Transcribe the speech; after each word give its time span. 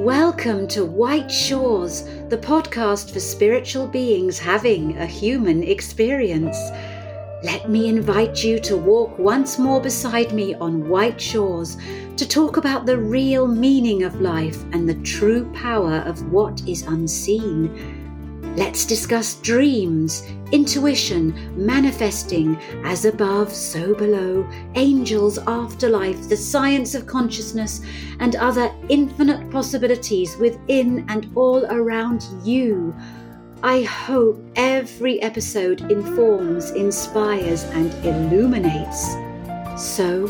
Welcome 0.00 0.66
to 0.68 0.86
White 0.86 1.30
Shores, 1.30 2.04
the 2.30 2.38
podcast 2.38 3.12
for 3.12 3.20
spiritual 3.20 3.86
beings 3.86 4.38
having 4.38 4.96
a 4.96 5.04
human 5.04 5.62
experience. 5.62 6.56
Let 7.44 7.68
me 7.68 7.86
invite 7.86 8.42
you 8.42 8.58
to 8.60 8.78
walk 8.78 9.18
once 9.18 9.58
more 9.58 9.78
beside 9.78 10.32
me 10.32 10.54
on 10.54 10.88
white 10.88 11.20
shores 11.20 11.76
to 12.16 12.26
talk 12.26 12.56
about 12.56 12.86
the 12.86 12.96
real 12.96 13.46
meaning 13.46 14.02
of 14.04 14.22
life 14.22 14.62
and 14.72 14.88
the 14.88 14.94
true 15.02 15.44
power 15.52 15.96
of 16.06 16.32
what 16.32 16.66
is 16.66 16.80
unseen. 16.80 17.99
Let's 18.56 18.84
discuss 18.84 19.34
dreams, 19.36 20.26
intuition, 20.50 21.32
manifesting, 21.56 22.56
as 22.84 23.04
above, 23.04 23.52
so 23.52 23.94
below, 23.94 24.44
angels, 24.74 25.38
afterlife, 25.38 26.28
the 26.28 26.36
science 26.36 26.96
of 26.96 27.06
consciousness, 27.06 27.80
and 28.18 28.34
other 28.36 28.74
infinite 28.88 29.48
possibilities 29.50 30.36
within 30.36 31.04
and 31.08 31.30
all 31.36 31.64
around 31.66 32.26
you. 32.44 32.94
I 33.62 33.82
hope 33.82 34.42
every 34.56 35.22
episode 35.22 35.88
informs, 35.90 36.72
inspires, 36.72 37.62
and 37.64 37.92
illuminates. 38.04 39.14
So, 39.76 40.26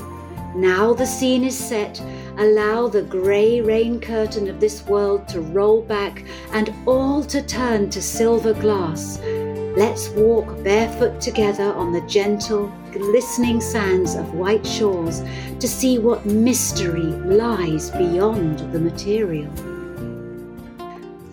now 0.54 0.92
the 0.92 1.06
scene 1.06 1.44
is 1.44 1.56
set 1.56 2.02
Allow 2.40 2.88
the 2.88 3.02
grey 3.02 3.60
rain 3.60 4.00
curtain 4.00 4.48
of 4.48 4.60
this 4.60 4.82
world 4.86 5.28
to 5.28 5.42
roll 5.42 5.82
back 5.82 6.24
and 6.52 6.72
all 6.86 7.22
to 7.24 7.42
turn 7.42 7.90
to 7.90 8.00
silver 8.00 8.54
glass. 8.54 9.20
Let's 9.76 10.08
walk 10.08 10.64
barefoot 10.64 11.20
together 11.20 11.74
on 11.74 11.92
the 11.92 12.00
gentle, 12.06 12.72
glistening 12.92 13.60
sands 13.60 14.14
of 14.14 14.32
white 14.32 14.66
shores 14.66 15.22
to 15.58 15.68
see 15.68 15.98
what 15.98 16.24
mystery 16.24 17.02
lies 17.02 17.90
beyond 17.90 18.60
the 18.72 18.80
material. 18.80 19.52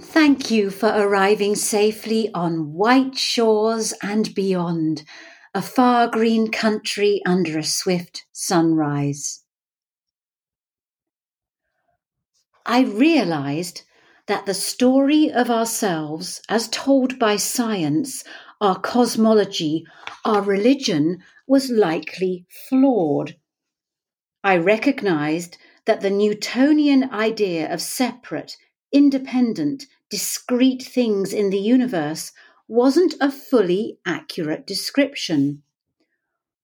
Thank 0.01 0.51
you 0.51 0.69
for 0.69 0.89
arriving 0.89 1.55
safely 1.55 2.29
on 2.33 2.73
white 2.73 3.17
shores 3.17 3.93
and 4.03 4.35
beyond, 4.35 5.05
a 5.53 5.61
far 5.61 6.09
green 6.09 6.51
country 6.51 7.21
under 7.25 7.57
a 7.57 7.63
swift 7.63 8.25
sunrise. 8.33 9.45
I 12.69 12.81
realized 12.81 13.83
that 14.25 14.45
the 14.45 14.53
story 14.53 15.31
of 15.31 15.49
ourselves, 15.49 16.41
as 16.49 16.67
told 16.67 17.17
by 17.17 17.37
science, 17.37 18.25
our 18.59 18.77
cosmology, 18.77 19.85
our 20.25 20.41
religion, 20.41 21.23
was 21.47 21.69
likely 21.69 22.45
flawed. 22.67 23.37
I 24.43 24.57
recognized 24.57 25.57
that 25.85 26.01
the 26.01 26.09
Newtonian 26.09 27.09
idea 27.09 27.73
of 27.73 27.81
separate, 27.81 28.57
independent, 28.91 29.85
discrete 30.09 30.83
things 30.83 31.31
in 31.31 31.49
the 31.49 31.59
universe 31.59 32.33
wasn't 32.67 33.15
a 33.21 33.31
fully 33.31 33.97
accurate 34.05 34.67
description. 34.67 35.63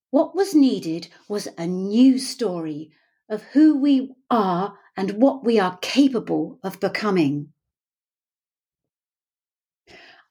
What 0.09 0.35
was 0.35 0.53
needed 0.53 1.07
was 1.29 1.47
a 1.57 1.65
new 1.65 2.19
story 2.19 2.91
of 3.29 3.43
who 3.53 3.79
we 3.79 4.13
are 4.29 4.77
and 4.95 5.21
what 5.21 5.43
we 5.43 5.59
are 5.59 5.77
capable 5.81 6.59
of 6.63 6.79
becoming. 6.79 7.49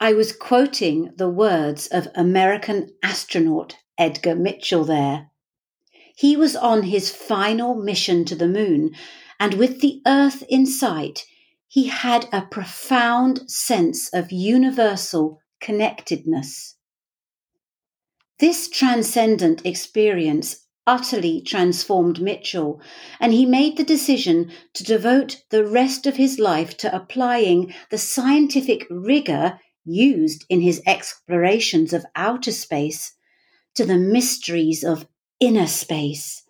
I 0.00 0.12
was 0.14 0.32
quoting 0.32 1.12
the 1.16 1.28
words 1.28 1.86
of 1.88 2.08
American 2.14 2.90
astronaut 3.02 3.76
Edgar 3.96 4.34
Mitchell 4.34 4.84
there. 4.84 5.30
He 6.16 6.36
was 6.36 6.56
on 6.56 6.84
his 6.84 7.10
final 7.10 7.74
mission 7.74 8.24
to 8.24 8.34
the 8.34 8.48
moon, 8.48 8.94
and 9.38 9.54
with 9.54 9.80
the 9.80 10.02
Earth 10.06 10.42
in 10.48 10.66
sight, 10.66 11.24
he 11.68 11.86
had 11.86 12.28
a 12.32 12.42
profound 12.42 13.50
sense 13.50 14.08
of 14.12 14.30
universal 14.30 15.40
connectedness. 15.60 16.76
This 18.38 18.68
transcendent 18.68 19.64
experience 19.64 20.66
utterly 20.86 21.40
transformed 21.40 22.20
Mitchell, 22.20 22.80
and 23.20 23.32
he 23.32 23.46
made 23.46 23.76
the 23.76 23.84
decision 23.84 24.50
to 24.74 24.84
devote 24.84 25.42
the 25.50 25.64
rest 25.64 26.06
of 26.06 26.16
his 26.16 26.38
life 26.38 26.76
to 26.78 26.94
applying 26.94 27.72
the 27.90 27.98
scientific 27.98 28.86
rigor 28.90 29.60
used 29.84 30.44
in 30.48 30.60
his 30.60 30.82
explorations 30.86 31.92
of 31.92 32.06
outer 32.14 32.52
space 32.52 33.12
to 33.74 33.84
the 33.84 33.98
mysteries 33.98 34.84
of 34.84 35.06
inner 35.40 35.66
space, 35.66 36.42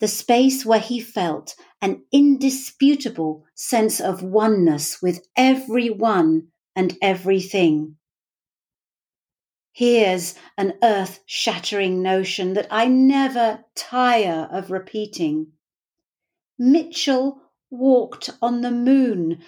the 0.00 0.08
space 0.08 0.64
where 0.64 0.80
he 0.80 1.00
felt 1.00 1.54
an 1.80 2.02
indisputable 2.12 3.44
sense 3.54 4.00
of 4.00 4.22
oneness 4.22 5.00
with 5.02 5.26
everyone 5.36 6.48
and 6.74 6.96
everything. 7.02 7.97
Here's 9.78 10.34
an 10.56 10.74
earth 10.82 11.20
shattering 11.24 12.02
notion 12.02 12.54
that 12.54 12.66
I 12.68 12.88
never 12.88 13.64
tire 13.76 14.48
of 14.50 14.72
repeating. 14.72 15.52
Mitchell 16.58 17.40
walked 17.70 18.28
on 18.42 18.62
the 18.62 18.72
moon, 18.72 19.40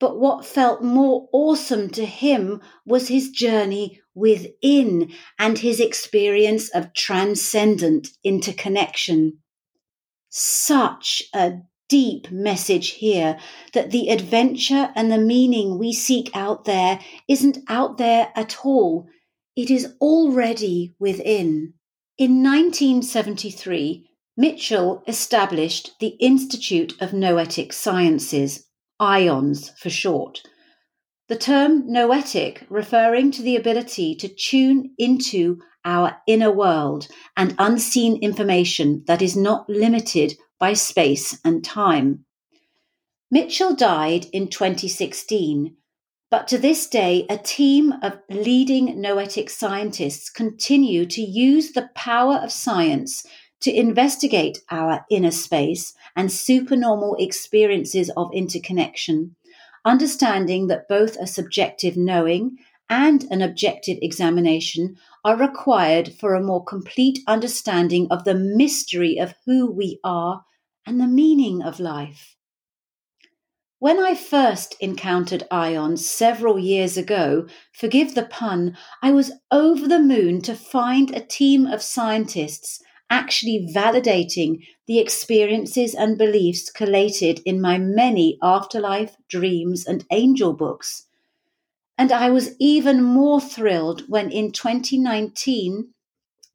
but 0.00 0.18
what 0.18 0.46
felt 0.46 0.82
more 0.82 1.28
awesome 1.30 1.90
to 1.90 2.06
him 2.06 2.62
was 2.86 3.08
his 3.08 3.28
journey 3.28 4.00
within 4.14 5.12
and 5.38 5.58
his 5.58 5.78
experience 5.78 6.70
of 6.70 6.94
transcendent 6.94 8.08
interconnection. 8.24 9.40
Such 10.30 11.22
a 11.34 11.58
deep 11.90 12.30
message 12.30 12.92
here 12.92 13.38
that 13.74 13.90
the 13.90 14.08
adventure 14.08 14.90
and 14.94 15.12
the 15.12 15.18
meaning 15.18 15.78
we 15.78 15.92
seek 15.92 16.34
out 16.34 16.64
there 16.64 16.98
isn't 17.28 17.58
out 17.68 17.98
there 17.98 18.32
at 18.34 18.64
all. 18.64 19.10
It 19.56 19.70
is 19.70 19.94
already 20.02 20.94
within. 20.98 21.72
In 22.18 22.42
1973, 22.42 24.06
Mitchell 24.36 25.02
established 25.08 25.98
the 25.98 26.16
Institute 26.20 26.94
of 27.00 27.14
Noetic 27.14 27.72
Sciences, 27.72 28.66
IONS 29.00 29.70
for 29.78 29.88
short. 29.88 30.42
The 31.28 31.36
term 31.36 31.90
noetic 31.90 32.66
referring 32.68 33.30
to 33.32 33.42
the 33.42 33.56
ability 33.56 34.14
to 34.16 34.28
tune 34.28 34.90
into 34.98 35.58
our 35.86 36.18
inner 36.26 36.52
world 36.52 37.08
and 37.36 37.54
unseen 37.58 38.22
information 38.22 39.04
that 39.06 39.22
is 39.22 39.36
not 39.36 39.70
limited 39.70 40.34
by 40.60 40.74
space 40.74 41.40
and 41.44 41.64
time. 41.64 42.26
Mitchell 43.30 43.74
died 43.74 44.26
in 44.32 44.48
2016 44.48 45.76
but 46.30 46.48
to 46.48 46.58
this 46.58 46.88
day, 46.88 47.24
a 47.30 47.38
team 47.38 47.94
of 48.02 48.18
leading 48.28 49.00
noetic 49.00 49.48
scientists 49.48 50.28
continue 50.28 51.06
to 51.06 51.22
use 51.22 51.72
the 51.72 51.88
power 51.94 52.36
of 52.36 52.50
science 52.50 53.24
to 53.60 53.72
investigate 53.72 54.58
our 54.70 55.04
inner 55.10 55.30
space 55.30 55.94
and 56.14 56.30
supernormal 56.30 57.16
experiences 57.18 58.10
of 58.16 58.30
interconnection, 58.34 59.36
understanding 59.84 60.66
that 60.66 60.88
both 60.88 61.16
a 61.16 61.26
subjective 61.26 61.96
knowing 61.96 62.56
and 62.88 63.24
an 63.30 63.42
objective 63.42 63.98
examination 64.02 64.96
are 65.24 65.36
required 65.36 66.12
for 66.20 66.34
a 66.34 66.42
more 66.42 66.64
complete 66.64 67.18
understanding 67.26 68.06
of 68.10 68.24
the 68.24 68.34
mystery 68.34 69.18
of 69.18 69.34
who 69.44 69.70
we 69.70 69.98
are 70.04 70.44
and 70.86 71.00
the 71.00 71.06
meaning 71.06 71.62
of 71.62 71.80
life. 71.80 72.35
When 73.78 74.02
I 74.02 74.14
first 74.14 74.74
encountered 74.80 75.46
ions 75.50 76.08
several 76.08 76.58
years 76.58 76.96
ago, 76.96 77.46
forgive 77.74 78.14
the 78.14 78.24
pun, 78.24 78.74
I 79.02 79.12
was 79.12 79.32
over 79.50 79.86
the 79.86 79.98
moon 79.98 80.40
to 80.42 80.54
find 80.54 81.14
a 81.14 81.20
team 81.20 81.66
of 81.66 81.82
scientists 81.82 82.82
actually 83.10 83.70
validating 83.74 84.66
the 84.86 84.98
experiences 84.98 85.94
and 85.94 86.16
beliefs 86.16 86.70
collated 86.70 87.40
in 87.44 87.60
my 87.60 87.76
many 87.76 88.38
afterlife, 88.42 89.14
dreams, 89.28 89.84
and 89.86 90.06
angel 90.10 90.54
books. 90.54 91.06
And 91.98 92.12
I 92.12 92.30
was 92.30 92.56
even 92.58 93.02
more 93.02 93.42
thrilled 93.42 94.08
when 94.08 94.30
in 94.30 94.52
2019, 94.52 95.92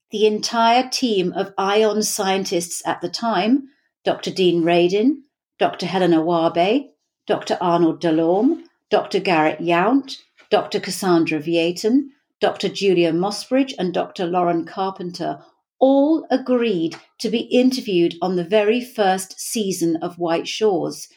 the 0.09 0.25
entire 0.25 0.89
team 0.89 1.33
of 1.33 1.53
ION 1.55 2.01
scientists 2.01 2.81
at 2.83 2.99
the 3.01 3.09
time, 3.09 3.69
Dr. 4.03 4.31
Dean 4.31 4.63
Radin, 4.63 5.21
Dr. 5.59 5.85
Helané 5.85 6.23
Wahbeh, 6.23 6.87
Dr. 7.31 7.57
Arnaud 7.61 7.95
Delorme, 7.99 8.63
Dr. 8.89 9.21
Garrett 9.21 9.61
Yount, 9.61 10.17
Dr. 10.49 10.81
Cassandra 10.81 11.39
Vieten, 11.39 12.09
Dr. 12.41 12.67
Julia 12.67 13.13
Mossbridge, 13.13 13.73
and 13.79 13.93
Dr. 13.93 14.25
Lauren 14.25 14.65
Carpenter 14.65 15.41
all 15.79 16.27
agreed 16.29 16.97
to 17.19 17.29
be 17.29 17.43
interviewed 17.43 18.15
on 18.21 18.35
the 18.35 18.43
very 18.43 18.83
first 18.83 19.39
season 19.39 19.95
of 20.01 20.19
White 20.19 20.45
Shores. 20.45 21.07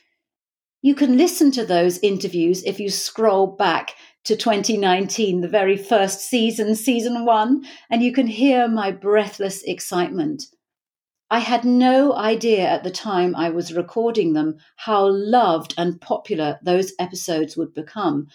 You 0.83 0.95
can 0.95 1.19
listen 1.19 1.51
to 1.51 1.67
those 1.67 1.99
interviews 1.99 2.63
if 2.63 2.79
you 2.79 2.91
scroll 2.91 3.49
back 3.49 3.97
to 4.23 4.37
2019, 4.37 5.41
the 5.41 5.49
very 5.49 5.77
first 5.77 6.21
season, 6.21 6.77
season 6.77 7.25
one, 7.25 7.65
and 7.91 8.05
you 8.05 8.13
can 8.13 8.29
hear 8.29 8.69
my 8.69 8.93
breathless 8.93 9.65
excitement. 9.65 10.45
I 11.31 11.39
had 11.39 11.65
no 11.65 12.15
idea 12.15 12.67
at 12.67 12.85
the 12.85 12.91
time 12.91 13.35
I 13.35 13.51
was 13.51 13.73
recording 13.73 14.35
them 14.35 14.59
how 14.77 15.09
loved 15.09 15.75
and 15.79 16.01
popular 16.01 16.59
those 16.63 16.93
episodes 16.99 17.57
would 17.57 17.75
become. 17.75 18.29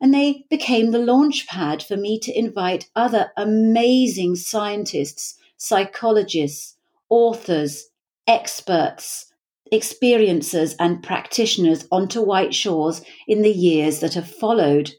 And 0.00 0.12
they 0.12 0.44
became 0.50 0.90
the 0.90 0.98
launch 0.98 1.46
pad 1.46 1.82
for 1.82 1.96
me 1.96 2.18
to 2.20 2.38
invite 2.38 2.90
other 2.94 3.30
amazing 3.36 4.36
scientists, 4.36 5.38
psychologists, 5.56 6.76
authors, 7.08 7.88
experts, 8.26 9.32
experiencers, 9.72 10.74
and 10.78 11.02
practitioners 11.02 11.86
onto 11.90 12.20
White 12.20 12.54
Shores 12.54 13.02
in 13.26 13.42
the 13.42 13.52
years 13.52 14.00
that 14.00 14.14
have 14.14 14.30
followed. 14.30 14.92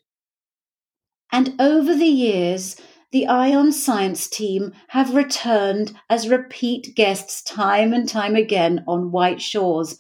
And 1.32 1.54
over 1.60 1.94
the 1.94 2.06
years, 2.06 2.76
the 3.16 3.28
Ion 3.28 3.72
Science 3.72 4.28
team 4.28 4.74
have 4.90 5.16
returned 5.16 5.98
as 6.10 6.28
repeat 6.28 6.94
guests 6.96 7.42
time 7.42 7.94
and 7.94 8.10
time 8.10 8.36
again 8.36 8.84
on 8.90 9.10
White 9.10 9.42
Shores. 9.42 9.98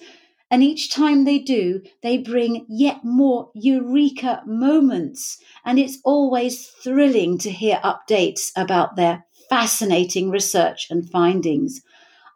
And 0.51 0.61
each 0.61 0.91
time 0.91 1.23
they 1.23 1.39
do, 1.39 1.81
they 2.03 2.17
bring 2.17 2.65
yet 2.67 3.05
more 3.05 3.51
eureka 3.53 4.43
moments. 4.45 5.41
And 5.63 5.79
it's 5.79 5.97
always 6.03 6.67
thrilling 6.67 7.37
to 7.37 7.49
hear 7.49 7.79
updates 7.85 8.51
about 8.57 8.97
their 8.97 9.23
fascinating 9.47 10.29
research 10.29 10.87
and 10.89 11.09
findings. 11.09 11.83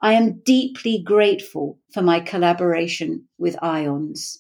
I 0.02 0.14
am 0.14 0.40
deeply 0.46 1.04
grateful 1.04 1.78
for 1.94 2.02
my 2.02 2.22
collaboration 2.22 3.26
with 3.38 3.58
IONS. 3.62 4.38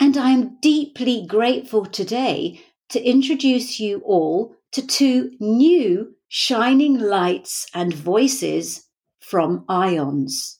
And 0.00 0.16
I 0.16 0.30
am 0.30 0.56
deeply 0.62 1.26
grateful 1.26 1.84
today 1.84 2.62
to 2.88 3.06
introduce 3.06 3.78
you 3.78 4.00
all 4.06 4.56
to 4.72 4.86
two 4.86 5.30
new 5.38 6.14
shining 6.28 6.98
lights 6.98 7.66
and 7.74 7.94
voices 7.94 8.88
from 9.20 9.64
IONS. 9.68 10.58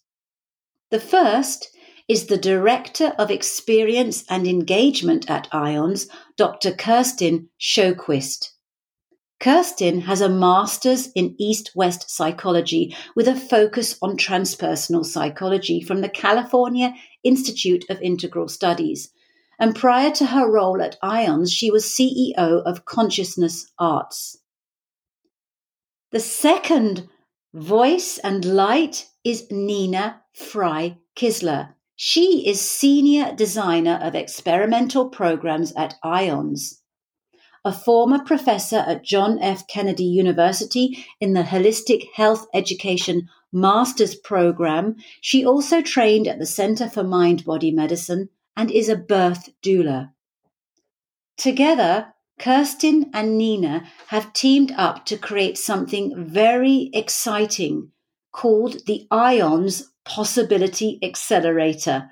The 0.91 1.01
first 1.01 1.71
is 2.09 2.27
the 2.27 2.37
Director 2.37 3.15
of 3.19 3.31
Experience 3.31 4.25
and 4.29 4.47
Engagement 4.47 5.31
at 5.31 5.49
IONS, 5.51 6.09
Dr. 6.37 6.73
Kerstin 6.73 7.49
Sjöquist. 7.59 8.49
Kerstin 9.41 10.03
has 10.03 10.21
a 10.21 10.29
master's 10.29 11.09
in 11.15 11.35
East 11.39 11.73
West 11.75 12.11
psychology 12.11 12.95
with 13.17 13.27
a 13.27 13.35
focus 13.35 13.97
on 14.03 14.17
transpersonal 14.17 15.05
psychology 15.05 15.81
from 15.81 16.01
the 16.01 16.09
California 16.09 16.95
Institute 17.25 17.85
of 17.89 18.01
Integral 18.03 18.47
Studies 18.47 19.11
and 19.63 19.77
prior 19.77 20.11
to 20.11 20.27
her 20.27 20.51
role 20.51 20.83
at 20.83 20.99
IONS, 21.05 21.53
she 21.53 21.71
was 21.71 21.85
CEO 21.85 22.65
of 22.65 22.85
Consciousness 22.85 23.71
Arts. 23.79 24.39
The 26.11 26.19
second 26.19 27.09
voice 27.55 28.19
and 28.19 28.45
light 28.45 29.07
is 29.23 29.47
Nina 29.53 30.21
Frey 30.35 30.99
Kisler. 31.15 31.75
She 31.95 32.45
is 32.45 32.61
Senior 32.61 33.37
Designer 33.37 34.01
of 34.03 34.17
Experiential 34.17 35.09
Programs 35.09 35.73
at 35.77 35.95
IONS. 36.03 36.81
A 37.65 37.73
former 37.73 38.19
professor 38.19 38.79
at 38.79 39.05
John 39.05 39.39
F. 39.39 39.69
Kennedy 39.69 40.07
University 40.07 41.07
in 41.21 41.35
the 41.35 41.45
Holistic 41.45 42.09
Health 42.15 42.49
Education 42.53 43.29
Master's 43.53 44.17
Program, 44.17 44.97
she 45.21 45.47
also 45.47 45.81
trained 45.81 46.27
at 46.27 46.41
the 46.41 46.47
Center 46.47 46.91
for 46.91 47.05
Mind 47.05 47.45
Body 47.45 47.71
Medicine 47.71 48.29
and 48.57 48.71
is 48.71 48.89
a 48.89 48.97
birth 48.97 49.51
doula. 49.63 50.13
Together, 51.37 52.15
Kerstin 52.39 53.11
and 53.13 53.39
Nina 53.39 53.85
have 54.09 54.33
teamed 54.33 54.73
up 54.73 55.07
to 55.07 55.17
create 55.17 55.57
something 55.57 56.13
very 56.17 56.91
exciting 56.93 57.93
called 58.33 58.87
the 58.87 59.07
IONS 59.11 59.85
Possibility 60.05 60.99
Accelerator, 61.03 62.11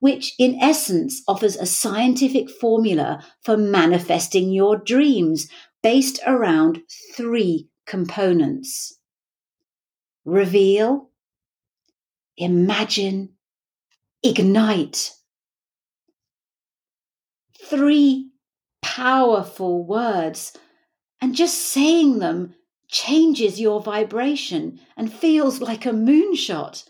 which 0.00 0.34
in 0.38 0.58
essence 0.60 1.22
offers 1.26 1.56
a 1.56 1.66
scientific 1.66 2.50
formula 2.50 3.24
for 3.42 3.56
manifesting 3.56 4.50
your 4.50 4.76
dreams 4.76 5.48
based 5.82 6.20
around 6.26 6.82
three 7.14 7.68
components 7.86 8.98
reveal, 10.24 11.10
imagine, 12.36 13.30
ignite 14.22 15.12
three 17.72 18.28
powerful 18.82 19.82
words. 19.82 20.52
And 21.22 21.34
just 21.34 21.58
saying 21.58 22.18
them 22.18 22.54
changes 22.88 23.58
your 23.58 23.80
vibration 23.80 24.78
and 24.94 25.10
feels 25.10 25.62
like 25.62 25.86
a 25.86 25.90
moonshot. 25.90 26.84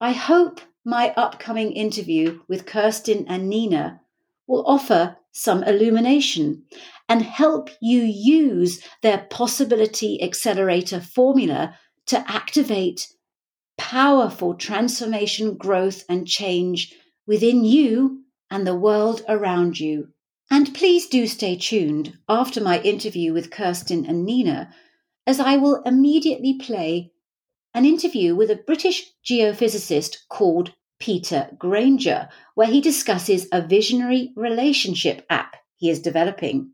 I 0.00 0.12
hope 0.12 0.62
my 0.82 1.12
upcoming 1.14 1.72
interview 1.72 2.40
with 2.48 2.64
Kerstin 2.64 3.26
and 3.28 3.50
Nina 3.50 4.00
will 4.46 4.64
offer 4.66 5.18
some 5.32 5.62
illumination 5.62 6.62
and 7.06 7.20
help 7.20 7.68
you 7.82 8.00
use 8.00 8.82
their 9.02 9.26
possibility 9.28 10.22
accelerator 10.22 11.00
formula 11.00 11.78
to 12.06 12.24
activate 12.30 13.08
powerful 13.76 14.54
transformation, 14.54 15.56
growth, 15.56 16.02
and 16.08 16.26
change 16.26 16.94
within 17.26 17.64
you 17.64 18.23
and 18.50 18.66
the 18.66 18.76
world 18.76 19.22
around 19.28 19.78
you. 19.78 20.08
And 20.50 20.74
please 20.74 21.06
do 21.06 21.26
stay 21.26 21.56
tuned 21.56 22.18
after 22.28 22.60
my 22.60 22.80
interview 22.82 23.32
with 23.32 23.50
Kerstin 23.50 24.08
and 24.08 24.24
Nina, 24.24 24.72
as 25.26 25.40
I 25.40 25.56
will 25.56 25.82
immediately 25.84 26.54
play 26.54 27.12
an 27.74 27.84
interview 27.84 28.36
with 28.36 28.50
a 28.50 28.56
British 28.56 29.10
geophysicist 29.28 30.28
called 30.28 30.74
Peter 31.00 31.50
Granger, 31.58 32.28
where 32.54 32.68
he 32.68 32.80
discusses 32.80 33.48
a 33.50 33.66
visionary 33.66 34.32
relationship 34.36 35.26
app 35.28 35.56
he 35.76 35.90
is 35.90 36.00
developing. 36.00 36.70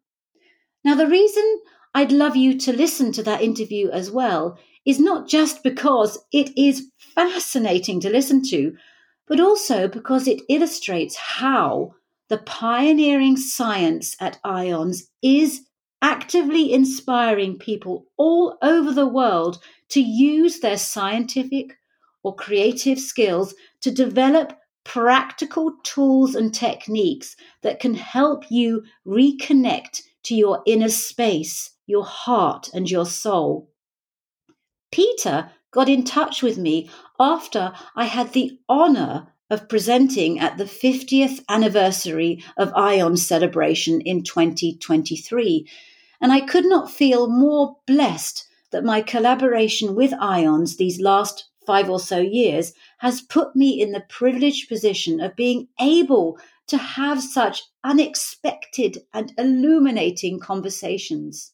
Now, 0.84 0.94
the 0.94 1.06
reason 1.06 1.61
I'd 1.94 2.12
love 2.12 2.37
you 2.37 2.58
to 2.58 2.73
listen 2.73 3.12
to 3.12 3.23
that 3.25 3.43
interview 3.43 3.90
as 3.90 4.11
well 4.11 4.58
is 4.87 5.00
not 5.00 5.28
just 5.28 5.62
because 5.62 6.19
it 6.32 6.56
is 6.56 6.90
fascinating 7.14 8.00
to 8.00 8.11
listen 8.11 8.43
to, 8.50 8.76
but 9.31 9.38
also 9.38 9.87
because 9.87 10.27
it 10.27 10.43
illustrates 10.49 11.15
how 11.15 11.94
the 12.29 12.38
pioneering 12.38 13.37
science 13.37 14.17
at 14.21 14.41
IONS 14.44 15.05
is 15.23 15.61
actively 16.03 16.73
inspiring 16.73 17.56
people 17.56 18.06
all 18.17 18.59
over 18.61 18.93
the 18.93 19.06
world 19.06 19.62
to 19.88 20.00
use 20.00 20.59
their 20.59 20.77
scientific 20.77 21.79
or 22.25 22.35
creative 22.35 22.99
skills 22.99 23.54
to 23.81 23.93
develop 23.93 24.59
practical 24.83 25.75
tools 25.85 26.35
and 26.35 26.52
techniques 26.52 27.37
that 27.62 27.78
can 27.78 27.95
help 27.95 28.50
you 28.50 28.83
reconnect 29.07 30.02
to 30.25 30.35
your 30.35 30.61
inner 30.66 30.88
space, 30.88 31.71
your 31.87 32.04
heart, 32.04 32.69
and 32.75 32.90
your 32.90 33.07
soul. 33.07 33.71
Peter 34.90 35.52
got 35.71 35.89
in 35.89 36.05
touch 36.05 36.43
with 36.43 36.59
me 36.59 36.91
after 37.19 37.73
I 37.95 38.05
had 38.05 38.33
the 38.33 38.59
honor 38.69 39.29
of 39.50 39.69
presenting 39.69 40.39
at 40.39 40.59
the 40.59 40.65
50th 40.65 41.43
anniversary 41.49 42.43
of 42.57 42.73
ION 42.75 43.17
celebration 43.17 44.00
in 44.00 44.23
2023. 44.23 45.67
And 46.21 46.33
I 46.33 46.41
could 46.41 46.67
not 46.67 46.91
feel 46.91 47.29
more 47.29 47.77
blessed 47.87 48.47
that 48.71 48.85
my 48.85 49.00
collaboration 49.00 49.95
with 49.95 50.12
IONS 50.12 50.77
these 50.77 51.00
last 51.00 51.49
five 51.67 51.91
or 51.91 52.00
so 52.00 52.19
years 52.19 52.73
has 52.99 53.21
put 53.21 53.57
me 53.57 53.81
in 53.81 53.93
the 53.93 54.05
privileged 54.09 54.69
position 54.69 55.21
of 55.21 55.37
being 55.37 55.69
able 55.81 56.39
to 56.69 56.79
have 56.79 57.23
such 57.23 57.65
unexpected 57.83 58.99
and 59.12 59.33
illuminating 59.37 60.39
conversations. 60.39 61.53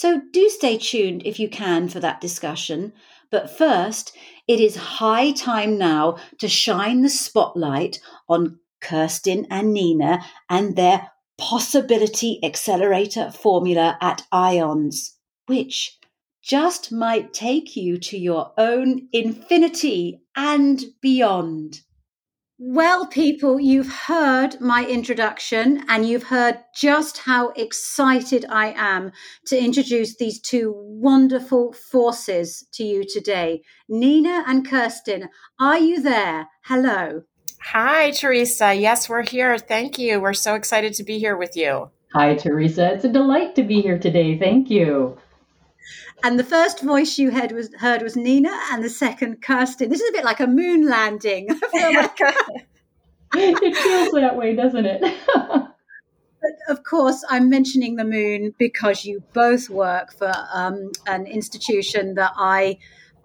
So 0.00 0.22
do 0.32 0.48
stay 0.48 0.78
tuned 0.78 1.26
if 1.26 1.38
you 1.38 1.50
can 1.50 1.86
for 1.90 2.00
that 2.00 2.22
discussion. 2.22 2.94
But 3.30 3.50
first, 3.50 4.16
it 4.48 4.58
is 4.58 4.96
high 4.96 5.32
time 5.32 5.76
now 5.76 6.16
to 6.38 6.48
shine 6.48 7.02
the 7.02 7.10
spotlight 7.10 8.00
on 8.26 8.60
Kerstin 8.80 9.46
and 9.50 9.74
Nina 9.74 10.24
and 10.48 10.74
their 10.74 11.10
possibility 11.36 12.40
accelerator 12.42 13.30
formula 13.30 13.98
at 14.00 14.26
IONS, 14.32 15.16
which 15.48 15.98
just 16.42 16.90
might 16.90 17.34
take 17.34 17.76
you 17.76 17.98
to 17.98 18.16
your 18.16 18.54
own 18.56 19.06
infinity 19.12 20.22
and 20.34 20.82
beyond. 21.02 21.82
Well, 22.62 23.06
people, 23.06 23.58
you've 23.58 23.90
heard 23.90 24.60
my 24.60 24.86
introduction 24.86 25.82
and 25.88 26.06
you've 26.06 26.24
heard 26.24 26.58
just 26.76 27.16
how 27.16 27.52
excited 27.56 28.44
I 28.50 28.74
am 28.76 29.12
to 29.46 29.58
introduce 29.58 30.16
these 30.16 30.38
two 30.38 30.74
wonderful 30.76 31.72
forces 31.72 32.66
to 32.74 32.84
you 32.84 33.04
today. 33.10 33.62
Nina 33.88 34.44
and 34.46 34.68
Kerstin, 34.68 35.28
are 35.58 35.78
you 35.78 36.02
there? 36.02 36.48
Hello. 36.64 37.22
Hi, 37.62 38.10
Theresa. 38.10 38.74
Yes, 38.74 39.08
we're 39.08 39.26
here. 39.26 39.56
Thank 39.56 39.98
you. 39.98 40.20
We're 40.20 40.34
so 40.34 40.54
excited 40.54 40.92
to 40.94 41.02
be 41.02 41.18
here 41.18 41.38
with 41.38 41.56
you. 41.56 41.88
Hi, 42.12 42.34
Theresa. 42.34 42.92
It's 42.92 43.06
a 43.06 43.08
delight 43.08 43.54
to 43.54 43.62
be 43.62 43.80
here 43.80 43.98
today. 43.98 44.38
Thank 44.38 44.68
you. 44.68 45.16
And 46.22 46.38
the 46.38 46.44
first 46.44 46.82
voice 46.82 47.18
you 47.18 47.30
heard 47.30 47.52
was 47.52 47.72
heard 47.74 48.02
was 48.02 48.16
Nina, 48.16 48.50
and 48.72 48.84
the 48.84 48.90
second 48.90 49.42
Kerstin. 49.42 49.88
This 49.88 50.00
is 50.00 50.10
a 50.10 50.12
bit 50.12 50.24
like 50.24 50.40
a 50.40 50.46
moon 50.46 50.86
landing. 50.86 51.48
it 53.34 53.76
feels 53.76 54.12
that 54.12 54.36
way, 54.36 54.54
doesn't 54.54 54.86
it? 54.86 55.02
but 55.34 56.52
of 56.68 56.84
course, 56.84 57.24
I'm 57.28 57.48
mentioning 57.48 57.96
the 57.96 58.04
moon 58.04 58.54
because 58.58 59.04
you 59.04 59.22
both 59.32 59.70
work 59.70 60.12
for 60.12 60.32
um, 60.52 60.90
an 61.06 61.26
institution 61.26 62.14
that 62.14 62.32
I 62.36 62.78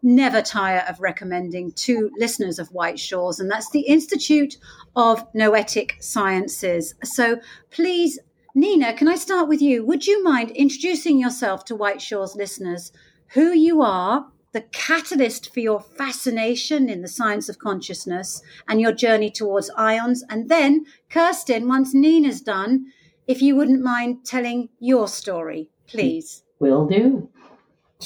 never 0.04 0.42
tire 0.42 0.86
of 0.88 1.00
recommending 1.00 1.72
to 1.72 2.12
listeners 2.18 2.60
of 2.60 2.72
White 2.72 3.00
Shores, 3.00 3.40
and 3.40 3.50
that's 3.50 3.72
the 3.72 3.82
Institute 3.82 4.58
of 4.96 5.26
Noetic 5.34 5.98
Sciences. 6.00 6.94
So 7.04 7.40
please 7.72 8.20
Nina, 8.58 8.94
can 8.94 9.10
I 9.10 9.16
start 9.16 9.50
with 9.50 9.62
you? 9.62 9.86
Would 9.86 10.08
you 10.08 10.24
mind 10.24 10.52
introducing 10.52 11.20
yourself 11.20 11.66
to 11.66 11.76
White 11.76 12.02
Shores 12.02 12.38
listeners, 12.38 12.94
who 13.34 13.52
you 13.52 13.82
are, 13.82 14.28
the 14.54 14.62
catalyst 14.62 15.54
for 15.54 15.60
your 15.60 15.82
fascination 15.82 16.88
in 16.88 17.02
the 17.02 17.10
science 17.10 17.50
of 17.50 17.60
consciousness, 17.60 18.42
and 18.70 18.80
your 18.80 18.94
journey 18.94 19.30
towards 19.30 19.70
IONS? 19.72 20.24
And 20.30 20.48
then, 20.48 20.86
Kerstin, 21.12 21.68
once 21.68 21.94
Nina's 21.94 22.40
done, 22.40 22.86
if 23.28 23.42
you 23.42 23.58
wouldn't 23.58 23.84
mind 23.84 24.26
telling 24.26 24.70
your 24.80 25.10
story, 25.10 25.70
please. 25.86 26.44
Will 26.60 26.86
do. 26.86 27.30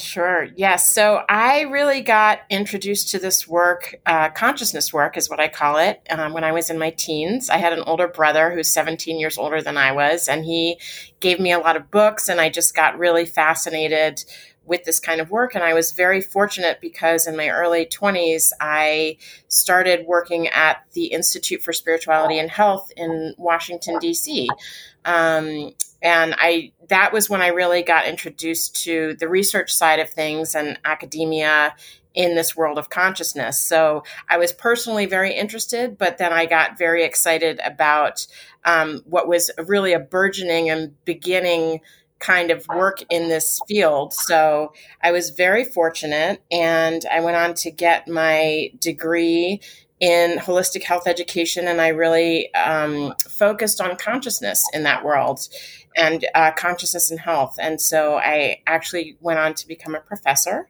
Sure. 0.00 0.48
Yes. 0.56 0.90
So 0.90 1.22
I 1.28 1.62
really 1.62 2.00
got 2.00 2.40
introduced 2.48 3.10
to 3.10 3.18
this 3.18 3.46
work, 3.46 4.00
uh, 4.06 4.30
consciousness 4.30 4.92
work 4.92 5.16
is 5.16 5.28
what 5.28 5.40
I 5.40 5.48
call 5.48 5.76
it, 5.76 6.00
um, 6.10 6.32
when 6.32 6.44
I 6.44 6.52
was 6.52 6.70
in 6.70 6.78
my 6.78 6.90
teens. 6.90 7.50
I 7.50 7.58
had 7.58 7.72
an 7.72 7.82
older 7.86 8.08
brother 8.08 8.50
who's 8.50 8.72
17 8.72 9.18
years 9.18 9.36
older 9.36 9.60
than 9.60 9.76
I 9.76 9.92
was, 9.92 10.26
and 10.26 10.44
he 10.44 10.78
gave 11.20 11.38
me 11.38 11.52
a 11.52 11.58
lot 11.58 11.76
of 11.76 11.90
books, 11.90 12.28
and 12.28 12.40
I 12.40 12.48
just 12.48 12.74
got 12.74 12.98
really 12.98 13.26
fascinated 13.26 14.24
with 14.64 14.84
this 14.84 15.00
kind 15.00 15.20
of 15.20 15.30
work. 15.30 15.54
And 15.54 15.64
I 15.64 15.74
was 15.74 15.92
very 15.92 16.20
fortunate 16.20 16.80
because 16.80 17.26
in 17.26 17.36
my 17.36 17.48
early 17.50 17.84
20s, 17.84 18.52
I 18.60 19.16
started 19.48 20.06
working 20.06 20.46
at 20.48 20.84
the 20.92 21.06
Institute 21.06 21.62
for 21.62 21.72
Spirituality 21.72 22.38
and 22.38 22.50
Health 22.50 22.90
in 22.96 23.34
Washington, 23.36 23.98
D.C. 23.98 24.48
Um, 25.04 25.72
and 26.02 26.34
I 26.38 26.72
that 26.88 27.12
was 27.12 27.30
when 27.30 27.42
I 27.42 27.48
really 27.48 27.82
got 27.82 28.06
introduced 28.06 28.82
to 28.84 29.14
the 29.14 29.28
research 29.28 29.72
side 29.72 30.00
of 30.00 30.10
things 30.10 30.54
and 30.54 30.78
academia 30.84 31.74
in 32.14 32.34
this 32.34 32.56
world 32.56 32.78
of 32.78 32.90
consciousness. 32.90 33.58
So 33.58 34.02
I 34.28 34.36
was 34.36 34.52
personally 34.52 35.06
very 35.06 35.32
interested, 35.32 35.96
but 35.96 36.18
then 36.18 36.32
I 36.32 36.46
got 36.46 36.76
very 36.76 37.04
excited 37.04 37.60
about 37.64 38.26
um, 38.64 39.02
what 39.04 39.28
was 39.28 39.50
really 39.64 39.92
a 39.92 40.00
burgeoning 40.00 40.68
and 40.68 40.92
beginning 41.04 41.80
kind 42.18 42.50
of 42.50 42.66
work 42.68 43.02
in 43.10 43.28
this 43.28 43.60
field. 43.66 44.12
So 44.12 44.72
I 45.02 45.10
was 45.10 45.30
very 45.30 45.64
fortunate 45.64 46.42
and 46.50 47.04
I 47.10 47.20
went 47.20 47.36
on 47.36 47.54
to 47.54 47.70
get 47.70 48.08
my 48.08 48.70
degree 48.78 49.60
in 50.00 50.38
holistic 50.38 50.82
health 50.82 51.06
education 51.06 51.68
and 51.68 51.80
I 51.80 51.88
really 51.88 52.52
um, 52.54 53.14
focused 53.28 53.80
on 53.80 53.96
consciousness 53.96 54.62
in 54.72 54.82
that 54.84 55.04
world 55.04 55.46
and 55.96 56.26
uh, 56.34 56.52
consciousness 56.52 57.10
and 57.10 57.20
health. 57.20 57.56
And 57.60 57.80
so 57.80 58.16
I 58.16 58.62
actually 58.66 59.16
went 59.20 59.38
on 59.38 59.54
to 59.54 59.66
become 59.66 59.94
a 59.94 60.00
professor 60.00 60.68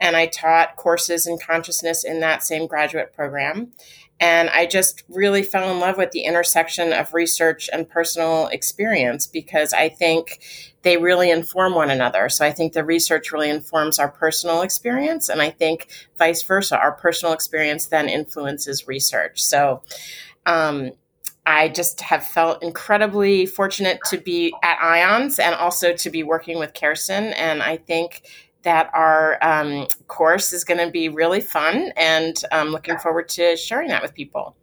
and 0.00 0.16
I 0.16 0.26
taught 0.26 0.76
courses 0.76 1.26
in 1.26 1.38
consciousness 1.38 2.04
in 2.04 2.20
that 2.20 2.42
same 2.42 2.66
graduate 2.66 3.12
program. 3.12 3.72
And 4.18 4.50
I 4.50 4.66
just 4.66 5.02
really 5.08 5.42
fell 5.42 5.70
in 5.70 5.80
love 5.80 5.96
with 5.96 6.12
the 6.12 6.22
intersection 6.22 6.92
of 6.92 7.12
research 7.12 7.68
and 7.72 7.88
personal 7.88 8.46
experience 8.48 9.26
because 9.26 9.72
I 9.72 9.88
think 9.88 10.40
they 10.82 10.96
really 10.96 11.30
inform 11.30 11.74
one 11.74 11.90
another. 11.90 12.28
So 12.28 12.44
I 12.44 12.52
think 12.52 12.72
the 12.72 12.84
research 12.84 13.32
really 13.32 13.50
informs 13.50 13.98
our 13.98 14.08
personal 14.08 14.62
experience. 14.62 15.28
And 15.28 15.42
I 15.42 15.50
think 15.50 15.88
vice 16.18 16.42
versa, 16.42 16.78
our 16.78 16.92
personal 16.92 17.32
experience 17.32 17.86
then 17.86 18.08
influences 18.08 18.86
research. 18.86 19.42
So, 19.42 19.82
um, 20.46 20.92
I 21.44 21.68
just 21.68 22.00
have 22.02 22.24
felt 22.24 22.62
incredibly 22.62 23.46
fortunate 23.46 23.98
to 24.10 24.18
be 24.18 24.54
at 24.62 24.78
IONS 24.78 25.38
and 25.38 25.54
also 25.54 25.92
to 25.94 26.10
be 26.10 26.22
working 26.22 26.58
with 26.58 26.72
Kerstin. 26.72 27.34
And 27.36 27.62
I 27.62 27.78
think 27.78 28.22
that 28.62 28.90
our 28.94 29.38
um, 29.42 29.86
course 30.06 30.52
is 30.52 30.64
going 30.64 30.84
to 30.84 30.90
be 30.90 31.08
really 31.08 31.40
fun, 31.40 31.92
and 31.96 32.40
I'm 32.52 32.68
looking 32.68 32.98
forward 32.98 33.28
to 33.30 33.56
sharing 33.56 33.88
that 33.88 34.02
with 34.02 34.14
people. 34.14 34.56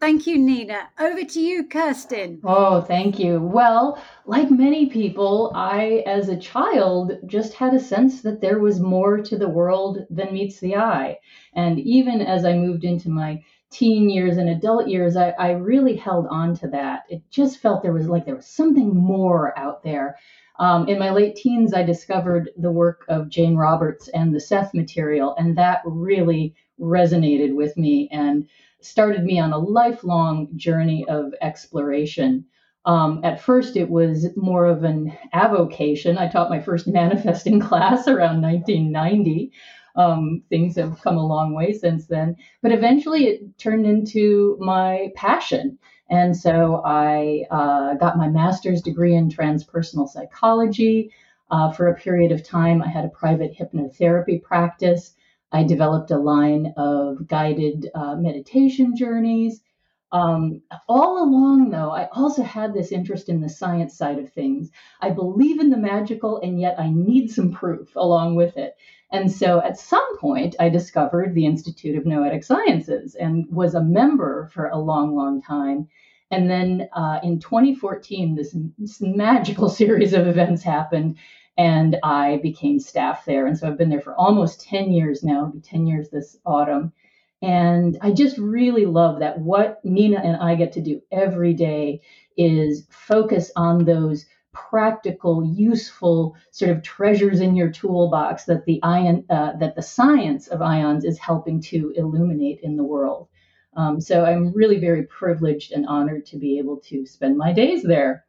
Thank 0.00 0.26
you, 0.26 0.38
Nina. 0.38 0.88
Over 0.98 1.24
to 1.24 1.40
you, 1.40 1.68
Kerstin. 1.68 2.40
Oh, 2.42 2.80
thank 2.80 3.18
you. 3.18 3.38
Well, 3.38 4.02
like 4.24 4.50
many 4.50 4.86
people, 4.86 5.52
I, 5.54 6.02
as 6.06 6.30
a 6.30 6.38
child, 6.38 7.18
just 7.26 7.52
had 7.52 7.74
a 7.74 7.80
sense 7.80 8.22
that 8.22 8.40
there 8.40 8.60
was 8.60 8.80
more 8.80 9.18
to 9.18 9.36
the 9.36 9.48
world 9.48 10.06
than 10.08 10.32
meets 10.32 10.58
the 10.58 10.76
eye. 10.76 11.18
And 11.54 11.78
even 11.78 12.22
as 12.22 12.46
I 12.46 12.54
moved 12.54 12.84
into 12.84 13.10
my 13.10 13.42
teen 13.70 14.10
years 14.10 14.36
and 14.36 14.48
adult 14.48 14.88
years, 14.88 15.16
I, 15.16 15.30
I 15.30 15.50
really 15.52 15.96
held 15.96 16.26
on 16.28 16.54
to 16.56 16.68
that. 16.68 17.04
It 17.08 17.22
just 17.30 17.58
felt 17.58 17.82
there 17.82 17.92
was 17.92 18.08
like 18.08 18.26
there 18.26 18.36
was 18.36 18.46
something 18.46 18.94
more 18.94 19.56
out 19.58 19.82
there. 19.82 20.16
Um, 20.58 20.88
in 20.88 20.98
my 20.98 21.10
late 21.10 21.36
teens, 21.36 21.72
I 21.72 21.82
discovered 21.82 22.50
the 22.56 22.70
work 22.70 23.04
of 23.08 23.30
Jane 23.30 23.56
Roberts 23.56 24.08
and 24.08 24.34
the 24.34 24.40
Seth 24.40 24.74
material, 24.74 25.34
and 25.38 25.56
that 25.56 25.80
really 25.86 26.54
resonated 26.78 27.54
with 27.54 27.76
me 27.76 28.08
and 28.12 28.46
started 28.80 29.24
me 29.24 29.38
on 29.38 29.52
a 29.52 29.58
lifelong 29.58 30.48
journey 30.56 31.06
of 31.08 31.32
exploration. 31.40 32.44
Um, 32.86 33.20
at 33.24 33.40
first, 33.40 33.76
it 33.76 33.90
was 33.90 34.28
more 34.36 34.64
of 34.64 34.84
an 34.84 35.16
avocation. 35.32 36.18
I 36.18 36.28
taught 36.28 36.50
my 36.50 36.60
first 36.60 36.86
manifesting 37.00 37.60
class 37.60 38.08
around 38.08 38.42
1990. 38.42 39.52
Um, 39.96 40.42
things 40.48 40.76
have 40.76 41.00
come 41.02 41.16
a 41.16 41.26
long 41.26 41.54
way 41.54 41.72
since 41.72 42.06
then. 42.06 42.36
But 42.62 42.72
eventually 42.72 43.24
it 43.26 43.58
turned 43.58 43.86
into 43.86 44.56
my 44.60 45.10
passion. 45.14 45.78
And 46.10 46.36
so 46.36 46.82
I 46.84 47.44
uh, 47.50 47.94
got 47.94 48.18
my 48.18 48.28
master's 48.28 48.82
degree 48.82 49.14
in 49.14 49.28
transpersonal 49.28 50.08
psychology. 50.08 51.12
Uh, 51.50 51.72
for 51.72 51.88
a 51.88 51.96
period 51.96 52.32
of 52.32 52.44
time, 52.44 52.82
I 52.82 52.88
had 52.88 53.04
a 53.04 53.08
private 53.08 53.56
hypnotherapy 53.56 54.42
practice. 54.42 55.14
I 55.52 55.64
developed 55.64 56.10
a 56.10 56.18
line 56.18 56.72
of 56.76 57.26
guided 57.26 57.88
uh, 57.94 58.14
meditation 58.16 58.96
journeys. 58.96 59.60
Um, 60.12 60.62
all 60.88 61.22
along, 61.22 61.70
though, 61.70 61.90
I 61.90 62.08
also 62.12 62.42
had 62.42 62.74
this 62.74 62.90
interest 62.92 63.28
in 63.28 63.40
the 63.40 63.48
science 63.48 63.96
side 63.96 64.18
of 64.18 64.32
things. 64.32 64.70
I 65.00 65.10
believe 65.10 65.60
in 65.60 65.70
the 65.70 65.76
magical, 65.76 66.40
and 66.40 66.60
yet 66.60 66.78
I 66.78 66.90
need 66.90 67.30
some 67.30 67.52
proof 67.52 67.94
along 67.96 68.34
with 68.34 68.56
it. 68.56 68.74
And 69.12 69.30
so 69.30 69.60
at 69.62 69.78
some 69.78 70.18
point, 70.18 70.54
I 70.60 70.68
discovered 70.68 71.34
the 71.34 71.46
Institute 71.46 71.96
of 71.96 72.06
Noetic 72.06 72.44
Sciences 72.44 73.16
and 73.16 73.46
was 73.50 73.74
a 73.74 73.82
member 73.82 74.48
for 74.52 74.66
a 74.68 74.78
long, 74.78 75.16
long 75.16 75.42
time. 75.42 75.88
And 76.30 76.48
then 76.48 76.88
uh, 76.92 77.18
in 77.22 77.40
2014, 77.40 78.36
this, 78.36 78.56
this, 78.78 79.00
magical 79.00 79.68
series 79.80 80.12
of 80.12 80.28
events 80.28 80.62
happened, 80.62 81.18
and 81.58 81.96
I 82.04 82.38
became 82.42 82.78
staff 82.78 83.24
there. 83.24 83.46
And 83.46 83.58
so 83.58 83.66
I've 83.66 83.78
been 83.78 83.90
there 83.90 84.00
for 84.00 84.14
almost 84.14 84.62
10 84.62 84.92
years 84.92 85.24
now, 85.24 85.40
It'll 85.40 85.52
be 85.52 85.60
10 85.60 85.86
years 85.88 86.08
this 86.08 86.38
autumn. 86.46 86.92
And 87.42 87.98
I 88.02 88.12
just 88.12 88.38
really 88.38 88.86
love 88.86 89.20
that 89.20 89.40
what 89.40 89.84
Nina 89.84 90.20
and 90.22 90.36
I 90.36 90.54
get 90.54 90.72
to 90.72 90.82
do 90.82 91.00
every 91.10 91.54
day 91.54 92.02
is 92.36 92.86
focus 92.90 93.50
on 93.56 93.84
those 93.84 94.26
practical, 94.52 95.44
useful 95.44 96.36
sort 96.50 96.70
of 96.70 96.82
treasures 96.82 97.40
in 97.40 97.54
your 97.54 97.70
toolbox 97.70 98.44
that 98.44 98.64
the 98.64 98.80
ion 98.82 99.24
uh, 99.30 99.52
that 99.58 99.76
the 99.76 99.82
science 99.82 100.48
of 100.48 100.60
IONS 100.60 101.04
is 101.04 101.18
helping 101.18 101.60
to 101.60 101.92
illuminate 101.96 102.60
in 102.62 102.76
the 102.76 102.84
world. 102.84 103.28
Um, 103.76 104.00
so 104.00 104.24
I'm 104.24 104.52
really 104.52 104.80
very 104.80 105.04
privileged 105.04 105.72
and 105.72 105.86
honored 105.86 106.26
to 106.26 106.38
be 106.38 106.58
able 106.58 106.78
to 106.88 107.06
spend 107.06 107.38
my 107.38 107.52
days 107.52 107.82
there. 107.82 108.24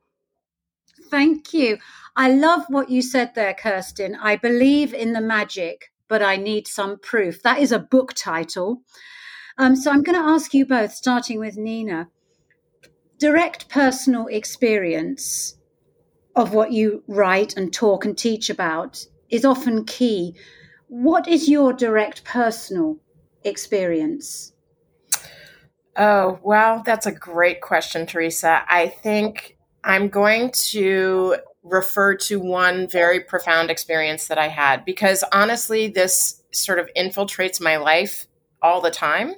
Thank 1.10 1.54
you. 1.54 1.80
I 2.16 2.32
love 2.32 2.66
what 2.68 2.90
you 2.90 3.02
said 3.02 3.34
there, 3.34 3.54
Kerstin. 3.54 4.16
I 4.22 4.36
believe 4.36 4.94
in 4.94 5.14
the 5.14 5.22
magic, 5.22 5.92
but 6.08 6.22
I 6.22 6.36
need 6.36 6.68
some 6.68 7.00
proof. 7.00 7.42
That 7.42 7.60
is 7.60 7.72
a 7.72 7.80
book 7.80 8.14
title. 8.14 8.82
Um, 9.58 9.76
so 9.76 9.92
I'm 9.92 10.04
going 10.04 10.22
to 10.22 10.30
ask 10.30 10.54
you 10.54 10.66
both, 10.66 10.94
starting 10.94 11.40
with 11.40 11.58
Nina. 11.58 12.10
Direct 13.18 13.68
personal 13.70 14.28
experience 14.28 15.56
of 16.36 16.54
what 16.54 16.72
you 16.72 17.04
write 17.08 17.56
and 17.58 17.74
talk 17.74 18.06
and 18.06 18.18
teach 18.18 18.50
about 18.50 19.06
is 19.30 19.46
often 19.46 19.86
key. 19.86 20.36
What 20.88 21.28
is 21.28 21.50
your 21.50 21.74
direct 21.74 22.24
personal 22.24 22.98
experience? 23.44 24.54
Oh, 25.98 26.40
well, 26.42 26.84
that's 26.86 27.06
a 27.06 27.12
great 27.12 27.62
question, 27.62 28.06
Theresa. 28.06 28.64
I 28.68 28.88
think 28.88 29.58
I'm 29.84 30.08
going 30.08 30.52
to 30.52 31.38
refer 31.64 32.16
to 32.16 32.40
one 32.40 32.88
very 32.88 33.20
profound 33.20 33.70
experience 33.70 34.28
that 34.28 34.38
I 34.38 34.48
had 34.48 34.86
because 34.86 35.24
honestly, 35.32 35.88
this 35.88 36.42
sort 36.52 36.80
of 36.80 36.90
infiltrates 36.98 37.62
my 37.62 37.78
life 37.78 38.26
all 38.62 38.82
the 38.82 38.92
time. 38.92 39.36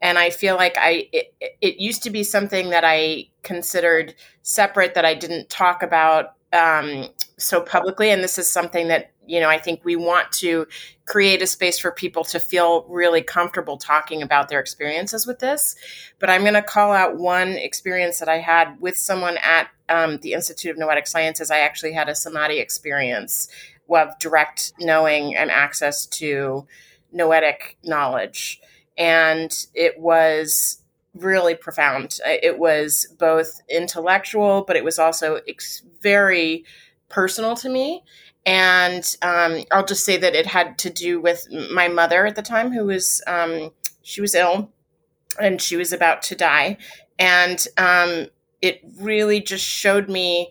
And 0.00 0.18
I 0.18 0.30
feel 0.30 0.56
like 0.56 0.76
I 0.78 1.08
it, 1.12 1.34
it 1.60 1.76
used 1.78 2.02
to 2.04 2.10
be 2.10 2.22
something 2.22 2.70
that 2.70 2.84
I 2.84 3.28
considered 3.42 4.14
separate 4.42 4.94
that 4.94 5.04
I 5.04 5.14
didn't 5.14 5.48
talk 5.48 5.82
about 5.82 6.35
um, 6.56 7.08
so 7.38 7.60
publicly, 7.60 8.10
and 8.10 8.22
this 8.22 8.38
is 8.38 8.50
something 8.50 8.88
that 8.88 9.12
you 9.26 9.40
know, 9.40 9.48
I 9.48 9.58
think 9.58 9.84
we 9.84 9.96
want 9.96 10.32
to 10.32 10.66
create 11.04 11.42
a 11.42 11.46
space 11.46 11.78
for 11.78 11.90
people 11.90 12.24
to 12.24 12.40
feel 12.40 12.84
really 12.88 13.22
comfortable 13.22 13.76
talking 13.76 14.22
about 14.22 14.48
their 14.48 14.60
experiences 14.60 15.26
with 15.26 15.40
this. 15.40 15.76
But 16.18 16.30
I'm 16.30 16.42
going 16.42 16.54
to 16.54 16.62
call 16.62 16.92
out 16.92 17.16
one 17.16 17.50
experience 17.50 18.18
that 18.20 18.28
I 18.28 18.38
had 18.38 18.80
with 18.80 18.96
someone 18.96 19.36
at 19.38 19.68
um, 19.88 20.18
the 20.18 20.32
Institute 20.32 20.72
of 20.72 20.78
Noetic 20.78 21.06
Sciences. 21.06 21.50
I 21.50 21.58
actually 21.58 21.92
had 21.92 22.08
a 22.08 22.14
samadhi 22.14 22.58
experience 22.58 23.48
of 23.88 24.18
direct 24.18 24.72
knowing 24.80 25.36
and 25.36 25.50
access 25.50 26.06
to 26.06 26.66
noetic 27.12 27.76
knowledge. 27.84 28.60
And 28.98 29.52
it 29.74 29.98
was 29.98 30.82
really 31.18 31.54
profound. 31.54 32.18
It 32.24 32.58
was 32.58 33.06
both 33.18 33.60
intellectual, 33.68 34.64
but 34.66 34.76
it 34.76 34.84
was 34.84 34.98
also 34.98 35.40
ex- 35.48 35.82
very 36.00 36.64
personal 37.08 37.56
to 37.56 37.68
me. 37.68 38.02
And 38.44 39.16
um, 39.22 39.64
I'll 39.72 39.84
just 39.84 40.04
say 40.04 40.16
that 40.18 40.36
it 40.36 40.46
had 40.46 40.78
to 40.78 40.90
do 40.90 41.20
with 41.20 41.48
my 41.72 41.88
mother 41.88 42.26
at 42.26 42.36
the 42.36 42.42
time, 42.42 42.70
who 42.72 42.86
was 42.86 43.20
um, 43.26 43.72
she 44.02 44.20
was 44.20 44.36
ill 44.36 44.70
and 45.40 45.60
she 45.60 45.76
was 45.76 45.92
about 45.92 46.22
to 46.22 46.36
die, 46.36 46.78
and 47.18 47.66
um, 47.76 48.26
it 48.62 48.80
really 49.00 49.40
just 49.40 49.64
showed 49.64 50.08
me 50.08 50.50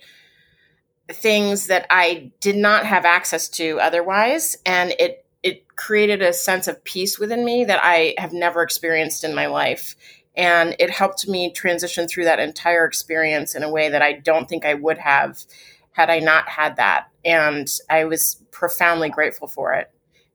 things 1.09 1.67
that 1.67 1.87
I 1.89 2.31
did 2.41 2.55
not 2.55 2.85
have 2.85 3.05
access 3.05 3.47
to 3.49 3.79
otherwise, 3.79 4.57
and 4.65 4.93
it 4.99 5.25
it 5.41 5.75
created 5.75 6.21
a 6.21 6.33
sense 6.33 6.67
of 6.67 6.83
peace 6.83 7.17
within 7.17 7.45
me 7.45 7.63
that 7.63 7.79
I 7.81 8.15
have 8.17 8.33
never 8.33 8.61
experienced 8.61 9.23
in 9.23 9.33
my 9.33 9.45
life. 9.45 9.95
And 10.37 10.75
it 10.79 10.89
helped 10.89 11.27
me 11.27 11.51
transition 11.51 12.07
through 12.07 12.25
that 12.25 12.39
entire 12.39 12.85
experience 12.85 13.55
in 13.55 13.63
a 13.63 13.71
way 13.71 13.89
that 13.89 14.01
I 14.01 14.13
don't 14.13 14.49
think 14.49 14.65
I 14.65 14.73
would 14.73 14.97
have 14.97 15.43
had 15.91 16.09
I 16.09 16.19
not 16.19 16.49
had 16.49 16.75
that. 16.75 17.07
And 17.23 17.71
I 17.89 18.03
was 18.05 18.43
profoundly 18.51 19.09
grateful 19.09 19.47
for 19.47 19.73
it. 19.73 19.89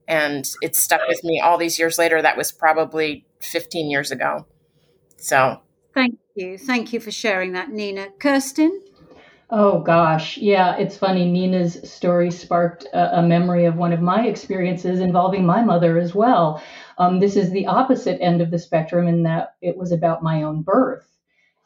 And 0.08 0.48
it 0.62 0.74
stuck 0.74 1.02
with 1.06 1.22
me 1.22 1.40
all 1.40 1.58
these 1.58 1.78
years 1.78 1.98
later. 1.98 2.20
That 2.20 2.36
was 2.36 2.50
probably 2.50 3.26
15 3.40 3.90
years 3.90 4.10
ago. 4.10 4.46
So 5.16 5.60
thank 5.94 6.18
you. 6.34 6.56
Thank 6.56 6.92
you 6.92 7.00
for 7.00 7.10
sharing 7.10 7.52
that, 7.52 7.70
Nina. 7.70 8.08
Kerstin? 8.18 8.70
Oh 9.52 9.80
gosh, 9.80 10.38
yeah, 10.38 10.76
it's 10.76 10.96
funny. 10.96 11.28
Nina's 11.28 11.80
story 11.90 12.30
sparked 12.30 12.84
a, 12.92 13.18
a, 13.18 13.22
memory 13.22 13.64
of 13.64 13.74
one 13.74 13.92
of 13.92 14.00
my 14.00 14.28
experiences 14.28 15.00
involving 15.00 15.44
my 15.44 15.60
mother 15.60 15.98
as 15.98 16.14
well. 16.14 16.62
Um, 17.00 17.18
this 17.18 17.34
is 17.34 17.50
the 17.50 17.66
opposite 17.66 18.20
end 18.20 18.42
of 18.42 18.50
the 18.50 18.58
spectrum 18.58 19.08
in 19.08 19.22
that 19.22 19.54
it 19.62 19.74
was 19.74 19.90
about 19.90 20.22
my 20.22 20.42
own 20.42 20.60
birth. 20.60 21.08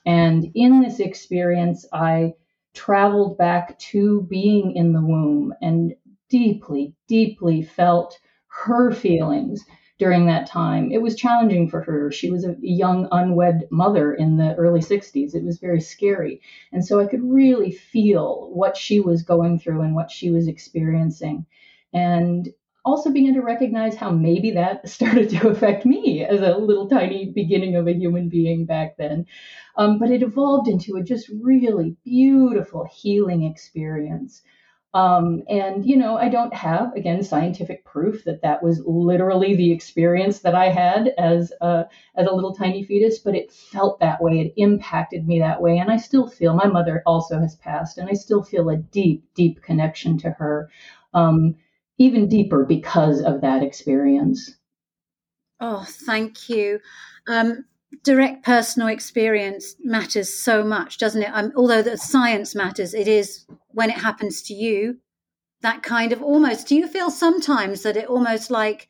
And 0.07 0.49
in 0.55 0.81
this 0.81 1.01
experience, 1.01 1.85
I 1.93 2.35
traveled 2.73 3.37
back 3.37 3.77
to 3.91 4.23
being 4.31 4.77
in 4.77 4.93
the 4.93 5.03
womb 5.03 5.53
and 5.61 5.97
deeply, 6.29 6.95
deeply 7.09 7.63
felt 7.63 8.21
her 8.47 8.93
feelings 8.93 9.65
during 9.99 10.27
that 10.27 10.47
time. 10.47 10.93
It 10.93 11.03
was 11.03 11.17
challenging 11.17 11.69
for 11.69 11.81
her. 11.81 12.13
She 12.13 12.31
was 12.31 12.45
a 12.45 12.55
young, 12.61 13.09
unwed 13.11 13.67
mother 13.73 14.15
in 14.15 14.37
the 14.37 14.55
early 14.55 14.81
60s. 14.81 15.35
It 15.35 15.43
was 15.43 15.59
very 15.59 15.81
scary. 15.81 16.43
And 16.73 16.87
so 16.87 17.01
I 17.01 17.07
could 17.07 17.25
really 17.25 17.73
feel 17.73 18.51
what 18.53 18.77
she 18.77 19.01
was 19.01 19.25
going 19.25 19.59
through 19.59 19.81
and 19.81 19.97
what 19.97 20.13
she 20.13 20.31
was 20.31 20.47
experiencing. 20.47 21.45
And 21.93 22.53
also 22.85 23.11
began 23.11 23.35
to 23.35 23.43
recognize 23.43 23.97
how 23.97 24.11
maybe 24.11 24.53
that 24.53 24.89
started 24.97 25.31
to 25.31 25.49
affect 25.49 25.87
me 25.87 26.25
as 26.25 26.41
a 26.41 26.57
little 26.57 26.89
tiny 26.89 27.27
beginning 27.27 27.77
of 27.77 27.87
a 27.89 27.95
human 27.95 28.29
being 28.29 28.67
back 28.67 28.97
then. 28.97 29.27
Um, 29.77 29.99
but 29.99 30.11
it 30.11 30.23
evolved 30.23 30.69
into 30.69 30.97
a 30.97 31.03
just 31.03 31.31
really 31.43 31.97
beautiful 32.05 32.87
healing 32.93 33.45
experience. 33.45 34.43
Um, 34.93 35.43
and, 35.49 35.85
you 35.85 35.97
know, 35.97 36.17
I 36.17 36.29
don't 36.29 36.55
have, 36.55 36.93
again, 36.95 37.25
scientific 37.25 37.85
proof 37.85 38.23
that 38.25 38.43
that 38.43 38.63
was 38.63 38.81
literally 38.87 39.57
the 39.57 39.73
experience 39.73 40.39
that 40.41 40.55
I 40.55 40.69
had 40.69 41.09
as 41.19 41.53
a, 41.61 41.87
as 42.15 42.29
a 42.29 42.33
little 42.33 42.55
tiny 42.55 42.85
fetus, 42.85 43.19
but 43.19 43.35
it 43.35 43.51
felt 43.51 43.99
that 43.99 44.23
way. 44.23 44.39
It 44.41 44.55
impacted 44.57 45.27
me 45.27 45.41
that 45.41 45.61
way. 45.61 45.79
And 45.79 45.91
I 45.91 45.97
still 45.97 46.29
feel, 46.29 46.55
my 46.55 46.69
mother 46.69 47.03
also 47.07 47.41
has 47.41 47.57
passed, 47.57 47.99
and 47.99 48.09
I 48.09 48.13
still 48.13 48.45
feel 48.45 48.69
a 48.69 48.77
deep, 48.77 49.25
deep 49.35 49.63
connection 49.63 50.17
to 50.19 50.31
her. 50.31 50.71
Um, 51.13 51.57
even 51.99 52.29
deeper 52.29 52.65
because 52.65 53.21
of 53.21 53.41
that 53.41 53.63
experience. 53.63 54.53
Oh, 55.61 55.85
thank 55.89 56.49
you. 56.49 56.81
Um, 57.29 57.65
direct 58.03 58.45
personal 58.45 58.89
experience 58.89 59.77
matters 59.83 60.33
so 60.33 60.65
much, 60.65 60.99
doesn't 60.99 61.23
it? 61.23 61.31
Um, 61.33 61.53
although 61.57 61.83
the 61.83 61.97
science 61.97 62.55
matters, 62.55 62.95
it 62.95 63.09
is 63.09 63.47
when 63.69 63.91
it 63.91 63.99
happens 63.99 64.43
to 64.43 64.55
you 64.55 64.99
that 65.63 65.83
kind 65.83 66.13
of 66.13 66.23
almost. 66.23 66.69
Do 66.69 66.77
you 66.77 66.87
feel 66.87 67.11
sometimes 67.11 67.83
that 67.83 67.97
it 67.97 68.07
almost 68.07 68.51
like 68.51 68.89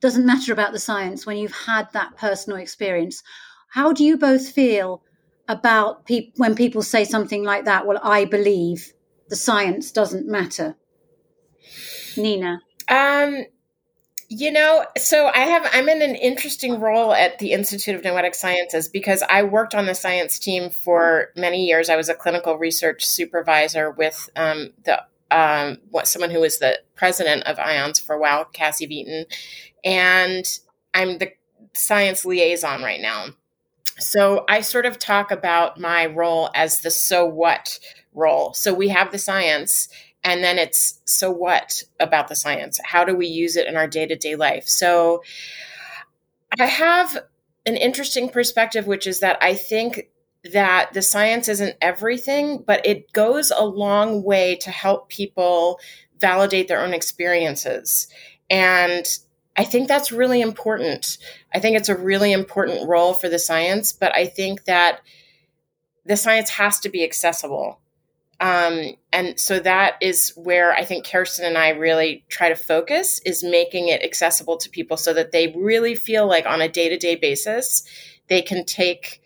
doesn't 0.00 0.26
matter 0.26 0.52
about 0.52 0.72
the 0.72 0.78
science 0.78 1.26
when 1.26 1.36
you've 1.36 1.52
had 1.66 1.92
that 1.92 2.16
personal 2.16 2.58
experience? 2.58 3.22
How 3.70 3.92
do 3.92 4.04
you 4.04 4.16
both 4.16 4.48
feel 4.48 5.02
about 5.48 6.06
pe- 6.06 6.30
when 6.36 6.54
people 6.54 6.82
say 6.82 7.04
something 7.04 7.42
like 7.42 7.64
that? 7.64 7.86
Well, 7.86 7.98
I 8.02 8.24
believe 8.24 8.92
the 9.28 9.36
science 9.36 9.90
doesn't 9.90 10.28
matter. 10.28 10.76
Nina? 12.16 12.60
Um, 12.88 13.44
you 14.28 14.50
know, 14.50 14.84
so 14.96 15.28
I 15.28 15.40
have 15.40 15.68
I'm 15.72 15.88
in 15.88 16.02
an 16.02 16.16
interesting 16.16 16.80
role 16.80 17.12
at 17.12 17.38
the 17.38 17.52
Institute 17.52 17.94
of 17.94 18.02
Noetic 18.02 18.34
Sciences 18.34 18.88
because 18.88 19.22
I 19.28 19.42
worked 19.44 19.74
on 19.74 19.86
the 19.86 19.94
science 19.94 20.38
team 20.38 20.70
for 20.70 21.28
many 21.36 21.64
years. 21.64 21.88
I 21.88 21.96
was 21.96 22.08
a 22.08 22.14
clinical 22.14 22.58
research 22.58 23.06
supervisor 23.06 23.90
with 23.92 24.28
um, 24.34 24.72
the 24.84 25.02
um, 25.30 25.78
what 25.90 26.08
someone 26.08 26.30
who 26.30 26.40
was 26.40 26.58
the 26.58 26.80
president 26.94 27.44
of 27.44 27.58
IONS 27.58 28.00
for 28.00 28.14
a 28.14 28.18
while, 28.18 28.44
Cassie 28.44 28.86
Vieten, 28.86 29.26
and 29.84 30.44
I'm 30.92 31.18
the 31.18 31.32
science 31.72 32.24
liaison 32.24 32.82
right 32.82 33.00
now. 33.00 33.26
So 33.98 34.44
I 34.48 34.60
sort 34.60 34.86
of 34.86 34.98
talk 34.98 35.30
about 35.30 35.80
my 35.80 36.06
role 36.06 36.50
as 36.54 36.80
the 36.80 36.90
so 36.90 37.24
what 37.24 37.78
role. 38.12 38.52
So 38.54 38.74
we 38.74 38.88
have 38.88 39.12
the 39.12 39.18
science 39.18 39.88
and 40.26 40.42
then 40.42 40.58
it's 40.58 41.00
so 41.04 41.30
what 41.30 41.84
about 42.00 42.28
the 42.28 42.36
science 42.36 42.78
how 42.84 43.04
do 43.04 43.14
we 43.16 43.26
use 43.28 43.56
it 43.56 43.66
in 43.66 43.76
our 43.76 43.86
day-to-day 43.86 44.36
life 44.36 44.68
so 44.68 45.22
i 46.58 46.66
have 46.66 47.16
an 47.64 47.76
interesting 47.76 48.28
perspective 48.28 48.86
which 48.86 49.06
is 49.06 49.20
that 49.20 49.38
i 49.40 49.54
think 49.54 50.08
that 50.52 50.92
the 50.92 51.02
science 51.02 51.48
isn't 51.48 51.76
everything 51.80 52.62
but 52.66 52.84
it 52.84 53.10
goes 53.12 53.50
a 53.50 53.64
long 53.64 54.22
way 54.22 54.56
to 54.56 54.70
help 54.70 55.08
people 55.08 55.78
validate 56.20 56.68
their 56.68 56.82
own 56.82 56.92
experiences 56.92 58.08
and 58.50 59.18
I 59.58 59.64
think 59.64 59.88
that's 59.88 60.12
really 60.12 60.42
important. 60.42 61.16
I 61.54 61.60
think 61.60 61.78
it's 61.78 61.88
a 61.88 61.96
really 61.96 62.30
important 62.30 62.86
role 62.86 63.14
for 63.14 63.30
the 63.30 63.38
science, 63.38 63.90
but 63.90 64.14
I 64.14 64.26
think 64.26 64.64
that 64.64 65.00
the 66.04 66.18
science 66.18 66.50
has 66.50 66.78
to 66.80 66.90
be 66.90 67.02
accessible. 67.02 67.80
Um, 68.38 68.92
and 69.12 69.40
so 69.40 69.58
that 69.60 69.94
is 70.02 70.32
where 70.36 70.72
I 70.72 70.84
think 70.84 71.06
Kerstin 71.06 71.44
and 71.44 71.56
I 71.56 71.70
really 71.70 72.24
try 72.28 72.50
to 72.50 72.54
focus 72.54 73.18
is 73.24 73.42
making 73.42 73.88
it 73.88 74.02
accessible 74.02 74.58
to 74.58 74.68
people 74.68 74.96
so 74.96 75.14
that 75.14 75.32
they 75.32 75.54
really 75.56 75.94
feel 75.94 76.26
like 76.26 76.44
on 76.44 76.60
a 76.60 76.68
day 76.68 76.88
to 76.88 76.98
day 76.98 77.14
basis, 77.14 77.82
they 78.28 78.42
can 78.42 78.64
take 78.64 79.22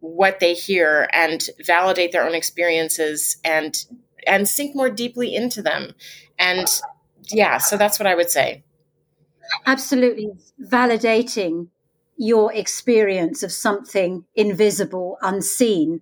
what 0.00 0.40
they 0.40 0.52
hear 0.52 1.08
and 1.14 1.48
validate 1.64 2.12
their 2.12 2.26
own 2.26 2.34
experiences 2.34 3.38
and 3.44 3.86
and 4.26 4.48
sink 4.48 4.74
more 4.74 4.90
deeply 4.90 5.34
into 5.34 5.62
them. 5.62 5.94
And 6.38 6.66
yeah, 7.28 7.58
so 7.58 7.76
that's 7.76 7.98
what 7.98 8.06
I 8.06 8.14
would 8.14 8.30
say. 8.30 8.64
Absolutely 9.66 10.32
validating 10.60 11.68
your 12.16 12.52
experience 12.52 13.42
of 13.42 13.52
something 13.52 14.24
invisible, 14.34 15.18
unseen 15.22 16.00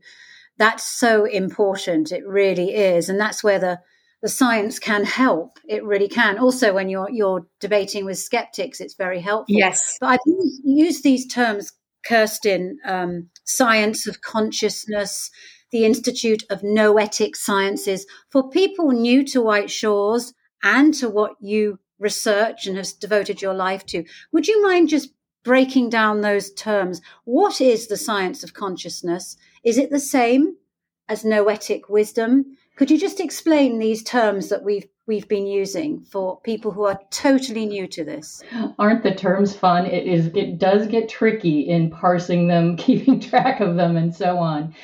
that's 0.63 0.85
so 0.85 1.25
important. 1.25 2.13
It 2.13 2.25
really 2.25 2.73
is. 2.73 3.09
And 3.09 3.19
that's 3.19 3.43
where 3.43 3.59
the, 3.59 3.81
the 4.23 4.29
science 4.29 4.79
can 4.79 5.05
help. 5.05 5.59
It 5.69 5.83
really 5.85 6.07
can. 6.07 6.39
Also, 6.39 6.73
when 6.73 6.89
you're 6.89 7.11
you're 7.11 7.45
debating 7.59 8.05
with 8.05 8.19
skeptics, 8.19 8.81
it's 8.81 8.95
very 8.95 9.21
helpful. 9.21 9.57
Yes. 9.57 9.97
But 10.01 10.11
I've 10.11 10.21
used 10.63 11.03
these 11.03 11.27
terms, 11.27 11.73
Kerstin, 12.09 12.75
um, 12.85 13.29
science 13.45 14.07
of 14.07 14.21
consciousness, 14.21 15.31
the 15.73 15.85
Institute 15.85 16.45
of 16.49 16.63
Noetic 16.63 17.35
Sciences, 17.35 18.07
for 18.31 18.49
people 18.49 18.93
new 18.93 19.25
to 19.25 19.43
White 19.43 19.71
Shores 19.71 20.33
and 20.63 20.95
to 20.95 21.09
what 21.09 21.33
you 21.41 21.81
research 21.99 22.69
and 22.69 22.77
have 22.77 22.87
devoted 23.01 23.43
your 23.43 23.55
life 23.55 23.85
to. 23.87 24.05
Would 24.31 24.47
you 24.47 24.63
mind 24.63 24.91
just 24.91 25.09
breaking 25.43 25.91
down 25.91 26.21
those 26.21 26.53
terms? 26.53 27.01
What 27.25 27.61
is 27.61 27.89
the 27.89 27.97
science 27.97 28.45
of 28.45 28.55
consciousness? 28.55 29.37
Is 29.65 29.79
it 29.79 29.91
the 29.91 30.01
same 30.01 30.57
as 31.09 31.25
noetic 31.25 31.89
wisdom? 31.89 32.57
Could 32.77 32.91
you 32.91 32.99
just 32.99 33.21
explain 33.21 33.79
these 33.79 34.03
terms 34.03 34.49
that 34.49 34.65
we've 34.65 34.87
we've 35.07 35.29
been 35.29 35.47
using 35.47 36.05
for 36.05 36.41
people 36.41 36.71
who 36.71 36.85
are 36.85 37.01
totally 37.11 37.67
new 37.67 37.87
to 37.89 38.05
this? 38.05 38.43
Aren't 38.79 39.03
the 39.03 39.15
terms 39.15 39.55
fun? 39.55 39.87
It 39.87 40.07
is 40.07 40.29
it 40.35 40.59
does 40.59 40.87
get 40.87 41.09
tricky 41.09 41.61
in 41.61 41.91
parsing 41.91 42.49
them, 42.49 42.77
keeping 42.87 43.21
track 43.21 43.61
of 43.61 43.77
them 43.77 43.97
and 43.97 44.15
so 44.15 44.39
on. 44.39 44.75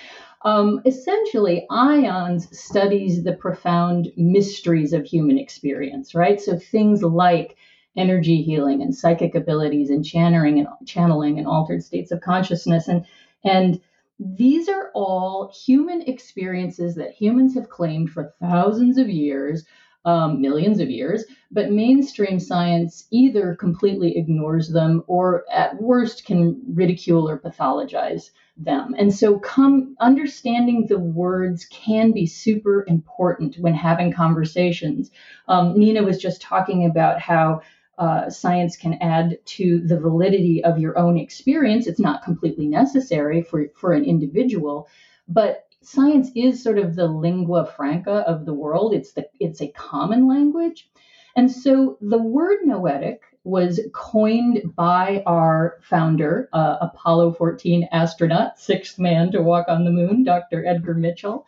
Um, 0.45 0.81
essentially, 0.87 1.67
IONS 1.71 2.55
studies 2.57 3.25
the 3.25 3.33
profound 3.33 4.13
mysteries 4.17 4.93
of 4.93 5.05
human 5.05 5.37
experience, 5.39 6.15
right? 6.15 6.41
So 6.41 6.57
things 6.57 7.03
like 7.03 7.57
energy 7.97 8.43
healing 8.43 8.81
and 8.81 8.95
psychic 8.95 9.35
abilities 9.35 9.91
and 9.91 10.05
channeling 10.05 10.61
and 10.61 10.69
channeling 10.87 11.39
and 11.39 11.49
altered 11.49 11.83
states 11.83 12.13
of 12.13 12.21
consciousness 12.21 12.87
and 12.87 13.05
and 13.45 13.81
these 14.19 14.69
are 14.69 14.91
all 14.95 15.53
human 15.53 16.03
experiences 16.03 16.95
that 16.97 17.13
humans 17.13 17.55
have 17.55 17.69
claimed 17.69 18.11
for 18.11 18.35
thousands 18.41 18.99
of 18.99 19.09
years 19.09 19.65
um, 20.05 20.41
millions 20.41 20.81
of 20.81 20.91
years, 20.91 21.25
but 21.51 21.71
mainstream 21.71 22.41
science 22.41 23.07
either 23.11 23.55
completely 23.55 24.17
ignores 24.17 24.71
them 24.71 25.05
or 25.07 25.45
at 25.53 25.81
worst 25.81 26.25
can 26.25 26.61
ridicule 26.73 27.29
or 27.29 27.39
pathologize 27.39 28.31
them. 28.57 28.95
And 28.99 29.15
so 29.15 29.39
come 29.39 29.97
understanding 30.01 30.87
the 30.87 30.99
words 30.99 31.67
can 31.67 32.13
be 32.13 32.27
super 32.27 32.85
important 32.89 33.57
when 33.57 33.75
having 33.75 34.13
conversations. 34.13 35.11
Um, 35.47 35.79
Nina 35.79 36.03
was 36.03 36.19
just 36.19 36.41
talking 36.41 36.87
about 36.87 37.21
how 37.21 37.61
uh, 37.99 38.31
science 38.31 38.77
can 38.77 38.95
add 38.95 39.39
to 39.45 39.81
the 39.81 39.99
validity 39.99 40.63
of 40.65 40.79
your 40.79 40.99
own 40.99 41.19
experience. 41.19 41.87
It's 41.87 42.01
not 42.01 42.23
completely 42.23 42.67
necessary 42.67 43.43
for, 43.43 43.67
for 43.75 43.93
an 43.93 44.05
individual, 44.05 44.89
but 45.27 45.67
science 45.83 46.31
is 46.35 46.63
sort 46.63 46.79
of 46.79 46.95
the 46.95 47.07
lingua 47.07 47.67
franca 47.67 48.25
of 48.27 48.47
the 48.47 48.55
world. 48.55 48.95
It's 48.95 49.13
the 49.13 49.29
it's 49.41 49.61
a 49.61 49.69
common 49.69 50.29
language. 50.29 50.89
And 51.37 51.51
so 51.51 51.99
the 52.01 52.19
word 52.19 52.59
noetic 52.65 53.23
was 53.45 53.81
coined 53.95 54.75
by 54.75 55.23
our 55.25 55.79
founder, 55.83 56.49
uh, 56.53 56.77
Apollo 56.81 57.35
14 57.35 57.89
astronaut, 57.93 58.59
sixth 58.59 58.99
man 58.99 59.31
to 59.33 59.43
walk 59.43 59.67
on 59.69 59.85
the 59.85 59.91
moon, 59.91 60.25
Dr. 60.25 60.67
Edgar 60.67 60.95
Mitchell. 60.95 61.47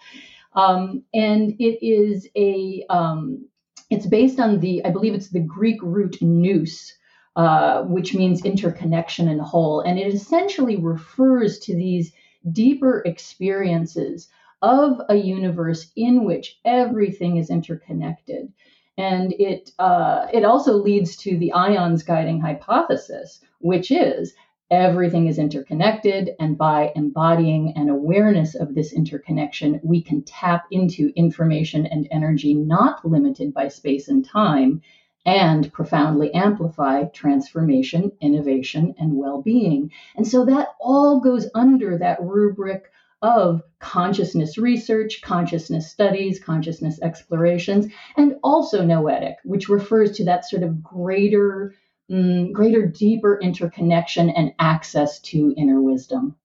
Um, 0.55 1.03
and 1.13 1.55
it 1.59 1.85
is 1.85 2.29
a 2.37 2.85
um, 2.89 3.47
it's 3.90 4.07
based 4.07 4.40
on 4.40 4.61
the 4.61 4.85
I 4.85 4.90
believe 4.90 5.14
it's 5.14 5.31
the 5.31 5.40
Greek 5.40 5.83
root 5.83 6.16
nous, 6.22 6.92
uh, 7.37 7.83
which 7.83 8.14
means 8.14 8.44
interconnection 8.44 9.29
and 9.29 9.40
whole, 9.40 9.81
and 9.81 9.98
it 9.98 10.14
essentially 10.14 10.76
refers 10.76 11.59
to 11.61 11.74
these 11.74 12.12
deeper 12.53 13.03
experiences 13.05 14.29
of 14.62 15.00
a 15.09 15.16
universe 15.16 15.90
in 15.96 16.24
which 16.24 16.59
everything 16.64 17.37
is 17.37 17.50
interconnected. 17.50 18.53
And 18.98 19.33
it, 19.38 19.70
uh, 19.79 20.26
it 20.33 20.44
also 20.44 20.74
leads 20.74 21.16
to 21.18 21.38
the 21.38 21.53
IONS 21.55 22.03
guiding 22.03 22.40
hypothesis, 22.40 23.40
which 23.61 23.90
is 23.90 24.35
everything 24.70 25.26
is 25.26 25.38
interconnected. 25.38 26.30
And 26.38 26.56
by 26.56 26.92
embodying 26.94 27.72
an 27.76 27.88
awareness 27.88 28.54
of 28.54 28.74
this 28.74 28.92
interconnection, 28.92 29.80
we 29.83 30.02
can 30.02 30.22
tap 30.22 30.66
into 30.70 31.12
information 31.16 31.87
and 31.87 32.06
energy 32.11 32.54
not 32.54 33.04
limited 33.04 33.52
by 33.52 33.68
space 33.68 34.09
and 34.09 34.24
time 34.24 34.83
and 35.26 35.70
profoundly 35.72 36.33
amplify 36.33 37.04
transformation, 37.04 38.12
innovation, 38.20 38.94
and 38.98 39.14
well 39.16 39.42
being. 39.42 39.90
And 40.16 40.26
so 40.26 40.44
that 40.46 40.68
all 40.80 41.20
goes 41.20 41.48
under 41.54 41.98
that 41.98 42.22
rubric 42.22 42.90
of 43.22 43.62
consciousness 43.80 44.56
research, 44.56 45.20
consciousness 45.22 45.90
studies, 45.90 46.40
consciousness 46.42 47.00
explorations, 47.02 47.87
and 48.16 48.37
also 48.42 48.85
noetic, 48.85 49.37
which 49.44 49.68
refers 49.68 50.12
to 50.12 50.24
that 50.24 50.48
sort 50.48 50.62
of 50.62 50.83
greater, 50.83 51.74
um, 52.11 52.53
greater, 52.53 52.87
deeper 52.87 53.38
interconnection 53.40 54.31
and 54.31 54.53
access 54.59 55.20
to 55.20 55.55
inner 55.57 55.81
wisdom. 55.81 56.37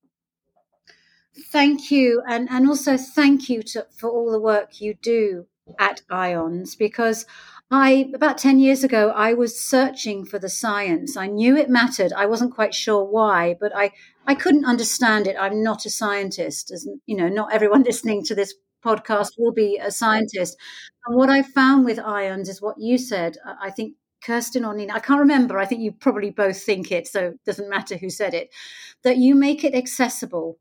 Thank 1.51 1.91
you, 1.91 2.21
and 2.27 2.47
and 2.49 2.67
also 2.67 2.97
thank 2.97 3.49
you 3.49 3.61
to, 3.63 3.87
for 3.97 4.09
all 4.09 4.31
the 4.31 4.39
work 4.39 4.79
you 4.79 4.93
do 4.93 5.47
at 5.79 6.01
IONS 6.09 6.77
because 6.77 7.25
I, 7.71 8.11
about 8.13 8.37
10 8.37 8.59
years 8.59 8.83
ago, 8.83 9.09
I 9.09 9.33
was 9.33 9.59
searching 9.59 10.23
for 10.23 10.37
the 10.37 10.49
science. 10.49 11.17
I 11.17 11.27
knew 11.27 11.57
it 11.57 11.69
mattered. 11.69 12.13
I 12.13 12.27
wasn't 12.27 12.53
quite 12.53 12.75
sure 12.75 13.03
why, 13.03 13.55
but 13.59 13.75
I, 13.75 13.91
I 14.27 14.35
couldn't 14.35 14.65
understand 14.65 15.25
it. 15.25 15.35
I'm 15.39 15.63
not 15.63 15.85
a 15.85 15.89
scientist. 15.89 16.71
As 16.71 16.87
you 17.07 17.17
know, 17.17 17.27
not 17.27 17.51
everyone 17.51 17.83
listening 17.85 18.23
to 18.25 18.35
this 18.35 18.53
podcast 18.85 19.31
will 19.39 19.51
be 19.51 19.79
a 19.81 19.89
scientist. 19.89 20.57
And 21.07 21.17
what 21.17 21.29
I 21.29 21.41
found 21.41 21.85
with 21.85 21.97
IONS 21.97 22.49
is 22.49 22.61
what 22.61 22.75
you 22.77 22.99
said. 22.99 23.37
I 23.61 23.71
think 23.71 23.95
Kerstin 24.25 24.67
or 24.67 24.73
Nina, 24.73 24.93
I 24.93 24.99
can't 24.99 25.19
remember. 25.19 25.59
I 25.59 25.65
think 25.65 25.81
you 25.81 25.91
probably 25.91 26.31
both 26.31 26.61
think 26.61 26.91
it, 26.91 27.07
so 27.07 27.27
it 27.27 27.45
doesn't 27.45 27.69
matter 27.69 27.97
who 27.97 28.09
said 28.09 28.33
it, 28.33 28.49
that 29.03 29.17
you 29.17 29.35
make 29.35 29.63
it 29.63 29.75
accessible 29.75 30.57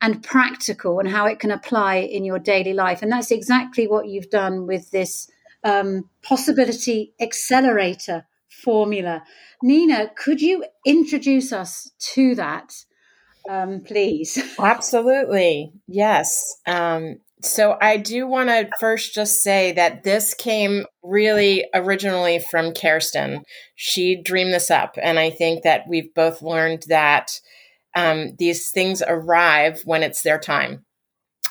and 0.00 0.22
practical 0.22 0.98
and 0.98 1.08
how 1.08 1.26
it 1.26 1.38
can 1.38 1.50
apply 1.50 1.96
in 1.96 2.24
your 2.24 2.38
daily 2.38 2.72
life. 2.72 3.02
And 3.02 3.12
that's 3.12 3.30
exactly 3.30 3.86
what 3.86 4.08
you've 4.08 4.30
done 4.30 4.66
with 4.66 4.90
this 4.90 5.30
um, 5.64 6.08
possibility 6.22 7.14
accelerator 7.20 8.26
formula. 8.48 9.22
Nina, 9.62 10.10
could 10.16 10.40
you 10.40 10.64
introduce 10.84 11.52
us 11.52 11.90
to 12.14 12.34
that, 12.34 12.74
um, 13.48 13.82
please? 13.86 14.38
Absolutely. 14.58 15.72
Yes. 15.86 16.56
Um, 16.66 17.18
so 17.42 17.76
I 17.80 17.96
do 17.96 18.26
want 18.26 18.48
to 18.48 18.70
first 18.78 19.14
just 19.14 19.42
say 19.42 19.72
that 19.72 20.04
this 20.04 20.34
came 20.34 20.86
really 21.02 21.64
originally 21.74 22.38
from 22.38 22.72
Kerstin. 22.72 23.42
She 23.74 24.20
dreamed 24.20 24.52
this 24.52 24.70
up. 24.70 24.96
And 25.00 25.18
I 25.18 25.30
think 25.30 25.62
that 25.62 25.88
we've 25.88 26.12
both 26.14 26.42
learned 26.42 26.84
that 26.88 27.40
um, 27.94 28.36
these 28.38 28.70
things 28.70 29.02
arrive 29.06 29.82
when 29.84 30.02
it's 30.02 30.22
their 30.22 30.38
time. 30.38 30.84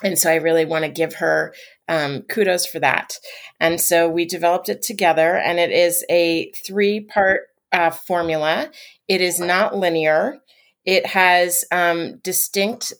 And 0.04 0.18
so 0.18 0.32
I 0.32 0.36
really 0.36 0.66
want 0.66 0.86
to 0.86 0.92
give 0.92 1.16
her 1.16 1.54
um, 1.88 2.24
kudos 2.24 2.66
for 2.66 2.80
that. 2.80 3.18
And 3.60 3.80
so 3.80 4.10
we 4.10 4.26
developed 4.26 4.70
it 4.70 4.82
together, 4.82 5.36
and 5.36 5.60
it 5.60 5.72
is 5.72 6.04
a 6.10 6.52
three 6.66 7.02
part 7.02 7.42
uh, 7.72 7.92
formula. 7.92 8.72
It 9.08 9.22
is 9.22 9.40
not 9.40 9.76
linear, 9.76 10.40
it 10.86 11.06
has 11.06 11.64
um, 11.72 12.18
distinct 12.24 12.94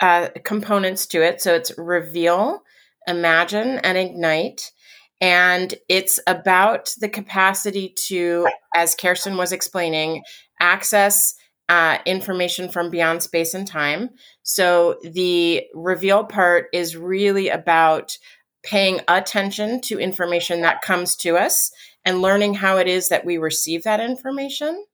uh, 0.00 0.28
components 0.44 1.06
to 1.08 1.22
it. 1.22 1.40
So 1.40 1.54
it's 1.54 1.76
reveal, 1.78 2.62
imagine, 3.06 3.78
and 3.78 3.98
ignite. 3.98 4.72
And 5.20 5.74
it's 5.88 6.20
about 6.26 6.94
the 7.00 7.08
capacity 7.08 7.92
to, 8.06 8.46
as 8.74 8.94
Kerstin 8.94 9.36
was 9.36 9.52
explaining, 9.52 10.22
access 10.60 11.34
uh, 11.68 11.98
information 12.06 12.68
from 12.68 12.90
beyond 12.90 13.22
space 13.22 13.54
and 13.54 13.66
time. 13.66 14.10
So 14.42 14.98
the 15.02 15.64
reveal 15.74 16.24
part 16.24 16.66
is 16.72 16.96
really 16.96 17.48
about 17.48 18.16
paying 18.62 19.00
attention 19.08 19.80
to 19.82 19.98
information 19.98 20.62
that 20.62 20.82
comes 20.82 21.16
to 21.16 21.36
us 21.36 21.70
and 22.04 22.22
learning 22.22 22.54
how 22.54 22.78
it 22.78 22.88
is 22.88 23.08
that 23.08 23.24
we 23.24 23.38
receive 23.38 23.84
that 23.84 24.00
information. 24.00 24.84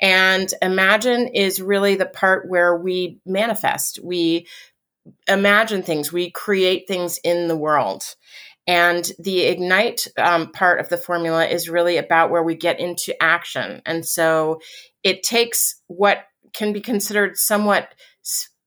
And 0.00 0.48
imagine 0.60 1.28
is 1.28 1.62
really 1.62 1.94
the 1.94 2.06
part 2.06 2.48
where 2.48 2.76
we 2.76 3.20
manifest, 3.24 4.00
we 4.02 4.46
imagine 5.28 5.82
things, 5.82 6.12
we 6.12 6.30
create 6.30 6.88
things 6.88 7.18
in 7.22 7.48
the 7.48 7.56
world. 7.56 8.02
And 8.66 9.10
the 9.18 9.42
ignite 9.42 10.06
um, 10.16 10.50
part 10.50 10.80
of 10.80 10.88
the 10.88 10.96
formula 10.96 11.46
is 11.46 11.68
really 11.68 11.98
about 11.98 12.30
where 12.30 12.42
we 12.42 12.54
get 12.54 12.80
into 12.80 13.14
action. 13.22 13.82
And 13.84 14.06
so 14.06 14.60
it 15.02 15.22
takes 15.22 15.80
what 15.86 16.24
can 16.54 16.72
be 16.72 16.80
considered 16.80 17.36
somewhat 17.36 17.88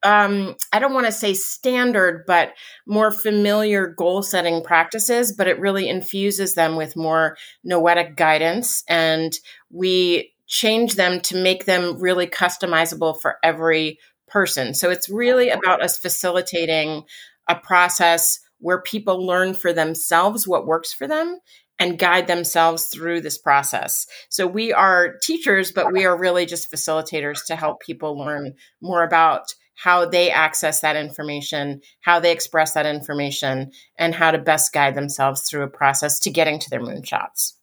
um, 0.04 0.56
I 0.72 0.80
don't 0.80 0.94
want 0.94 1.08
to 1.08 1.12
say 1.12 1.34
standard, 1.34 2.24
but 2.28 2.54
more 2.86 3.12
familiar 3.12 3.88
goal 3.88 4.22
setting 4.22 4.64
practices, 4.64 5.34
but 5.34 5.48
it 5.48 5.60
really 5.60 5.90
infuses 5.90 6.54
them 6.54 6.76
with 6.76 6.96
more 6.96 7.36
noetic 7.64 8.16
guidance. 8.16 8.84
And 8.88 9.34
we 9.72 10.34
change 10.48 10.96
them 10.96 11.20
to 11.22 11.42
make 11.42 11.66
them 11.66 12.00
really 12.00 12.28
customizable 12.28 13.20
for 13.20 13.38
every 13.44 14.00
person. 14.28 14.74
So 14.74 14.90
it's 14.90 15.10
really 15.10 15.50
about 15.50 15.82
us 15.82 15.98
facilitating 15.98 17.04
a 17.48 17.56
process 17.56 18.40
where 18.60 18.82
people 18.82 19.26
learn 19.26 19.54
for 19.54 19.72
themselves 19.72 20.48
what 20.48 20.66
works 20.66 20.94
for 20.94 21.08
them 21.08 21.40
and 21.80 22.00
guide 22.00 22.28
themselves 22.28 22.88
through 22.88 23.22
this 23.22 23.38
process. 23.38 24.08
So 24.30 24.48
we 24.48 24.74
are 24.74 25.16
teachers, 25.22 25.72
but 25.72 25.94
we 25.94 26.06
are 26.06 26.18
really 26.18 26.46
just 26.46 26.72
facilitators 26.72 27.46
to 27.46 27.56
help 27.56 27.82
people 27.82 28.18
learn 28.18 28.54
more 28.82 29.04
about 29.04 29.54
how 29.76 30.06
they 30.08 30.32
access 30.32 30.80
that 30.82 30.96
information, 30.96 31.82
how 32.02 32.20
they 32.20 32.32
express 32.32 32.74
that 32.74 32.88
information, 32.88 33.72
and 34.00 34.16
how 34.16 34.32
to 34.32 34.40
best 34.40 34.74
guide 34.74 34.96
themselves 34.96 35.44
through 35.44 35.62
a 35.64 35.70
process 35.70 36.20
to 36.22 36.32
getting 36.32 36.58
to 36.58 36.70
their 36.72 36.82
moonshots. 36.82 37.54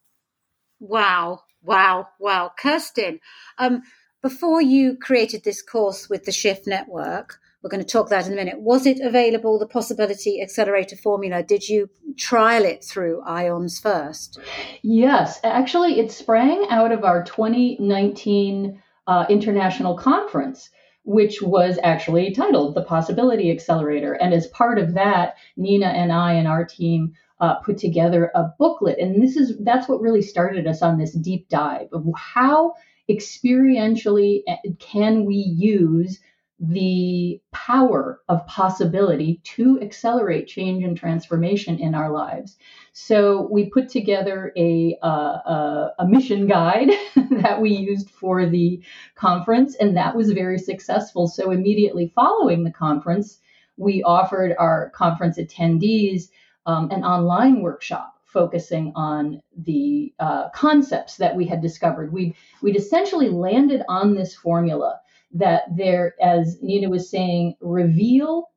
Wow, 0.78 1.40
wow, 1.64 2.08
wow. 2.18 2.52
Kerstin, 2.62 3.20
um, 3.58 3.82
before 4.22 4.62
you 4.62 4.96
created 4.96 5.44
this 5.44 5.62
course 5.62 6.08
with 6.08 6.24
the 6.24 6.32
Shift 6.32 6.66
Network, 6.66 7.38
we're 7.62 7.70
going 7.70 7.82
to 7.82 7.88
talk 7.88 8.10
that 8.10 8.26
in 8.26 8.32
a 8.34 8.36
minute. 8.36 8.60
Was 8.60 8.86
it 8.86 9.00
available, 9.00 9.58
the 9.58 9.66
possibility 9.66 10.42
accelerator 10.42 10.96
formula? 10.96 11.42
Did 11.42 11.66
you 11.68 11.88
trial 12.18 12.64
it 12.64 12.84
through 12.84 13.22
IONS 13.26 13.80
first? 13.80 14.38
Yes, 14.82 15.40
actually, 15.42 15.98
it 15.98 16.12
sprang 16.12 16.66
out 16.68 16.92
of 16.92 17.04
our 17.04 17.24
2019 17.24 18.82
uh, 19.06 19.26
international 19.28 19.96
conference. 19.96 20.70
which 21.04 21.42
was 21.42 21.78
actually 21.82 22.32
titled 22.32 22.74
The 22.74 22.82
Possibility 22.82 23.50
Accelerator. 23.50 24.14
And 24.14 24.32
as 24.32 24.46
part 24.46 24.78
of 24.78 24.94
that, 24.94 25.36
Nina 25.56 25.88
and 25.88 26.10
I 26.10 26.32
and 26.32 26.48
our 26.48 26.64
team 26.64 27.12
uh, 27.40 27.56
put 27.56 27.78
together 27.78 28.30
a 28.34 28.44
booklet. 28.58 28.98
And 28.98 29.22
this 29.22 29.36
is 29.36 29.58
that's 29.60 29.88
what 29.88 30.00
really 30.00 30.22
started 30.22 30.66
us 30.66 30.82
on 30.82 30.98
this 30.98 31.12
deep 31.12 31.48
dive 31.48 31.88
of 31.92 32.06
how 32.16 32.74
experientially 33.10 34.42
eh, 34.46 34.56
can 34.78 35.24
we 35.24 35.36
use 35.36 36.20
the 36.60 37.40
power 37.52 38.20
of 38.28 38.46
possibility 38.46 39.40
to 39.42 39.80
accelerate 39.80 40.46
change 40.46 40.84
and 40.84 40.96
transformation 40.96 41.78
in 41.78 41.94
our 41.94 42.10
lives. 42.10 42.56
So 42.92 43.48
we 43.50 43.70
put 43.70 43.88
together 43.88 44.52
a, 44.56 44.96
uh, 45.02 45.08
a, 45.08 45.94
a, 45.98 46.06
mission 46.06 46.46
guide 46.46 46.90
that 47.16 47.60
we 47.60 47.70
used 47.70 48.08
for 48.08 48.46
the 48.46 48.80
conference, 49.16 49.74
and 49.74 49.96
that 49.96 50.14
was 50.14 50.30
very 50.30 50.58
successful. 50.58 51.26
So 51.26 51.50
immediately 51.50 52.12
following 52.14 52.62
the 52.62 52.72
conference, 52.72 53.40
we 53.76 54.04
offered 54.04 54.54
our 54.56 54.90
conference 54.90 55.38
attendees 55.38 56.28
um, 56.66 56.90
an 56.90 57.04
online 57.04 57.60
workshop 57.60 58.14
focusing 58.24 58.92
on 58.96 59.40
the 59.56 60.12
uh, 60.18 60.48
concepts 60.50 61.16
that 61.16 61.36
we 61.36 61.46
had 61.46 61.62
discovered. 61.62 62.12
We'd, 62.12 62.34
we'd 62.62 62.76
essentially 62.76 63.28
landed 63.28 63.82
on 63.88 64.14
this 64.14 64.34
formula 64.34 65.00
that 65.34 65.62
there, 65.76 66.14
as 66.20 66.60
Nina 66.60 66.88
was 66.88 67.08
saying, 67.10 67.56
reveal, 67.60 68.50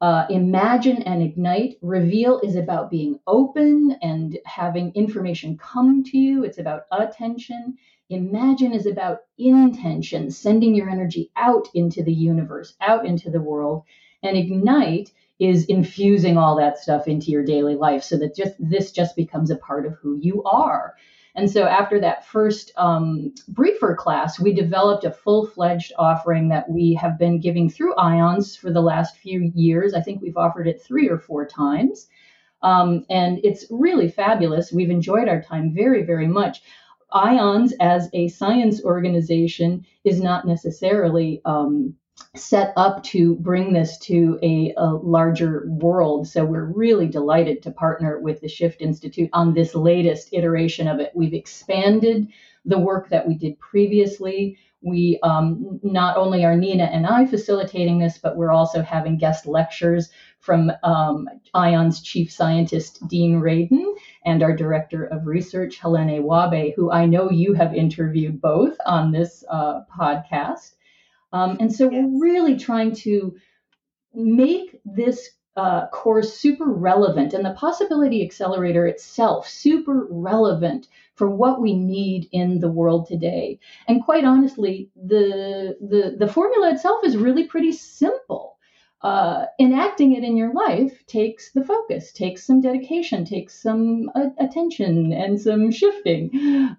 uh, 0.00 0.26
imagine, 0.30 1.02
and 1.02 1.22
ignite. 1.22 1.76
Reveal 1.82 2.40
is 2.40 2.56
about 2.56 2.90
being 2.90 3.18
open 3.26 3.96
and 4.02 4.38
having 4.44 4.92
information 4.94 5.58
come 5.58 6.04
to 6.04 6.18
you, 6.18 6.44
it's 6.44 6.58
about 6.58 6.82
attention. 6.92 7.76
Imagine 8.10 8.72
is 8.72 8.86
about 8.86 9.20
intention, 9.38 10.30
sending 10.30 10.74
your 10.74 10.90
energy 10.90 11.30
out 11.36 11.68
into 11.74 12.02
the 12.02 12.12
universe, 12.12 12.74
out 12.80 13.06
into 13.06 13.30
the 13.30 13.40
world. 13.40 13.82
And 14.22 14.36
ignite 14.36 15.10
is 15.38 15.64
infusing 15.66 16.38
all 16.38 16.56
that 16.56 16.78
stuff 16.78 17.08
into 17.08 17.30
your 17.30 17.44
daily 17.44 17.74
life 17.74 18.02
so 18.02 18.16
that 18.18 18.36
just 18.36 18.54
this 18.58 18.92
just 18.92 19.16
becomes 19.16 19.50
a 19.50 19.56
part 19.56 19.86
of 19.86 19.94
who 19.94 20.16
you 20.20 20.42
are. 20.44 20.94
And 21.36 21.50
so 21.50 21.64
after 21.64 22.00
that 22.00 22.24
first 22.24 22.70
um, 22.76 23.34
briefer 23.48 23.96
class, 23.96 24.38
we 24.38 24.52
developed 24.52 25.04
a 25.04 25.10
full 25.10 25.46
fledged 25.46 25.92
offering 25.98 26.48
that 26.50 26.70
we 26.70 26.94
have 26.94 27.18
been 27.18 27.40
giving 27.40 27.68
through 27.68 27.96
IONS 27.96 28.56
for 28.56 28.70
the 28.70 28.80
last 28.80 29.16
few 29.16 29.50
years. 29.54 29.94
I 29.94 30.00
think 30.00 30.22
we've 30.22 30.36
offered 30.36 30.68
it 30.68 30.80
three 30.80 31.08
or 31.08 31.18
four 31.18 31.44
times. 31.44 32.06
Um, 32.62 33.04
and 33.10 33.40
it's 33.42 33.66
really 33.68 34.08
fabulous. 34.08 34.72
We've 34.72 34.90
enjoyed 34.90 35.28
our 35.28 35.42
time 35.42 35.74
very, 35.74 36.04
very 36.04 36.28
much. 36.28 36.62
IONS, 37.12 37.74
as 37.80 38.08
a 38.12 38.28
science 38.28 38.82
organization, 38.84 39.84
is 40.04 40.20
not 40.20 40.46
necessarily 40.46 41.42
um, 41.44 41.94
set 42.36 42.72
up 42.76 43.02
to 43.02 43.36
bring 43.36 43.72
this 43.72 43.98
to 43.98 44.38
a, 44.42 44.72
a, 44.76 44.86
larger 44.86 45.66
world. 45.68 46.26
So 46.26 46.44
we're 46.44 46.64
really 46.64 47.06
delighted 47.06 47.62
to 47.62 47.70
partner 47.70 48.18
with 48.18 48.40
the 48.40 48.48
Shift 48.48 48.80
Institute 48.80 49.30
on 49.32 49.54
this 49.54 49.74
latest 49.74 50.30
iteration 50.32 50.88
of 50.88 51.00
it. 51.00 51.12
We've 51.14 51.34
expanded 51.34 52.28
the 52.64 52.78
work 52.78 53.08
that 53.10 53.26
we 53.26 53.36
did 53.36 53.58
previously. 53.58 54.58
We 54.80 55.18
um, 55.22 55.80
not 55.82 56.16
only 56.16 56.44
are 56.44 56.56
Nina 56.56 56.84
and 56.84 57.06
I 57.06 57.24
facilitating 57.24 57.98
this, 57.98 58.18
but 58.18 58.36
we're 58.36 58.52
also 58.52 58.82
having 58.82 59.16
guest 59.16 59.46
lectures 59.46 60.10
from 60.40 60.70
um, 60.82 61.28
ION's 61.54 62.02
chief 62.02 62.30
scientist, 62.30 63.06
Dean 63.08 63.40
Radin, 63.40 63.94
and 64.26 64.42
our 64.42 64.54
director 64.54 65.04
of 65.06 65.26
research, 65.26 65.80
Helané 65.80 66.20
Wahbeh, 66.20 66.74
who 66.74 66.90
I 66.90 67.06
know 67.06 67.30
you 67.30 67.54
have 67.54 67.74
interviewed 67.74 68.40
both 68.40 68.76
on 68.86 69.10
this 69.10 69.42
uh, 69.48 69.82
podcast. 69.96 70.72
Um, 71.34 71.56
and 71.58 71.74
so 71.74 71.90
yes. 71.90 72.04
we're 72.06 72.20
really 72.20 72.56
trying 72.56 72.94
to 72.96 73.36
make 74.14 74.80
this 74.84 75.30
uh, 75.56 75.88
course 75.88 76.32
super 76.32 76.66
relevant 76.66 77.34
and 77.34 77.44
the 77.44 77.54
possibility 77.54 78.24
accelerator 78.24 78.86
itself 78.86 79.48
super 79.48 80.06
relevant 80.10 80.88
for 81.14 81.28
what 81.30 81.60
we 81.60 81.74
need 81.74 82.28
in 82.32 82.60
the 82.60 82.70
world 82.70 83.06
today. 83.06 83.58
And 83.88 84.04
quite 84.04 84.24
honestly, 84.24 84.90
the 84.96 85.76
the, 85.80 86.16
the 86.18 86.32
formula 86.32 86.72
itself 86.72 87.04
is 87.04 87.16
really 87.16 87.44
pretty 87.44 87.72
simple 87.72 88.53
uh, 89.04 89.44
enacting 89.60 90.16
it 90.16 90.24
in 90.24 90.34
your 90.34 90.54
life 90.54 91.06
takes 91.06 91.52
the 91.52 91.62
focus, 91.62 92.10
takes 92.10 92.42
some 92.42 92.62
dedication, 92.62 93.26
takes 93.26 93.60
some 93.62 94.10
uh, 94.14 94.30
attention 94.38 95.12
and 95.12 95.38
some 95.38 95.70
shifting. 95.70 96.30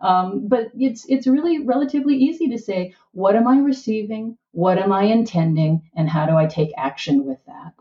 Um, 0.01 0.47
but 0.47 0.71
it's 0.75 1.05
it's 1.07 1.27
really 1.27 1.63
relatively 1.63 2.15
easy 2.15 2.49
to 2.49 2.57
say, 2.57 2.95
what 3.11 3.35
am 3.35 3.47
I 3.47 3.59
receiving? 3.59 4.38
What 4.51 4.79
am 4.79 4.91
I 4.91 5.03
intending? 5.03 5.83
And 5.95 6.09
how 6.09 6.25
do 6.25 6.35
I 6.35 6.47
take 6.47 6.71
action 6.77 7.25
with 7.25 7.38
that? 7.45 7.73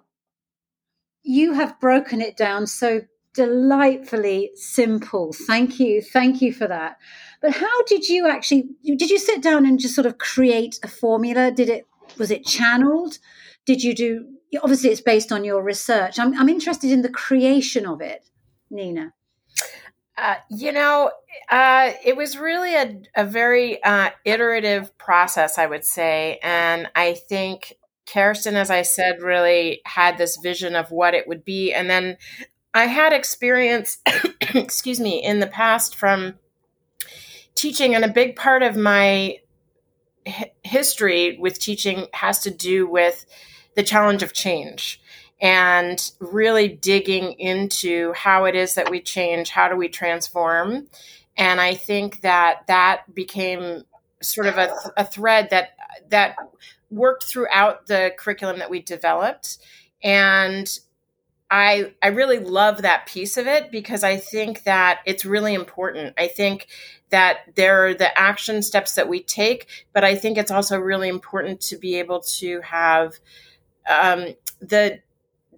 You 1.22 1.54
have 1.54 1.80
broken 1.80 2.20
it 2.20 2.36
down 2.36 2.66
so 2.66 3.00
delightfully 3.32 4.50
simple. 4.56 5.32
Thank 5.32 5.80
you. 5.80 6.02
Thank 6.02 6.42
you 6.42 6.52
for 6.52 6.68
that. 6.68 6.98
But 7.40 7.52
how 7.52 7.82
did 7.84 8.10
you 8.10 8.28
actually 8.28 8.68
did 8.84 9.08
you 9.08 9.18
sit 9.18 9.42
down 9.42 9.64
and 9.64 9.80
just 9.80 9.94
sort 9.94 10.06
of 10.06 10.18
create 10.18 10.78
a 10.82 10.88
formula? 10.88 11.50
Did 11.50 11.70
it 11.70 11.86
was 12.18 12.30
it 12.30 12.44
channeled? 12.44 13.18
Did 13.66 13.82
you 13.82 13.94
do 13.94 14.26
obviously 14.62 14.90
it's 14.90 15.00
based 15.00 15.32
on 15.32 15.42
your 15.42 15.60
research 15.60 16.16
i'm, 16.16 16.32
I'm 16.38 16.48
interested 16.48 16.92
in 16.92 17.02
the 17.02 17.08
creation 17.08 17.86
of 17.86 18.00
it 18.00 18.28
nina 18.70 19.12
uh, 20.16 20.36
you 20.48 20.70
know, 20.70 21.10
uh, 21.50 21.90
it 22.04 22.16
was 22.16 22.38
really 22.38 22.74
a, 22.76 23.02
a 23.16 23.24
very 23.24 23.82
uh, 23.82 24.10
iterative 24.24 24.96
process, 24.96 25.58
I 25.58 25.66
would 25.66 25.84
say. 25.84 26.38
And 26.42 26.88
I 26.94 27.14
think 27.14 27.74
Kerstin, 28.06 28.52
as 28.52 28.70
I 28.70 28.82
said, 28.82 29.22
really 29.22 29.80
had 29.84 30.16
this 30.16 30.36
vision 30.36 30.76
of 30.76 30.92
what 30.92 31.14
it 31.14 31.26
would 31.26 31.44
be. 31.44 31.72
And 31.72 31.90
then 31.90 32.16
I 32.72 32.84
had 32.84 33.12
experience, 33.12 33.98
excuse 34.54 35.00
me, 35.00 35.22
in 35.22 35.40
the 35.40 35.48
past 35.48 35.96
from 35.96 36.34
teaching. 37.56 37.96
And 37.96 38.04
a 38.04 38.08
big 38.08 38.36
part 38.36 38.62
of 38.62 38.76
my 38.76 39.38
history 40.62 41.36
with 41.38 41.58
teaching 41.58 42.06
has 42.12 42.38
to 42.40 42.50
do 42.52 42.86
with 42.86 43.26
the 43.74 43.82
challenge 43.82 44.22
of 44.22 44.32
change 44.32 45.00
and 45.40 46.12
really 46.20 46.68
digging 46.68 47.32
into 47.32 48.12
how 48.14 48.44
it 48.44 48.54
is 48.54 48.74
that 48.74 48.90
we 48.90 49.00
change, 49.00 49.50
how 49.50 49.68
do 49.68 49.76
we 49.76 49.88
transform. 49.88 50.86
And 51.36 51.60
I 51.60 51.74
think 51.74 52.20
that 52.20 52.66
that 52.68 53.14
became 53.14 53.84
sort 54.22 54.46
of 54.46 54.56
a, 54.56 54.72
a 54.96 55.04
thread 55.04 55.50
that 55.50 55.70
that 56.08 56.36
worked 56.90 57.24
throughout 57.24 57.86
the 57.86 58.12
curriculum 58.16 58.58
that 58.58 58.70
we 58.70 58.80
developed. 58.80 59.58
And 60.02 60.66
I 61.50 61.92
I 62.02 62.08
really 62.08 62.38
love 62.38 62.82
that 62.82 63.06
piece 63.06 63.36
of 63.36 63.46
it 63.46 63.70
because 63.70 64.02
I 64.04 64.16
think 64.16 64.64
that 64.64 65.00
it's 65.04 65.24
really 65.24 65.54
important. 65.54 66.14
I 66.16 66.28
think 66.28 66.68
that 67.10 67.54
there 67.54 67.86
are 67.86 67.94
the 67.94 68.16
action 68.18 68.62
steps 68.62 68.94
that 68.94 69.08
we 69.08 69.22
take, 69.22 69.66
but 69.92 70.04
I 70.04 70.14
think 70.14 70.38
it's 70.38 70.50
also 70.50 70.78
really 70.78 71.08
important 71.08 71.60
to 71.62 71.76
be 71.76 71.96
able 71.96 72.20
to 72.38 72.60
have 72.62 73.14
um, 73.88 74.34
the 74.60 75.00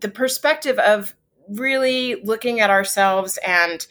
the 0.01 0.09
perspective 0.09 0.79
of 0.79 1.15
really 1.49 2.17
looking 2.23 2.61
at 2.61 2.71
ourselves 2.71 3.39
and 3.47 3.87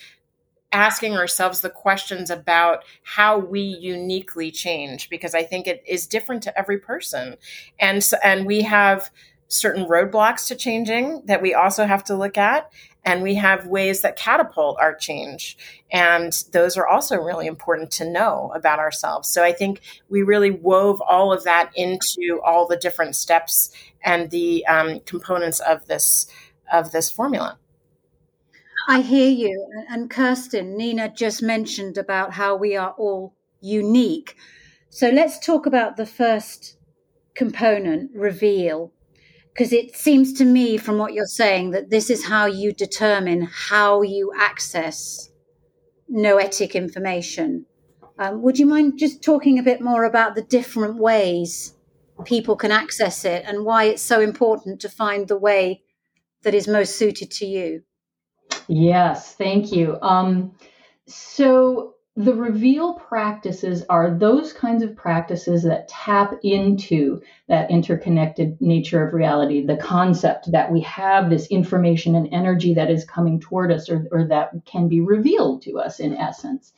asking 0.72 1.16
ourselves 1.16 1.62
the 1.62 1.70
questions 1.70 2.30
about 2.30 2.84
how 3.04 3.38
we 3.38 3.62
uniquely 3.62 4.52
change 4.52 5.10
because 5.10 5.34
i 5.34 5.42
think 5.42 5.68
it 5.68 5.82
is 5.88 6.06
different 6.06 6.44
to 6.44 6.58
every 6.60 6.78
person. 6.78 7.36
And 7.80 8.04
so, 8.04 8.18
and 8.24 8.46
we 8.46 8.62
have 8.64 9.10
certain 9.48 9.86
roadblocks 9.86 10.48
to 10.48 10.56
changing 10.56 11.22
that 11.26 11.42
we 11.42 11.54
also 11.54 11.86
have 11.86 12.04
to 12.06 12.16
look 12.16 12.38
at 12.38 12.72
and 13.06 13.22
we 13.22 13.36
have 13.36 13.68
ways 13.68 14.02
that 14.02 14.16
catapult 14.16 14.78
our 14.82 14.96
change. 14.96 15.58
And 15.92 16.34
those 16.52 16.76
are 16.76 16.88
also 16.88 17.16
really 17.18 17.46
important 17.46 17.92
to 17.92 18.10
know 18.10 18.52
about 18.56 18.80
ourselves. 18.80 19.30
So 19.30 19.44
i 19.44 19.54
think 19.54 19.82
we 20.10 20.24
really 20.24 20.52
wove 20.52 21.02
all 21.02 21.32
of 21.32 21.44
that 21.44 21.72
into 21.76 22.42
all 22.44 22.68
the 22.68 22.78
different 22.78 23.16
steps 23.16 23.70
and 24.04 24.32
the 24.32 24.66
um, 24.66 25.00
components 25.02 25.60
of 25.60 25.86
this 25.86 26.28
of 26.74 26.92
this 26.92 27.12
formula. 27.12 27.60
I 28.88 29.02
hear 29.02 29.30
you. 29.30 29.68
And 29.90 30.10
kerstin 30.10 30.76
nina 30.76 31.10
just 31.10 31.42
mentioned 31.42 31.98
about 31.98 32.34
how 32.34 32.56
we 32.56 32.76
are 32.76 32.92
all 32.98 33.36
unique. 33.62 34.36
So 34.90 35.10
let's 35.10 35.40
talk 35.40 35.66
about 35.66 35.98
the 35.98 36.06
first 36.06 36.78
component 37.36 38.12
reveal 38.16 38.94
because 39.56 39.72
it 39.72 39.96
seems 39.96 40.34
to 40.34 40.44
me 40.44 40.76
from 40.76 40.98
what 40.98 41.14
you're 41.14 41.26
saying 41.26 41.72
that 41.72 41.90
this 41.90 42.10
is 42.10 42.26
how 42.26 42.46
you 42.46 42.74
determine 42.74 43.44
how 43.44 44.02
you 44.02 44.30
access 44.38 45.30
noetic 46.10 46.76
information. 46.76 47.66
Um, 48.20 48.42
would 48.42 48.60
you 48.60 48.66
mind 48.66 49.00
just 49.00 49.24
talking 49.24 49.58
a 49.58 49.64
bit 49.64 49.80
more 49.80 50.04
about 50.04 50.36
the 50.36 50.42
different 50.42 50.98
ways 50.98 51.74
people 52.26 52.58
can 52.58 52.72
access 52.72 53.24
it 53.24 53.46
and 53.48 53.64
why 53.64 53.86
it's 53.86 54.02
so 54.02 54.20
important 54.20 54.82
to 54.82 54.90
find 54.90 55.28
the 55.28 55.38
way 55.38 55.84
that 56.44 56.54
is 56.54 56.68
most 56.68 56.98
suited 56.98 57.32
to 57.32 57.46
you? 57.46 57.82
Yes, 58.68 59.36
thank 59.36 59.72
you. 59.72 59.98
Um, 60.02 60.54
so 61.08 61.95
the 62.18 62.34
reveal 62.34 62.94
practices 62.94 63.84
are 63.90 64.18
those 64.18 64.54
kinds 64.54 64.82
of 64.82 64.96
practices 64.96 65.64
that 65.64 65.90
tap 65.90 66.34
into 66.44 67.22
that 67.50 67.70
interconnected 67.70 68.60
nature 68.62 69.06
of 69.06 69.14
reality, 69.14 69.66
the 69.66 69.76
concept 69.76 70.50
that 70.52 70.72
we 70.72 70.80
have 70.82 71.30
this 71.30 71.48
information 71.48 72.16
and 72.16 72.34
energy 72.34 72.74
that 72.74 72.90
is 72.90 73.04
coming 73.04 73.38
toward 73.40 73.70
us 73.70 73.90
or, 73.90 74.08
or 74.12 74.26
that 74.28 74.52
can 74.66 74.88
be 74.88 75.02
revealed 75.02 75.62
to 75.62 75.78
us 75.78 76.00
in 76.00 76.16
essence. 76.16 76.72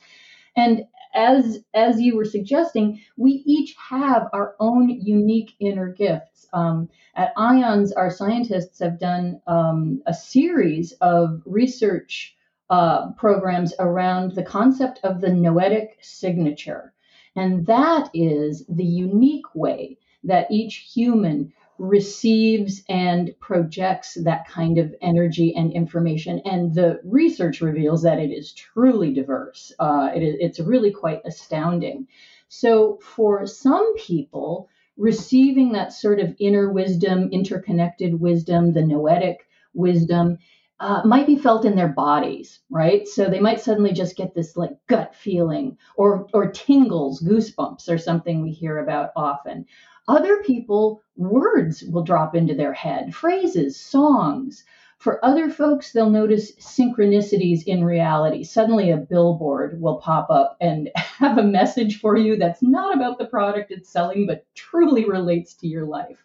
And 0.56 0.86
as 1.14 1.60
as 1.72 2.00
you 2.00 2.16
were 2.16 2.24
suggesting, 2.24 3.00
we 3.16 3.42
each 3.46 3.76
have 3.90 4.28
our 4.32 4.56
own 4.58 4.90
unique 4.90 5.52
inner 5.60 5.88
gifts. 5.92 6.48
Um, 6.52 6.88
at 7.14 7.32
IONS, 7.36 7.92
our 7.92 8.10
scientists 8.10 8.80
have 8.80 8.98
done 8.98 9.40
um, 9.46 10.02
a 10.06 10.14
series 10.14 10.92
of 11.00 11.42
research 11.46 12.36
uh, 12.70 13.12
programs 13.12 13.74
around 13.78 14.32
the 14.32 14.42
concept 14.42 15.00
of 15.04 15.20
the 15.20 15.32
noetic 15.32 15.98
signature. 16.00 16.92
And 17.36 17.66
that 17.66 18.10
is 18.14 18.64
the 18.68 18.84
unique 18.84 19.54
way 19.54 19.98
that 20.24 20.50
each 20.50 20.90
human 20.92 21.52
receives 21.78 22.82
and 22.88 23.32
projects 23.38 24.14
that 24.24 24.48
kind 24.48 24.78
of 24.78 24.94
energy 25.00 25.54
and 25.54 25.72
information. 25.72 26.40
And 26.44 26.74
the 26.74 27.00
research 27.04 27.60
reveals 27.60 28.02
that 28.02 28.18
it 28.18 28.30
is 28.30 28.52
truly 28.52 29.12
diverse. 29.12 29.72
Uh, 29.78 30.10
it 30.14 30.22
is, 30.22 30.36
it's 30.40 30.60
really 30.60 30.90
quite 30.90 31.22
astounding. 31.24 32.08
So, 32.48 32.98
for 33.00 33.46
some 33.46 33.94
people, 33.96 34.68
receiving 34.96 35.72
that 35.72 35.92
sort 35.92 36.18
of 36.18 36.34
inner 36.40 36.72
wisdom, 36.72 37.28
interconnected 37.30 38.20
wisdom, 38.20 38.72
the 38.72 38.82
noetic 38.82 39.46
wisdom, 39.74 40.38
uh, 40.80 41.02
might 41.04 41.26
be 41.26 41.36
felt 41.36 41.64
in 41.64 41.74
their 41.74 41.88
bodies, 41.88 42.60
right? 42.70 43.06
So 43.08 43.28
they 43.28 43.40
might 43.40 43.60
suddenly 43.60 43.92
just 43.92 44.16
get 44.16 44.34
this 44.34 44.56
like 44.56 44.76
gut 44.86 45.14
feeling 45.14 45.76
or 45.96 46.26
or 46.32 46.50
tingles, 46.50 47.20
goosebumps, 47.22 47.88
or 47.88 47.98
something 47.98 48.42
we 48.42 48.52
hear 48.52 48.78
about 48.78 49.10
often. 49.16 49.66
Other 50.06 50.42
people, 50.42 51.02
words 51.16 51.82
will 51.82 52.02
drop 52.04 52.34
into 52.34 52.54
their 52.54 52.72
head, 52.72 53.14
phrases, 53.14 53.78
songs. 53.78 54.64
For 54.98 55.24
other 55.24 55.50
folks, 55.50 55.92
they'll 55.92 56.10
notice 56.10 56.54
synchronicities 56.56 57.64
in 57.66 57.84
reality. 57.84 58.42
Suddenly, 58.42 58.90
a 58.90 58.96
billboard 58.96 59.80
will 59.80 59.98
pop 59.98 60.30
up 60.30 60.56
and 60.60 60.90
have 60.96 61.38
a 61.38 61.42
message 61.42 62.00
for 62.00 62.16
you 62.16 62.36
that's 62.36 62.62
not 62.62 62.96
about 62.96 63.18
the 63.18 63.26
product 63.26 63.70
it's 63.70 63.90
selling, 63.90 64.26
but 64.26 64.46
truly 64.54 65.04
relates 65.04 65.54
to 65.54 65.68
your 65.68 65.86
life. 65.86 66.24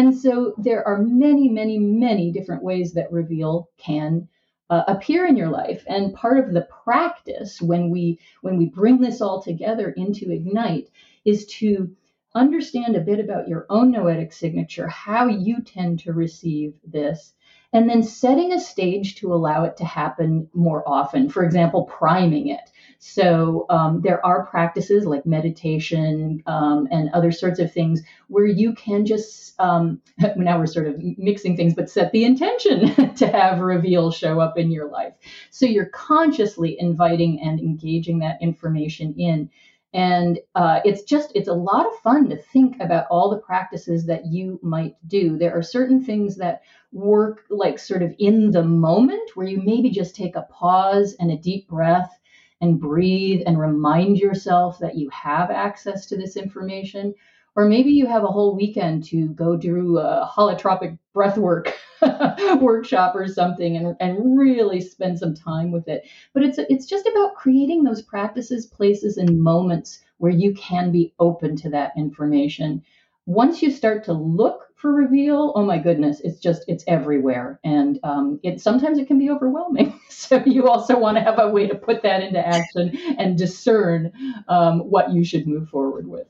And 0.00 0.16
so 0.16 0.54
there 0.56 0.82
are 0.88 1.02
many, 1.02 1.50
many, 1.50 1.78
many 1.78 2.32
different 2.32 2.62
ways 2.62 2.94
that 2.94 3.12
reveal 3.12 3.68
can 3.76 4.28
uh, 4.70 4.84
appear 4.88 5.26
in 5.26 5.36
your 5.36 5.50
life. 5.50 5.84
And 5.86 6.14
part 6.14 6.38
of 6.38 6.54
the 6.54 6.66
practice 6.84 7.60
when 7.60 7.90
we 7.90 8.18
when 8.40 8.56
we 8.56 8.64
bring 8.64 9.02
this 9.02 9.20
all 9.20 9.42
together 9.42 9.90
into 9.90 10.32
Ignite 10.32 10.88
is 11.26 11.44
to 11.58 11.94
understand 12.34 12.96
a 12.96 13.00
bit 13.00 13.20
about 13.20 13.46
your 13.46 13.66
own 13.68 13.90
noetic 13.90 14.32
signature, 14.32 14.88
how 14.88 15.26
you 15.26 15.60
tend 15.60 15.98
to 15.98 16.14
receive 16.14 16.72
this, 16.82 17.34
and 17.74 17.86
then 17.86 18.02
setting 18.02 18.52
a 18.52 18.58
stage 18.58 19.16
to 19.16 19.34
allow 19.34 19.64
it 19.64 19.76
to 19.76 19.84
happen 19.84 20.48
more 20.54 20.82
often. 20.88 21.28
For 21.28 21.44
example, 21.44 21.82
priming 21.82 22.48
it. 22.48 22.69
So 23.02 23.64
um, 23.70 24.02
there 24.02 24.24
are 24.26 24.44
practices 24.44 25.06
like 25.06 25.24
meditation 25.24 26.42
um, 26.44 26.86
and 26.90 27.08
other 27.14 27.32
sorts 27.32 27.58
of 27.58 27.72
things 27.72 28.02
where 28.28 28.44
you 28.44 28.74
can 28.74 29.06
just 29.06 29.58
um, 29.58 30.02
now 30.36 30.58
we're 30.58 30.66
sort 30.66 30.86
of 30.86 30.96
mixing 31.16 31.56
things, 31.56 31.74
but 31.74 31.88
set 31.88 32.12
the 32.12 32.24
intention 32.24 33.14
to 33.14 33.26
have 33.26 33.60
reveal 33.60 34.10
show 34.10 34.38
up 34.38 34.58
in 34.58 34.70
your 34.70 34.90
life. 34.90 35.14
So 35.50 35.64
you're 35.64 35.86
consciously 35.86 36.76
inviting 36.78 37.40
and 37.40 37.58
engaging 37.58 38.18
that 38.18 38.36
information 38.42 39.14
in. 39.16 39.48
And 39.92 40.38
uh, 40.54 40.80
it's 40.84 41.02
just, 41.02 41.32
it's 41.34 41.48
a 41.48 41.54
lot 41.54 41.86
of 41.86 41.98
fun 42.00 42.28
to 42.28 42.36
think 42.36 42.76
about 42.80 43.06
all 43.10 43.30
the 43.30 43.38
practices 43.38 44.06
that 44.06 44.26
you 44.26 44.60
might 44.62 44.94
do. 45.08 45.38
There 45.38 45.56
are 45.56 45.62
certain 45.62 46.04
things 46.04 46.36
that 46.36 46.62
work 46.92 47.44
like 47.48 47.78
sort 47.78 48.02
of 48.02 48.14
in 48.18 48.50
the 48.50 48.62
moment 48.62 49.30
where 49.34 49.48
you 49.48 49.60
maybe 49.64 49.90
just 49.90 50.14
take 50.14 50.36
a 50.36 50.42
pause 50.42 51.16
and 51.18 51.32
a 51.32 51.36
deep 51.36 51.66
breath 51.66 52.19
and 52.60 52.80
breathe 52.80 53.42
and 53.46 53.58
remind 53.58 54.18
yourself 54.18 54.78
that 54.78 54.96
you 54.96 55.08
have 55.10 55.50
access 55.50 56.06
to 56.06 56.16
this 56.16 56.36
information. 56.36 57.14
Or 57.56 57.66
maybe 57.66 57.90
you 57.90 58.06
have 58.06 58.22
a 58.22 58.28
whole 58.28 58.54
weekend 58.54 59.04
to 59.04 59.28
go 59.30 59.56
do 59.56 59.98
a 59.98 60.30
holotropic 60.32 60.98
breathwork 61.14 61.72
workshop 62.60 63.14
or 63.14 63.26
something 63.26 63.76
and, 63.76 63.96
and 63.98 64.38
really 64.38 64.80
spend 64.80 65.18
some 65.18 65.34
time 65.34 65.72
with 65.72 65.88
it. 65.88 66.08
But 66.32 66.44
it's 66.44 66.58
it's 66.58 66.86
just 66.86 67.06
about 67.06 67.34
creating 67.34 67.82
those 67.82 68.02
practices, 68.02 68.66
places, 68.66 69.16
and 69.16 69.40
moments 69.40 70.00
where 70.18 70.32
you 70.32 70.54
can 70.54 70.92
be 70.92 71.12
open 71.18 71.56
to 71.56 71.70
that 71.70 71.92
information. 71.96 72.82
Once 73.26 73.62
you 73.62 73.70
start 73.70 74.04
to 74.04 74.12
look 74.12 74.69
for 74.80 74.92
reveal, 74.92 75.52
oh 75.54 75.64
my 75.64 75.78
goodness, 75.78 76.20
it's 76.20 76.40
just 76.40 76.64
it's 76.66 76.84
everywhere, 76.88 77.60
and 77.62 77.98
um, 78.02 78.40
it 78.42 78.60
sometimes 78.60 78.98
it 78.98 79.06
can 79.06 79.18
be 79.18 79.30
overwhelming. 79.30 79.98
so 80.08 80.42
you 80.44 80.68
also 80.68 80.98
want 80.98 81.18
to 81.18 81.22
have 81.22 81.38
a 81.38 81.48
way 81.48 81.66
to 81.66 81.74
put 81.74 82.02
that 82.02 82.22
into 82.22 82.44
action 82.44 82.96
and 83.18 83.36
discern 83.36 84.12
um, 84.48 84.80
what 84.80 85.12
you 85.12 85.24
should 85.24 85.46
move 85.46 85.68
forward 85.68 86.06
with. 86.08 86.26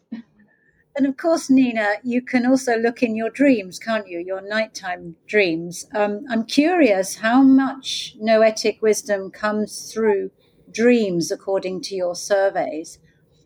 And 0.96 1.06
of 1.06 1.16
course, 1.16 1.48
Nina, 1.48 1.94
you 2.02 2.20
can 2.20 2.44
also 2.44 2.76
look 2.76 3.02
in 3.02 3.14
your 3.14 3.30
dreams, 3.30 3.78
can't 3.78 4.08
you? 4.08 4.18
Your 4.18 4.40
nighttime 4.40 5.14
dreams. 5.26 5.86
Um, 5.94 6.24
I'm 6.28 6.44
curious 6.44 7.16
how 7.16 7.42
much 7.42 8.16
noetic 8.18 8.82
wisdom 8.82 9.30
comes 9.30 9.92
through 9.92 10.32
dreams, 10.70 11.30
according 11.30 11.82
to 11.82 11.94
your 11.94 12.16
surveys, 12.16 12.98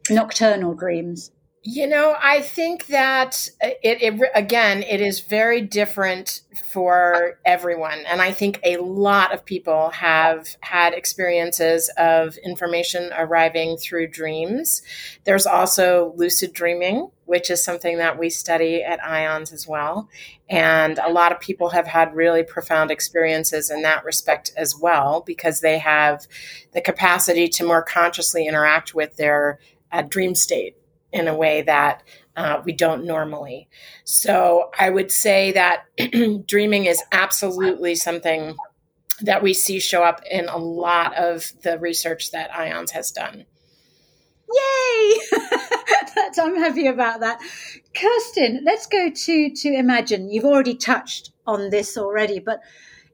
nocturnal 0.08 0.74
dreams. 0.74 1.30
You 1.66 1.86
know, 1.86 2.14
I 2.20 2.42
think 2.42 2.88
that 2.88 3.48
it, 3.62 4.02
it, 4.02 4.30
again, 4.34 4.82
it 4.82 5.00
is 5.00 5.20
very 5.20 5.62
different 5.62 6.42
for 6.70 7.38
everyone. 7.42 8.00
And 8.06 8.20
I 8.20 8.32
think 8.32 8.60
a 8.62 8.76
lot 8.76 9.32
of 9.32 9.46
people 9.46 9.88
have 9.88 10.56
had 10.60 10.92
experiences 10.92 11.90
of 11.96 12.36
information 12.44 13.12
arriving 13.16 13.78
through 13.78 14.08
dreams. 14.08 14.82
There's 15.24 15.46
also 15.46 16.12
lucid 16.16 16.52
dreaming, 16.52 17.10
which 17.24 17.48
is 17.48 17.64
something 17.64 17.96
that 17.96 18.18
we 18.18 18.28
study 18.28 18.82
at 18.82 19.00
IONS 19.00 19.50
as 19.50 19.66
well. 19.66 20.10
And 20.50 20.98
a 20.98 21.10
lot 21.10 21.32
of 21.32 21.40
people 21.40 21.70
have 21.70 21.86
had 21.86 22.14
really 22.14 22.42
profound 22.42 22.90
experiences 22.90 23.70
in 23.70 23.80
that 23.82 24.04
respect 24.04 24.52
as 24.54 24.76
well, 24.78 25.22
because 25.24 25.60
they 25.60 25.78
have 25.78 26.26
the 26.74 26.82
capacity 26.82 27.48
to 27.48 27.64
more 27.64 27.82
consciously 27.82 28.46
interact 28.46 28.94
with 28.94 29.16
their 29.16 29.58
uh, 29.90 30.02
dream 30.02 30.34
state 30.34 30.76
in 31.14 31.28
a 31.28 31.34
way 31.34 31.62
that 31.62 32.02
uh, 32.36 32.60
we 32.64 32.72
don't 32.72 33.06
normally. 33.06 33.68
So 34.02 34.70
I 34.78 34.90
would 34.90 35.12
say 35.12 35.52
that 35.52 35.84
dreaming 36.46 36.86
is 36.86 37.02
absolutely 37.12 37.94
something 37.94 38.56
that 39.20 39.42
we 39.42 39.54
see 39.54 39.78
show 39.78 40.02
up 40.02 40.20
in 40.28 40.46
a 40.48 40.58
lot 40.58 41.14
of 41.14 41.52
the 41.62 41.78
research 41.78 42.32
that 42.32 42.50
IONS 42.50 42.90
has 42.90 43.12
done. 43.12 43.46
Yay! 44.52 45.20
That's, 46.16 46.38
I'm 46.38 46.56
happy 46.56 46.88
about 46.88 47.20
that. 47.20 47.40
Kerstin, 47.94 48.58
let's 48.64 48.86
go 48.86 49.10
to 49.10 49.50
to 49.50 49.68
imagine. 49.72 50.30
You've 50.30 50.44
already 50.44 50.74
touched 50.74 51.30
on 51.46 51.70
this 51.70 51.96
already, 51.96 52.40
but 52.40 52.60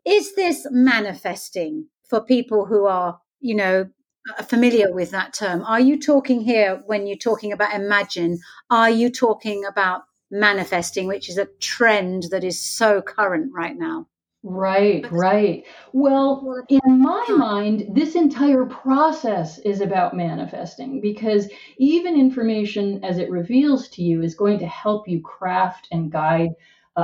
is 0.07 0.35
this 0.35 0.67
manifesting 0.71 1.87
for 2.09 2.21
people 2.23 2.65
who 2.65 2.87
are, 2.87 3.21
you 3.41 3.55
know, 3.55 3.91
Uh, 4.29 4.43
familiar 4.43 4.93
with 4.93 5.11
that 5.13 5.33
term. 5.33 5.63
Are 5.65 5.81
you 5.81 5.99
talking 5.99 6.43
here 6.43 6.83
when 6.85 7.07
you're 7.07 7.17
talking 7.17 7.53
about 7.53 7.75
imagine? 7.75 8.39
Are 8.69 8.91
you 8.91 9.11
talking 9.11 9.65
about 9.65 10.03
manifesting, 10.31 11.07
which 11.07 11.31
is 11.31 11.39
a 11.39 11.47
trend 11.59 12.25
that 12.25 12.45
is 12.45 12.61
so 12.61 13.01
current 13.01 13.51
right 13.55 13.77
now? 13.77 14.07
Right, 14.43 15.11
right. 15.11 15.65
Well, 15.93 16.65
in 16.69 17.01
my 17.01 17.27
mind, 17.31 17.95
this 17.95 18.15
entire 18.15 18.67
process 18.67 19.59
is 19.61 19.81
about 19.81 20.15
manifesting 20.15 21.01
because 21.01 21.51
even 21.79 22.15
information 22.19 23.03
as 23.03 23.17
it 23.17 23.31
reveals 23.31 23.89
to 23.91 24.03
you 24.03 24.23
is 24.23 24.35
going 24.35 24.59
to 24.59 24.67
help 24.67 25.09
you 25.09 25.23
craft 25.23 25.89
and 25.93 26.13
guide 26.13 26.51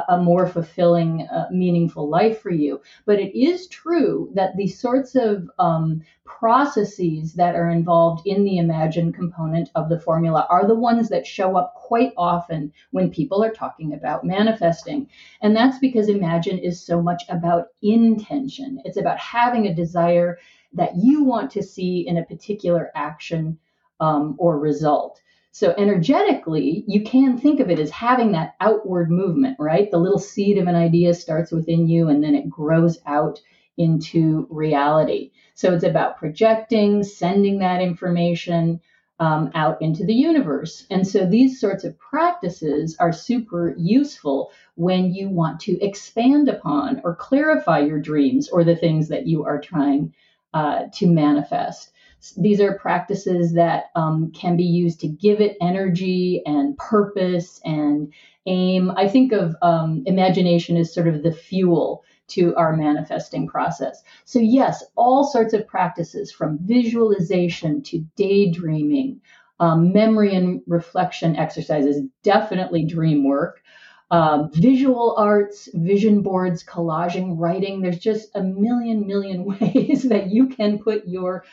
a, 0.09 0.19
more 0.19 0.47
fulfilling, 0.47 1.23
uh, 1.23 1.49
meaningful 1.51 2.09
life 2.09 2.41
for 2.41 2.51
you. 2.51 2.81
But 3.05 3.19
it 3.19 3.39
is 3.39 3.69
true 3.69 4.31
that 4.35 4.57
the 4.57 4.67
sorts 4.67 5.15
of 5.15 5.51
um, 5.59 6.03
processes 6.25 7.35
that 7.35 7.55
are 7.55 7.71
involved 7.71 8.27
in 8.27 8.45
the 8.45 8.59
imagine 8.59 9.13
component 9.13 9.71
of 9.75 9.89
the 9.89 10.01
formula 10.01 10.47
are 10.51 10.67
the 10.67 10.75
ones 10.75 11.09
that 11.09 11.27
show 11.27 11.57
up 11.57 11.75
quite 11.75 12.13
often 12.17 12.73
when 12.91 13.11
people 13.11 13.43
are 13.43 13.53
talking 13.53 13.95
about 13.95 14.25
manifesting. 14.25 15.09
And 15.41 15.55
that's 15.55 15.79
because 15.79 16.09
imagine 16.09 16.59
is 16.59 16.85
so 16.85 17.01
much 17.01 17.23
about 17.29 17.69
intention, 17.83 18.81
it's 18.85 18.97
about 18.97 19.19
having 19.19 19.67
a 19.67 19.75
desire 19.75 20.39
that 20.73 20.97
you 20.97 21.25
want 21.25 21.51
to 21.53 21.63
see 21.63 22.07
in 22.07 22.19
a 22.19 22.25
particular 22.25 22.91
action 22.95 23.59
um, 24.01 24.37
or 24.39 24.59
result. 24.59 25.21
So, 25.59 25.75
energetically, 25.79 26.85
you 26.87 27.03
can 27.03 27.39
think 27.39 27.61
of 27.61 27.71
it 27.71 27.79
as 27.79 27.89
having 27.89 28.33
that 28.33 28.57
outward 28.61 29.11
movement, 29.11 29.57
right? 29.59 29.91
The 29.91 29.97
little 29.97 30.19
seed 30.19 30.59
of 30.59 30.67
an 30.67 30.75
idea 30.75 31.15
starts 31.15 31.51
within 31.51 31.89
you 31.89 32.11
and 32.11 32.23
then 32.23 32.35
it 32.35 32.51
grows 32.51 32.99
out 33.07 33.41
into 33.79 34.47
reality. 34.51 35.31
So 35.55 35.73
it's 35.73 35.83
about 35.83 36.19
projecting, 36.19 37.03
sending 37.03 37.61
that 37.61 37.81
information 37.81 38.83
um, 39.19 39.51
out 39.55 39.81
into 39.81 40.05
the 40.05 40.13
universe. 40.13 40.85
And 40.91 41.09
so 41.09 41.25
these 41.25 41.59
sorts 41.59 41.85
of 41.85 41.99
practices 41.99 42.95
are 43.01 43.15
super 43.15 43.75
useful 43.79 44.53
when 44.75 45.15
you 45.15 45.31
want 45.31 45.61
to 45.61 45.83
expand 45.83 46.51
upon 46.51 47.01
or 47.03 47.17
clarify 47.17 47.79
your 47.79 47.99
dreams 47.99 48.51
or 48.51 48.63
the 48.63 48.77
things 48.77 49.09
that 49.09 49.27
you 49.27 49.47
are 49.47 49.59
trying 49.59 50.13
uh, 50.53 50.89
to 50.97 51.07
manifest. 51.07 51.93
These 52.35 52.61
are 52.61 52.79
practices 52.79 53.55
that 53.55 53.91
um, 53.95 54.33
can 54.33 54.57
be 54.57 54.65
used 54.65 55.01
to 55.01 55.09
give 55.09 55.41
it 55.41 55.57
energy 55.61 56.43
and 56.47 56.77
purpose 56.79 57.61
and 57.65 58.13
aim. 58.47 58.91
I 58.91 59.09
think 59.09 59.33
of 59.33 59.57
um, 59.63 60.03
imagination 60.07 60.77
as 60.77 60.95
sort 60.95 61.09
of 61.09 61.23
the 61.23 61.33
fuel 61.33 62.05
to 62.29 62.55
our 62.57 62.77
manifesting 62.77 63.47
process. 63.47 64.03
So, 64.25 64.39
yes, 64.39 64.85
all 64.97 65.25
sorts 65.25 65.55
of 65.55 65.67
practices 65.67 66.33
from 66.33 66.59
visualization 66.63 67.83
to 67.85 68.05
daydreaming, 68.17 69.21
um, 69.61 69.93
memory 69.93 70.35
and 70.35 70.63
reflection 70.67 71.37
exercises, 71.37 72.03
definitely 72.23 72.85
dream 72.85 73.25
work. 73.25 73.63
Um, 74.11 74.51
visual 74.53 75.17
arts, 75.19 75.69
vision 75.75 76.23
boards, 76.23 76.63
collaging, 76.63 77.35
writing. 77.39 77.81
There's 77.81 77.99
just 77.99 78.31
a 78.37 78.43
million, 78.43 79.07
million 79.07 79.45
ways 79.61 80.05
that 80.05 80.31
you 80.31 80.49
can 80.49 80.79
put 80.79 81.09
your 81.09 81.45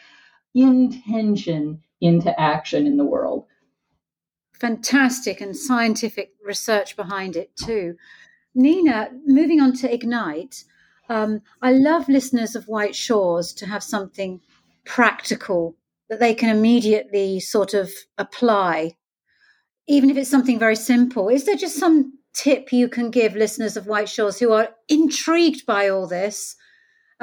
intention 0.54 1.82
into 2.02 2.40
action 2.40 2.86
in 2.86 2.98
the 2.98 3.06
world. 3.06 3.46
Fantastic 4.54 5.42
and 5.42 5.56
scientific 5.56 6.34
research 6.44 6.96
behind 6.96 7.36
it, 7.36 7.56
too. 7.56 7.96
Nina, 8.56 9.10
moving 9.26 9.60
on 9.60 9.74
to 9.74 9.92
Ignite, 9.92 10.64
um, 11.10 11.42
I 11.62 11.72
love 11.72 12.08
listeners 12.08 12.56
of 12.56 12.68
White 12.68 12.96
Shores 12.96 13.54
to 13.54 13.66
have 13.66 13.84
something 13.84 14.42
practical 14.86 15.76
that 16.10 16.20
they 16.20 16.34
can 16.34 16.56
immediately 16.56 17.40
sort 17.40 17.74
of 17.74 17.92
apply, 18.18 18.96
even 19.88 20.10
if 20.10 20.18
it's 20.18 20.30
something 20.30 20.60
very 20.60 20.76
simple. 20.76 21.30
Is 21.30 21.46
there 21.46 21.56
just 21.56 21.78
some 21.78 22.20
tip 22.34 22.72
you 22.72 22.88
can 22.88 23.10
give 23.12 23.36
listeners 23.36 23.78
of 23.78 23.88
White 23.88 24.10
Shores 24.10 24.40
who 24.40 24.52
are 24.54 24.70
intrigued 24.88 25.66
by 25.66 25.90
all 25.90 26.08
this 26.08 26.56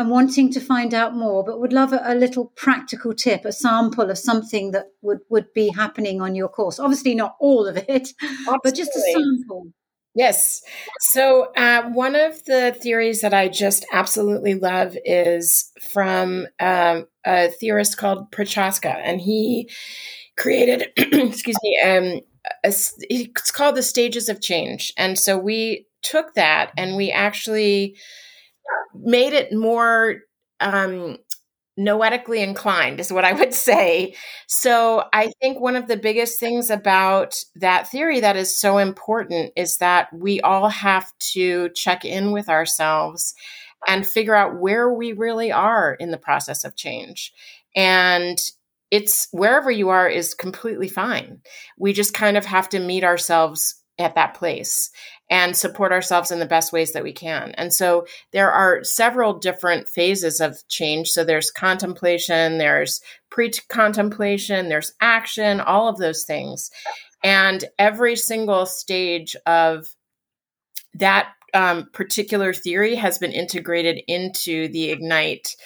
and 0.00 0.08
wanting 0.08 0.50
to 0.50 0.60
find 0.60 0.94
out 0.94 1.14
more, 1.14 1.44
but 1.44 1.60
would 1.60 1.74
love 1.74 1.92
a, 1.92 2.00
a, 2.04 2.14
little 2.14 2.46
practical 2.56 3.12
tip, 3.12 3.44
a 3.44 3.52
sample 3.52 4.10
of 4.10 4.16
something 4.16 4.70
that 4.70 4.86
would, 5.02 5.18
would 5.28 5.52
be 5.52 5.68
happening 5.68 6.22
on 6.22 6.34
your 6.34 6.48
course? 6.48 6.80
Obviously, 6.80 7.14
not 7.14 7.36
all 7.38 7.66
of 7.66 7.76
it, 7.76 8.08
Absolutely. 8.22 8.58
but 8.64 8.74
just 8.74 8.96
a 8.96 9.00
sample. 9.00 9.66
Yes. 10.14 10.62
So, 11.00 11.52
uh, 11.54 11.90
one 11.90 12.16
of 12.16 12.42
the 12.46 12.74
theories 12.80 13.20
that 13.20 13.34
I 13.34 13.48
just 13.48 13.84
absolutely 13.92 14.54
love 14.54 14.96
is 15.04 15.70
from 15.92 16.46
um, 16.58 17.06
a 17.26 17.48
theorist 17.50 17.98
called 17.98 18.32
Prochaska, 18.32 18.96
and 19.04 19.20
he 19.20 19.68
created, 20.38 20.88
excuse 20.96 21.56
me, 21.62 21.80
um, 21.84 22.20
a, 22.64 22.72
it's 23.10 23.50
called 23.50 23.74
the 23.74 23.82
stages 23.82 24.30
of 24.30 24.40
change. 24.40 24.94
And 24.96 25.18
so 25.18 25.36
we 25.36 25.86
took 26.02 26.32
that 26.36 26.72
and 26.78 26.96
we 26.96 27.10
actually 27.10 27.98
made 28.94 29.32
it 29.32 29.52
more 29.52 30.16
um, 30.60 31.16
noetically 31.76 32.42
inclined 32.42 33.00
is 33.00 33.12
what 33.12 33.24
I 33.24 33.32
would 33.32 33.54
say. 33.54 34.14
So 34.46 35.04
I 35.12 35.32
think 35.40 35.60
one 35.60 35.76
of 35.76 35.88
the 35.88 35.96
biggest 35.96 36.38
things 36.38 36.70
about 36.70 37.42
that 37.56 37.88
theory 37.88 38.20
that 38.20 38.36
is 38.36 38.56
so 38.56 38.78
important 38.78 39.52
is 39.56 39.78
that 39.78 40.08
we 40.12 40.40
all 40.40 40.68
have 40.68 41.10
to 41.32 41.70
check 41.70 42.04
in 42.04 42.32
with 42.32 42.48
ourselves 42.48 43.34
and 43.88 44.06
figure 44.06 44.34
out 44.34 44.60
where 44.60 44.92
we 44.92 45.12
really 45.12 45.50
are 45.50 45.94
in 45.94 46.10
the 46.10 46.18
process 46.18 46.64
of 46.64 46.76
change. 46.76 47.32
And 47.74 48.38
it's 48.90 49.28
wherever 49.30 49.70
you 49.70 49.88
are 49.88 50.08
is 50.08 50.34
completely 50.34 50.88
fine. 50.88 51.40
We 51.78 51.92
just 51.92 52.12
kind 52.12 52.36
of 52.36 52.44
have 52.44 52.68
to 52.70 52.80
meet 52.80 53.04
ourselves 53.04 53.76
at 53.98 54.16
that 54.16 54.34
place 54.34 54.90
and 55.30 55.56
support 55.56 55.92
ourselves 55.92 56.32
in 56.32 56.40
the 56.40 56.46
best 56.46 56.72
ways 56.72 56.92
that 56.92 57.04
we 57.04 57.12
can. 57.12 57.52
And 57.52 57.72
so 57.72 58.06
there 58.32 58.50
are 58.50 58.82
several 58.82 59.38
different 59.38 59.88
phases 59.88 60.40
of 60.40 60.66
change. 60.68 61.08
So 61.08 61.22
there's 61.22 61.52
contemplation, 61.52 62.58
there's 62.58 63.00
pre 63.30 63.50
contemplation, 63.68 64.68
there's 64.68 64.92
action, 65.00 65.60
all 65.60 65.88
of 65.88 65.98
those 65.98 66.24
things. 66.24 66.70
And 67.22 67.64
every 67.78 68.16
single 68.16 68.66
stage 68.66 69.36
of 69.46 69.94
that 70.94 71.28
um, 71.54 71.88
particular 71.92 72.52
theory 72.52 72.96
has 72.96 73.18
been 73.18 73.32
integrated 73.32 74.00
into 74.08 74.68
the 74.68 74.90
Ignite 74.90 75.56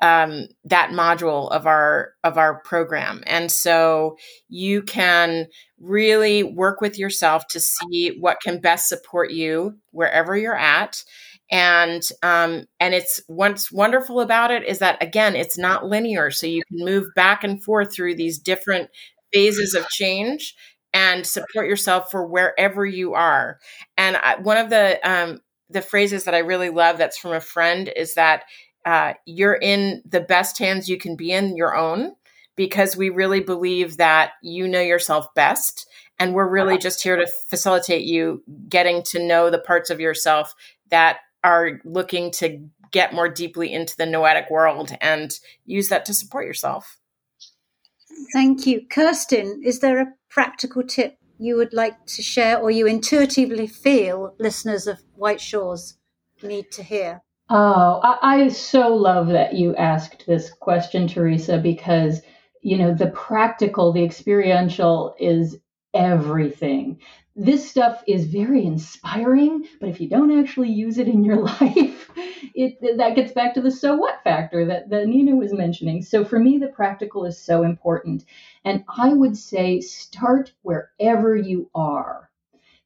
um, 0.00 0.46
that 0.64 0.90
module 0.90 1.50
of 1.50 1.66
our 1.66 2.12
of 2.24 2.38
our 2.38 2.60
program. 2.62 3.22
And 3.26 3.50
so 3.52 4.16
you 4.48 4.82
can 4.82 5.46
really 5.78 6.42
work 6.42 6.80
with 6.80 6.98
yourself 6.98 7.46
to 7.48 7.60
see 7.60 8.16
what 8.18 8.40
can 8.42 8.60
best 8.60 8.88
support 8.88 9.30
you 9.30 9.76
wherever 9.90 10.36
you're 10.36 10.56
at. 10.56 11.02
And 11.50 12.02
um, 12.22 12.64
and 12.78 12.94
it's 12.94 13.20
what's 13.26 13.72
wonderful 13.72 14.20
about 14.20 14.50
it 14.50 14.64
is 14.64 14.78
that 14.78 15.02
again 15.02 15.36
it's 15.36 15.58
not 15.58 15.86
linear. 15.86 16.30
So 16.30 16.46
you 16.46 16.62
can 16.68 16.84
move 16.84 17.08
back 17.14 17.44
and 17.44 17.62
forth 17.62 17.92
through 17.92 18.14
these 18.14 18.38
different 18.38 18.88
phases 19.32 19.74
of 19.74 19.88
change 19.88 20.54
and 20.92 21.26
support 21.26 21.68
yourself 21.68 22.10
for 22.10 22.26
wherever 22.26 22.84
you 22.84 23.14
are. 23.14 23.58
And 23.96 24.16
I, 24.16 24.36
one 24.36 24.56
of 24.56 24.70
the 24.70 24.98
um, 25.08 25.40
the 25.70 25.80
phrases 25.80 26.24
that 26.24 26.34
i 26.34 26.38
really 26.38 26.68
love 26.68 26.98
that's 26.98 27.16
from 27.16 27.32
a 27.32 27.40
friend 27.40 27.90
is 27.94 28.14
that 28.14 28.42
uh, 28.84 29.14
you're 29.26 29.58
in 29.60 30.02
the 30.08 30.20
best 30.20 30.58
hands 30.58 30.88
you 30.88 30.98
can 30.98 31.16
be 31.16 31.32
in 31.32 31.56
your 31.56 31.76
own 31.76 32.12
because 32.56 32.96
we 32.96 33.08
really 33.08 33.40
believe 33.40 33.96
that 33.96 34.32
you 34.42 34.68
know 34.68 34.80
yourself 34.80 35.32
best. 35.34 35.86
And 36.18 36.34
we're 36.34 36.48
really 36.48 36.76
just 36.76 37.02
here 37.02 37.16
to 37.16 37.26
facilitate 37.48 38.04
you 38.04 38.42
getting 38.68 39.02
to 39.04 39.26
know 39.26 39.48
the 39.48 39.58
parts 39.58 39.88
of 39.88 40.00
yourself 40.00 40.54
that 40.90 41.18
are 41.42 41.80
looking 41.84 42.30
to 42.32 42.68
get 42.90 43.14
more 43.14 43.28
deeply 43.28 43.72
into 43.72 43.96
the 43.96 44.04
noetic 44.04 44.50
world 44.50 44.94
and 45.00 45.38
use 45.64 45.88
that 45.88 46.04
to 46.04 46.12
support 46.14 46.44
yourself. 46.44 46.98
Thank 48.32 48.66
you. 48.66 48.82
Kerstin 48.88 49.64
is 49.64 49.80
there 49.80 49.98
a 49.98 50.12
practical 50.28 50.82
tip 50.82 51.16
you 51.38 51.56
would 51.56 51.72
like 51.72 52.04
to 52.04 52.22
share 52.22 52.58
or 52.58 52.70
you 52.70 52.86
intuitively 52.86 53.66
feel 53.66 54.34
listeners 54.38 54.86
of 54.86 55.00
white 55.14 55.40
shores 55.40 55.96
need 56.42 56.70
to 56.72 56.82
hear 56.82 57.22
Oh, 57.50 58.00
I, 58.02 58.44
I 58.44 58.48
so 58.48 58.94
love 58.94 59.26
that 59.28 59.54
you 59.54 59.74
asked 59.76 60.24
this 60.26 60.50
question, 60.50 61.06
Theresa, 61.08 61.58
because 61.58 62.22
you 62.62 62.78
know 62.78 62.94
the 62.94 63.08
practical, 63.08 63.92
the 63.92 64.04
experiential 64.04 65.14
is 65.18 65.58
everything. 65.92 66.98
This 67.36 67.68
stuff 67.68 68.02
is 68.06 68.26
very 68.26 68.64
inspiring, 68.64 69.66
but 69.80 69.88
if 69.90 70.00
you 70.00 70.08
don't 70.08 70.38
actually 70.38 70.70
use 70.70 70.96
it 70.98 71.08
in 71.08 71.24
your 71.24 71.42
life, 71.60 72.10
it 72.54 72.78
that 72.98 73.16
gets 73.16 73.32
back 73.32 73.54
to 73.54 73.60
the 73.60 73.70
so 73.70 73.96
what 73.96 74.22
factor 74.24 74.64
that, 74.66 74.88
that 74.90 75.06
Nina 75.08 75.34
was 75.36 75.52
mentioning. 75.52 76.02
So 76.02 76.24
for 76.24 76.38
me, 76.38 76.56
the 76.58 76.68
practical 76.68 77.24
is 77.26 77.38
so 77.38 77.64
important. 77.64 78.24
And 78.64 78.84
I 78.96 79.12
would 79.12 79.36
say 79.36 79.80
start 79.80 80.52
wherever 80.62 81.36
you 81.36 81.68
are. 81.74 82.30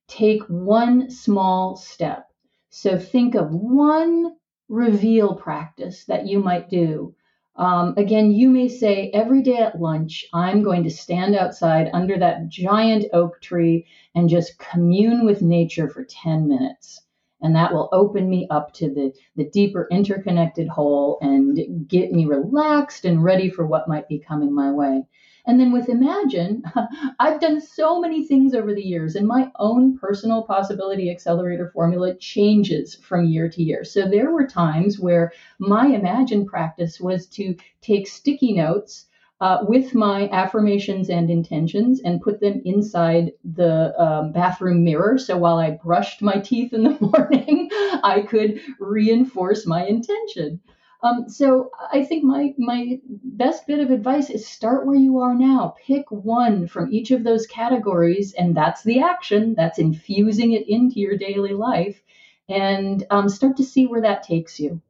Take 0.09 0.43
one 0.45 1.11
small 1.11 1.77
step. 1.77 2.29
So 2.71 2.99
think 2.99 3.35
of 3.35 3.53
one 3.53 4.37
reveal 4.69 5.35
practice 5.35 6.05
that 6.07 6.27
you 6.27 6.41
might 6.41 6.69
do. 6.69 7.15
Um, 7.57 7.95
again, 7.97 8.33
you 8.33 8.51
may 8.51 8.69
say 8.69 9.11
every 9.15 9.43
day 9.43 9.59
at 9.59 9.81
lunch, 9.81 10.27
I'm 10.33 10.63
going 10.63 10.83
to 10.85 10.91
stand 10.91 11.37
outside 11.37 11.91
under 11.93 12.19
that 12.19 12.49
giant 12.49 13.07
oak 13.13 13.41
tree 13.41 13.87
and 14.15 14.29
just 14.29 14.59
commune 14.59 15.25
with 15.25 15.43
nature 15.43 15.89
for 15.89 16.05
10 16.05 16.49
minutes. 16.49 17.03
And 17.41 17.55
that 17.55 17.73
will 17.73 17.91
open 17.93 18.29
me 18.29 18.47
up 18.51 18.73
to 18.75 18.89
the, 18.89 19.13
the 19.37 19.45
deeper 19.51 19.87
interconnected 19.91 20.67
whole 20.67 21.19
and 21.21 21.87
get 21.87 22.11
me 22.11 22.25
relaxed 22.25 23.05
and 23.05 23.23
ready 23.23 23.51
for 23.51 23.67
what 23.67 23.89
might 23.89 24.09
be 24.09 24.19
coming 24.19 24.53
my 24.53 24.73
way. 24.73 25.05
And 25.47 25.61
then 25.61 25.73
with 25.73 25.89
Imagine, 25.89 26.63
I've 27.21 27.41
done 27.41 27.61
so 27.61 28.01
many 28.01 28.27
things 28.27 28.55
over 28.55 28.73
the 28.73 28.83
years, 28.83 29.15
and 29.15 29.27
my 29.27 29.51
own 29.59 29.99
personal 29.99 30.43
possibility 30.43 31.11
accelerator 31.11 31.71
formula 31.75 32.15
changes 32.17 32.95
from 32.95 33.27
year 33.27 33.49
to 33.51 33.63
year. 33.63 33.85
So 33.85 34.09
there 34.09 34.31
were 34.31 34.47
times 34.47 34.99
where 34.99 35.33
my 35.59 35.87
Imagine 35.89 36.47
practice 36.47 36.99
was 36.99 37.27
to 37.29 37.57
take 37.83 38.07
sticky 38.07 38.55
notes. 38.55 39.07
Uh, 39.41 39.63
with 39.69 39.95
my 39.95 40.29
affirmations 40.31 41.11
and 41.11 41.29
intentions 41.29 42.01
and 42.03 42.23
put 42.23 42.41
them 42.41 42.63
inside 42.65 43.33
the 43.45 43.93
um, 44.01 44.33
bathroom 44.33 44.85
mirror. 44.85 45.19
So 45.19 45.37
while 45.37 45.59
I 45.59 45.73
brushed 45.73 46.23
my 46.23 46.39
teeth 46.39 46.73
in 46.73 46.85
the 46.85 46.97
morning, 47.01 47.69
I 48.03 48.25
could 48.27 48.61
reinforce 48.79 49.67
my 49.67 49.85
intention. 49.85 50.61
Um, 51.05 51.29
so 51.29 51.71
I 51.93 52.05
think 52.05 52.25
my 52.25 52.55
my 52.59 53.01
best 53.07 53.67
bit 53.69 53.79
of 53.81 53.93
advice 53.93 54.29
is 54.31 54.49
start 54.49 54.87
where 54.87 54.97
you 54.97 55.21
are 55.21 55.35
now. 55.37 55.77
Pick 55.87 56.11
one 56.11 56.67
from 56.67 56.93
each 56.93 57.13
of 57.13 57.23
those 57.25 57.47
categories, 57.47 58.35
and 58.35 58.57
that's 58.57 58.83
the 58.83 59.01
action. 59.03 59.55
That's 59.55 59.79
infusing 59.79 60.53
it 60.53 60.69
into 60.69 60.99
your 61.01 61.17
daily 61.19 61.55
life, 61.55 62.03
and 62.49 63.07
um, 63.11 63.29
start 63.29 63.57
to 63.59 63.65
see 63.65 63.87
where 63.87 64.03
that 64.03 64.25
takes 64.25 64.59
you. 64.61 64.83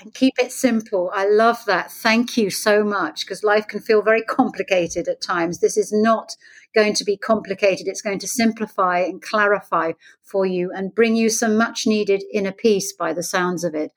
and 0.00 0.12
keep 0.14 0.34
it 0.38 0.52
simple. 0.52 1.10
I 1.14 1.26
love 1.28 1.64
that. 1.66 1.90
Thank 1.90 2.36
you 2.36 2.50
so 2.50 2.84
much 2.84 3.24
because 3.24 3.44
life 3.44 3.66
can 3.68 3.80
feel 3.80 4.02
very 4.02 4.22
complicated 4.22 5.08
at 5.08 5.22
times. 5.22 5.60
This 5.60 5.76
is 5.76 5.92
not 5.92 6.36
going 6.74 6.94
to 6.94 7.04
be 7.04 7.16
complicated. 7.16 7.86
It's 7.88 8.02
going 8.02 8.18
to 8.20 8.28
simplify 8.28 9.00
and 9.00 9.22
clarify 9.22 9.92
for 10.22 10.46
you 10.46 10.72
and 10.74 10.94
bring 10.94 11.16
you 11.16 11.30
some 11.30 11.56
much 11.56 11.86
needed 11.86 12.24
inner 12.32 12.52
peace 12.52 12.92
by 12.92 13.12
the 13.12 13.22
sounds 13.22 13.64
of 13.64 13.74
it. 13.74 13.92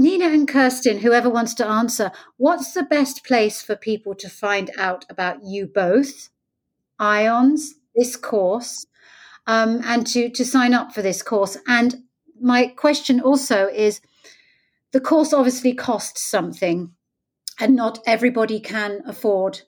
Nina 0.00 0.26
and 0.26 0.46
Kerstin, 0.46 1.00
whoever 1.00 1.28
wants 1.28 1.54
to 1.54 1.66
answer, 1.66 2.12
what's 2.36 2.72
the 2.72 2.84
best 2.84 3.24
place 3.24 3.60
for 3.60 3.74
people 3.74 4.14
to 4.14 4.28
find 4.28 4.70
out 4.78 5.04
about 5.10 5.42
you 5.42 5.66
both, 5.66 6.30
IONS, 7.00 7.74
this 7.96 8.14
course, 8.14 8.86
um, 9.48 9.80
and 9.84 10.06
to, 10.06 10.30
to 10.30 10.44
sign 10.44 10.72
up 10.72 10.94
for 10.94 11.02
this 11.02 11.20
course? 11.20 11.56
And 11.66 12.04
my 12.40 12.68
question 12.68 13.20
also 13.20 13.66
is 13.66 14.00
the 14.92 15.00
course 15.00 15.32
obviously 15.32 15.74
costs 15.74 16.22
something, 16.22 16.92
and 17.58 17.74
not 17.74 17.98
everybody 18.06 18.60
can 18.60 19.02
afford 19.04 19.62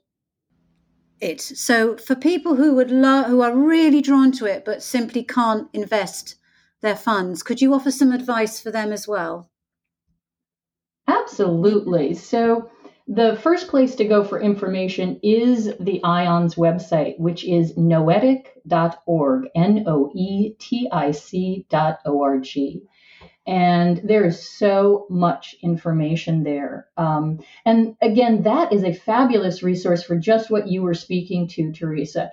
it. 1.20 1.40
So 1.40 1.96
for 1.96 2.14
people 2.14 2.54
who 2.54 2.76
would 2.76 2.90
who 2.90 3.42
are 3.42 3.56
really 3.56 4.00
drawn 4.00 4.30
to 4.32 4.46
it 4.46 4.64
but 4.64 4.80
simply 4.80 5.24
can't 5.24 5.68
invest 5.72 6.36
their 6.82 6.96
funds, 6.96 7.42
could 7.42 7.60
you 7.60 7.74
offer 7.74 7.90
some 7.90 8.12
advice 8.12 8.60
for 8.60 8.70
them 8.70 8.92
as 8.92 9.08
well? 9.08 9.50
Absolutely. 11.10 12.14
So 12.14 12.70
the 13.08 13.36
first 13.42 13.68
place 13.68 13.96
to 13.96 14.04
go 14.04 14.22
for 14.22 14.40
information 14.40 15.18
is 15.22 15.64
the 15.80 16.00
IONS 16.04 16.54
website, 16.54 17.18
which 17.18 17.44
is 17.44 17.76
noetic.org, 17.76 19.48
N 19.54 19.84
O 19.86 20.12
E 20.14 20.54
T 20.58 20.88
I 20.92 21.10
C 21.10 21.66
dot 21.68 21.98
O 22.06 22.22
R 22.22 22.38
G 22.38 22.82
and 23.46 24.00
there 24.04 24.26
is 24.26 24.48
so 24.48 25.06
much 25.08 25.56
information 25.62 26.42
there. 26.42 26.86
Um, 26.96 27.40
and 27.64 27.96
again, 28.02 28.42
that 28.42 28.72
is 28.72 28.84
a 28.84 28.92
fabulous 28.92 29.62
resource 29.62 30.02
for 30.02 30.16
just 30.16 30.50
what 30.50 30.68
you 30.68 30.82
were 30.82 30.94
speaking 30.94 31.48
to, 31.48 31.72
Theresa. 31.72 32.30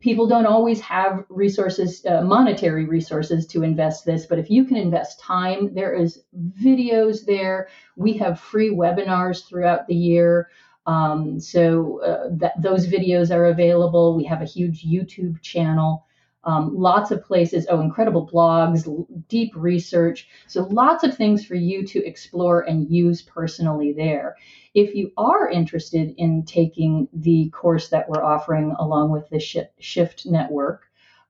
People 0.00 0.26
don't 0.26 0.46
always 0.46 0.80
have 0.80 1.24
resources, 1.28 2.04
uh, 2.06 2.22
monetary 2.22 2.86
resources 2.86 3.46
to 3.48 3.62
invest 3.62 4.06
this, 4.06 4.24
but 4.24 4.38
if 4.38 4.50
you 4.50 4.64
can 4.64 4.76
invest 4.76 5.20
time, 5.20 5.74
there 5.74 5.94
is 5.94 6.22
videos 6.60 7.26
there. 7.26 7.68
We 7.94 8.14
have 8.14 8.40
free 8.40 8.70
webinars 8.70 9.46
throughout 9.46 9.86
the 9.86 9.94
year. 9.94 10.48
Um, 10.86 11.38
so 11.38 12.00
uh, 12.02 12.28
that, 12.38 12.60
those 12.60 12.86
videos 12.86 13.34
are 13.34 13.46
available. 13.46 14.16
We 14.16 14.24
have 14.24 14.40
a 14.40 14.46
huge 14.46 14.84
YouTube 14.84 15.42
channel 15.42 16.05
um, 16.46 16.74
lots 16.74 17.10
of 17.10 17.24
places, 17.24 17.66
oh, 17.68 17.80
incredible 17.80 18.26
blogs, 18.26 18.86
deep 19.28 19.52
research. 19.56 20.28
So 20.46 20.62
lots 20.62 21.02
of 21.02 21.16
things 21.16 21.44
for 21.44 21.56
you 21.56 21.84
to 21.88 22.06
explore 22.06 22.60
and 22.60 22.88
use 22.88 23.20
personally 23.20 23.92
there. 23.92 24.36
If 24.72 24.94
you 24.94 25.10
are 25.16 25.50
interested 25.50 26.14
in 26.16 26.44
taking 26.44 27.08
the 27.12 27.50
course 27.50 27.88
that 27.88 28.08
we're 28.08 28.24
offering 28.24 28.74
along 28.78 29.10
with 29.10 29.28
the 29.28 29.40
Shift 29.40 30.26
Network, 30.26 30.85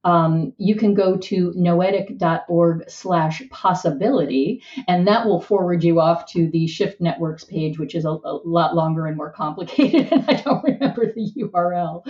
um, 0.06 0.52
you 0.56 0.76
can 0.76 0.94
go 0.94 1.16
to 1.16 1.52
noetic.org 1.56 2.88
slash 2.88 3.42
possibility, 3.50 4.62
and 4.86 5.04
that 5.08 5.26
will 5.26 5.40
forward 5.40 5.82
you 5.82 6.00
off 6.00 6.26
to 6.26 6.48
the 6.48 6.68
Shift 6.68 7.00
Networks 7.00 7.42
page, 7.42 7.80
which 7.80 7.96
is 7.96 8.04
a, 8.04 8.10
a 8.10 8.40
lot 8.44 8.76
longer 8.76 9.06
and 9.06 9.16
more 9.16 9.32
complicated, 9.32 10.06
and 10.12 10.24
I 10.28 10.34
don't 10.34 10.62
remember 10.62 11.12
the 11.12 11.32
URL. 11.38 12.06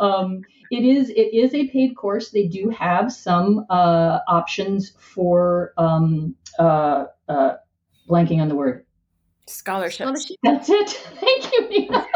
Um, 0.00 0.40
it 0.72 0.84
is 0.84 1.08
it 1.10 1.32
is 1.32 1.54
a 1.54 1.68
paid 1.68 1.96
course. 1.96 2.30
They 2.30 2.48
do 2.48 2.68
have 2.70 3.12
some 3.12 3.64
uh, 3.70 4.18
options 4.26 4.94
for 4.98 5.72
um, 5.78 6.34
uh, 6.58 7.04
uh, 7.28 7.52
blanking 8.10 8.40
on 8.40 8.48
the 8.48 8.56
word. 8.56 8.84
Scholarships. 9.46 9.98
Scholarship. 9.98 10.36
That's 10.42 10.68
it. 10.68 10.90
Thank 11.20 11.52
you, 11.52 11.68
Nina. 11.68 12.06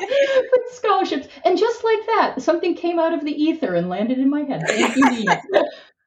With 0.00 0.72
scholarships. 0.72 1.28
And 1.44 1.58
just 1.58 1.84
like 1.84 2.06
that, 2.06 2.34
something 2.42 2.74
came 2.74 2.98
out 2.98 3.14
of 3.14 3.24
the 3.24 3.32
ether 3.32 3.74
and 3.74 3.88
landed 3.88 4.18
in 4.18 4.30
my 4.30 4.42
head. 4.42 4.62
Thank 4.66 4.96
you, 4.96 5.26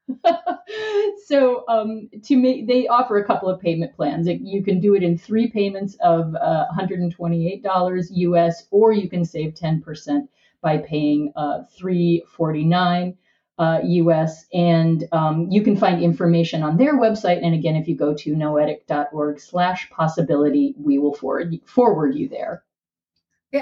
so 1.25 1.63
um, 1.67 2.09
to 2.23 2.37
make 2.37 2.67
they 2.67 2.87
offer 2.87 3.17
a 3.17 3.25
couple 3.25 3.49
of 3.49 3.59
payment 3.59 3.95
plans. 3.95 4.27
You 4.27 4.63
can 4.63 4.79
do 4.79 4.95
it 4.95 5.03
in 5.03 5.17
three 5.17 5.49
payments 5.49 5.95
of 6.01 6.35
uh, 6.35 6.65
$128 6.77 7.63
us 7.65 8.67
or 8.71 8.91
you 8.91 9.09
can 9.09 9.25
save 9.25 9.53
10% 9.55 10.27
by 10.61 10.77
paying 10.77 11.31
uh, 11.35 11.63
349 11.77 13.17
uh, 13.57 13.79
us 13.83 14.45
and 14.53 15.05
um, 15.11 15.47
you 15.49 15.63
can 15.63 15.75
find 15.75 16.03
information 16.03 16.61
on 16.61 16.77
their 16.77 16.99
website. 16.99 17.43
And 17.43 17.55
again 17.55 17.75
if 17.75 17.87
you 17.87 17.95
go 17.95 18.13
to 18.13 18.35
noetic.org 18.35 19.39
slash 19.39 19.89
possibility 19.89 20.75
we 20.77 20.99
will 20.99 21.15
forward, 21.15 21.55
forward 21.65 22.15
you 22.15 22.29
there 22.29 22.63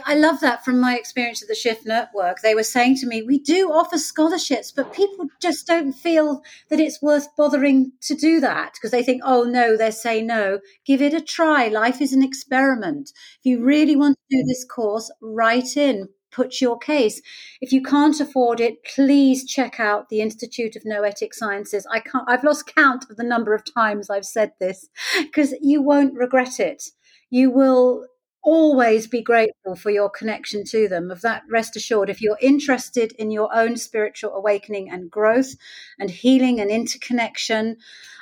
I 0.05 0.15
love 0.15 0.39
that 0.41 0.63
from 0.63 0.79
my 0.79 0.97
experience 0.97 1.41
at 1.41 1.47
the 1.47 1.55
Shift 1.55 1.85
Network. 1.85 2.41
They 2.41 2.55
were 2.55 2.63
saying 2.63 2.97
to 2.97 3.07
me, 3.07 3.21
we 3.21 3.39
do 3.39 3.71
offer 3.71 3.97
scholarships, 3.97 4.71
but 4.71 4.93
people 4.93 5.27
just 5.41 5.67
don't 5.67 5.93
feel 5.93 6.41
that 6.69 6.79
it's 6.79 7.01
worth 7.01 7.35
bothering 7.35 7.91
to 8.01 8.15
do 8.15 8.39
that 8.39 8.73
because 8.73 8.91
they 8.91 9.03
think, 9.03 9.21
oh 9.25 9.43
no, 9.43 9.75
they 9.75 9.91
say 9.91 10.21
no. 10.21 10.59
Give 10.85 11.01
it 11.01 11.13
a 11.13 11.21
try. 11.21 11.67
Life 11.67 12.01
is 12.01 12.13
an 12.13 12.23
experiment. 12.23 13.11
If 13.39 13.45
you 13.45 13.63
really 13.63 13.95
want 13.95 14.17
to 14.17 14.37
do 14.37 14.43
mm. 14.43 14.47
this 14.47 14.65
course, 14.65 15.11
write 15.21 15.77
in, 15.77 16.09
put 16.31 16.61
your 16.61 16.77
case. 16.77 17.21
If 17.61 17.71
you 17.71 17.81
can't 17.81 18.19
afford 18.19 18.59
it, 18.59 18.83
please 18.83 19.45
check 19.45 19.79
out 19.79 20.09
the 20.09 20.21
Institute 20.21 20.75
of 20.75 20.85
Noetic 20.85 21.33
Sciences. 21.33 21.87
I 21.91 21.99
can't, 21.99 22.25
I've 22.27 22.43
lost 22.43 22.73
count 22.75 23.05
of 23.09 23.17
the 23.17 23.23
number 23.23 23.53
of 23.53 23.63
times 23.73 24.09
I've 24.09 24.25
said 24.25 24.53
this 24.59 24.89
because 25.17 25.53
you 25.61 25.81
won't 25.81 26.15
regret 26.15 26.59
it. 26.59 26.83
You 27.29 27.49
will 27.49 28.05
always 28.43 29.07
be 29.07 29.21
grateful 29.21 29.75
for 29.75 29.89
your 29.89 30.09
connection 30.09 30.63
to 30.65 30.87
them. 30.87 31.09
Of 31.09 31.21
that, 31.21 31.43
rest 31.49 31.75
assured, 31.75 32.09
if 32.09 32.21
you're 32.21 32.37
interested 32.41 33.13
in 33.13 33.31
your 33.31 33.53
own 33.55 33.77
spiritual 33.77 34.33
awakening 34.33 34.89
and 34.91 35.09
growth 35.09 35.55
and 35.97 36.09
healing 36.09 36.59
and 36.59 36.69
interconnection 36.69 37.77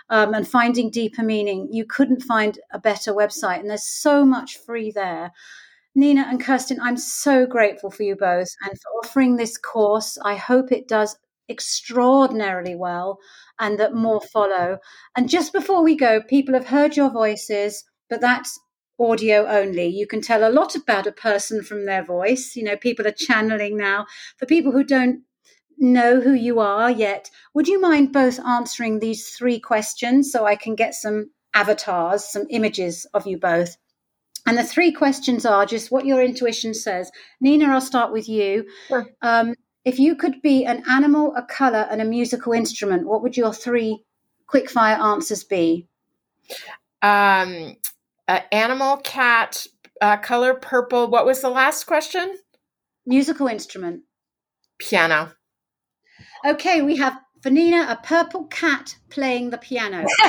um, 0.10 0.34
and 0.34 0.48
finding 0.48 0.92
deeper 0.92 1.24
meaning, 1.24 1.70
you 1.72 1.86
couldn't 1.86 2.22
find 2.22 2.60
a 2.72 2.80
better 2.80 3.14
website. 3.14 3.60
And 3.60 3.70
there's 3.70 3.88
so 3.88 4.26
much 4.26 4.58
free 4.58 4.92
there. 4.92 5.32
Nina 5.94 6.26
and 6.30 6.42
Kerstin, 6.42 6.78
I'm 6.82 6.98
so 6.98 7.46
grateful 7.46 7.92
for 7.92 8.04
you 8.04 8.16
both 8.16 8.50
and 8.64 8.80
for 8.80 8.90
offering 9.04 9.36
this 9.36 9.58
course. 9.58 10.18
I 10.24 10.36
hope 10.36 10.72
it 10.72 10.88
does 10.88 11.18
extraordinarily 11.50 12.76
well 12.76 13.20
and 13.60 13.78
that 13.80 13.94
more 13.94 14.22
follow. 14.22 14.78
And 15.18 15.30
just 15.30 15.52
before 15.52 15.84
we 15.84 15.96
go, 15.98 16.22
people 16.22 16.54
have 16.54 16.68
heard 16.68 16.96
your 16.96 17.10
voices, 17.10 17.84
but 18.10 18.22
that's 18.22 18.58
audio 19.02 19.48
only. 19.48 19.88
You 19.88 20.06
can 20.06 20.22
tell 20.22 20.48
a 20.48 20.52
lot 20.52 20.76
about 20.76 21.08
a 21.08 21.12
person 21.12 21.64
from 21.64 21.86
their 21.86 22.04
voice. 22.04 22.56
You 22.56 22.64
know, 22.64 22.78
people 22.78 23.08
are 23.08 23.12
channeling 23.12 23.78
now. 23.78 24.06
For 24.38 24.46
people 24.46 24.72
who 24.72 24.84
don't 24.84 25.24
know 25.78 26.22
who 26.22 26.34
you 26.34 26.60
are 26.60 26.92
yet, 26.92 27.30
would 27.54 27.68
you 27.68 27.82
mind 27.82 28.14
both 28.14 28.40
answering 28.40 29.00
these 29.00 29.30
three 29.30 29.60
questions 29.60 30.32
so 30.32 30.46
I 30.46 30.56
can 30.56 30.76
get 30.76 30.94
some 30.94 31.32
avatars, 31.54 32.24
some 32.24 32.46
images 32.50 33.06
of 33.14 33.26
you 33.26 33.38
both? 33.38 33.78
And 34.46 34.58
the 34.58 34.64
three 34.64 34.92
questions 34.92 35.46
are 35.46 35.66
just 35.66 35.92
what 35.92 36.06
your 36.06 36.22
intuition 36.22 36.74
says. 36.74 37.12
Nina, 37.40 37.66
I'll 37.66 37.82
start 37.82 38.12
with 38.12 38.28
you. 38.28 38.66
Sure. 38.88 39.08
Um, 39.22 39.56
if 39.86 40.00
you 40.00 40.16
could 40.16 40.42
be 40.42 40.66
an 40.66 40.84
animal, 40.90 41.34
a 41.36 41.44
color, 41.44 41.88
and 41.90 42.02
a 42.02 42.06
musical 42.06 42.54
instrument, 42.54 43.08
what 43.08 43.24
would 43.24 43.38
your 43.38 43.54
three 43.54 44.04
quickfire 44.48 45.00
answers 45.00 45.44
be? 45.44 45.88
Um, 47.02 47.76
uh, 48.28 48.42
animal, 48.52 48.98
cat, 48.98 49.66
uh, 50.02 50.18
color 50.18 50.54
purple. 50.54 51.08
What 51.10 51.26
was 51.26 51.42
the 51.42 51.50
last 51.50 51.86
question? 51.86 52.38
Musical 53.06 53.48
instrument. 53.48 54.02
Piano. 54.80 55.34
Okay, 56.46 56.82
we 56.82 56.98
have 56.98 57.20
Vanina, 57.42 57.90
a 57.92 58.00
purple 58.04 58.46
cat 58.46 58.96
playing 59.10 59.50
the 59.50 59.58
piano. 59.58 60.06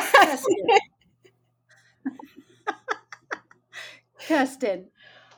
Kerstin. 4.26 4.86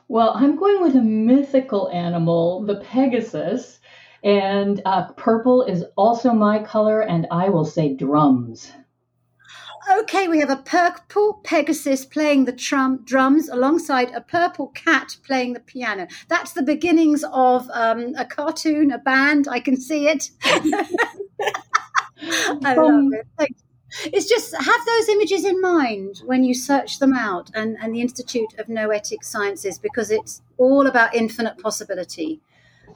Well, 0.07 0.33
I'm 0.35 0.55
going 0.55 0.81
with 0.81 0.95
a 0.95 1.01
mythical 1.01 1.89
animal, 1.89 2.63
the 2.63 2.75
Pegasus. 2.75 3.79
And 4.23 4.81
uh, 4.85 5.11
purple 5.13 5.63
is 5.63 5.83
also 5.95 6.31
my 6.31 6.63
color, 6.63 7.01
and 7.01 7.27
I 7.29 7.49
will 7.49 7.65
say 7.65 7.93
drums 7.93 8.71
okay, 9.99 10.27
we 10.27 10.39
have 10.39 10.49
a 10.49 10.57
purple 10.57 11.41
Pegasus 11.43 12.05
playing 12.05 12.45
the 12.45 12.51
trum- 12.51 13.03
drums 13.03 13.49
alongside 13.49 14.11
a 14.11 14.21
purple 14.21 14.67
cat 14.67 15.17
playing 15.25 15.53
the 15.53 15.59
piano. 15.59 16.07
That's 16.27 16.53
the 16.53 16.63
beginnings 16.63 17.23
of 17.31 17.69
um, 17.71 18.13
a 18.17 18.25
cartoon, 18.25 18.91
a 18.91 18.97
band. 18.97 19.47
I 19.47 19.59
can 19.59 19.77
see 19.77 20.07
it. 20.07 20.31
I 22.63 22.75
love 22.75 23.11
it. 23.39 23.55
It's 24.03 24.27
just 24.27 24.53
have 24.53 24.85
those 24.85 25.09
images 25.09 25.45
in 25.45 25.61
mind 25.61 26.21
when 26.25 26.43
you 26.43 26.53
search 26.53 26.99
them 26.99 27.13
out 27.13 27.49
and, 27.53 27.77
and 27.79 27.95
the 27.95 28.01
Institute 28.01 28.53
of 28.57 28.67
Noetic 28.67 29.23
Sciences 29.23 29.79
because 29.79 30.11
it's 30.11 30.41
all 30.57 30.85
about 30.85 31.15
infinite 31.15 31.57
possibility. 31.59 32.41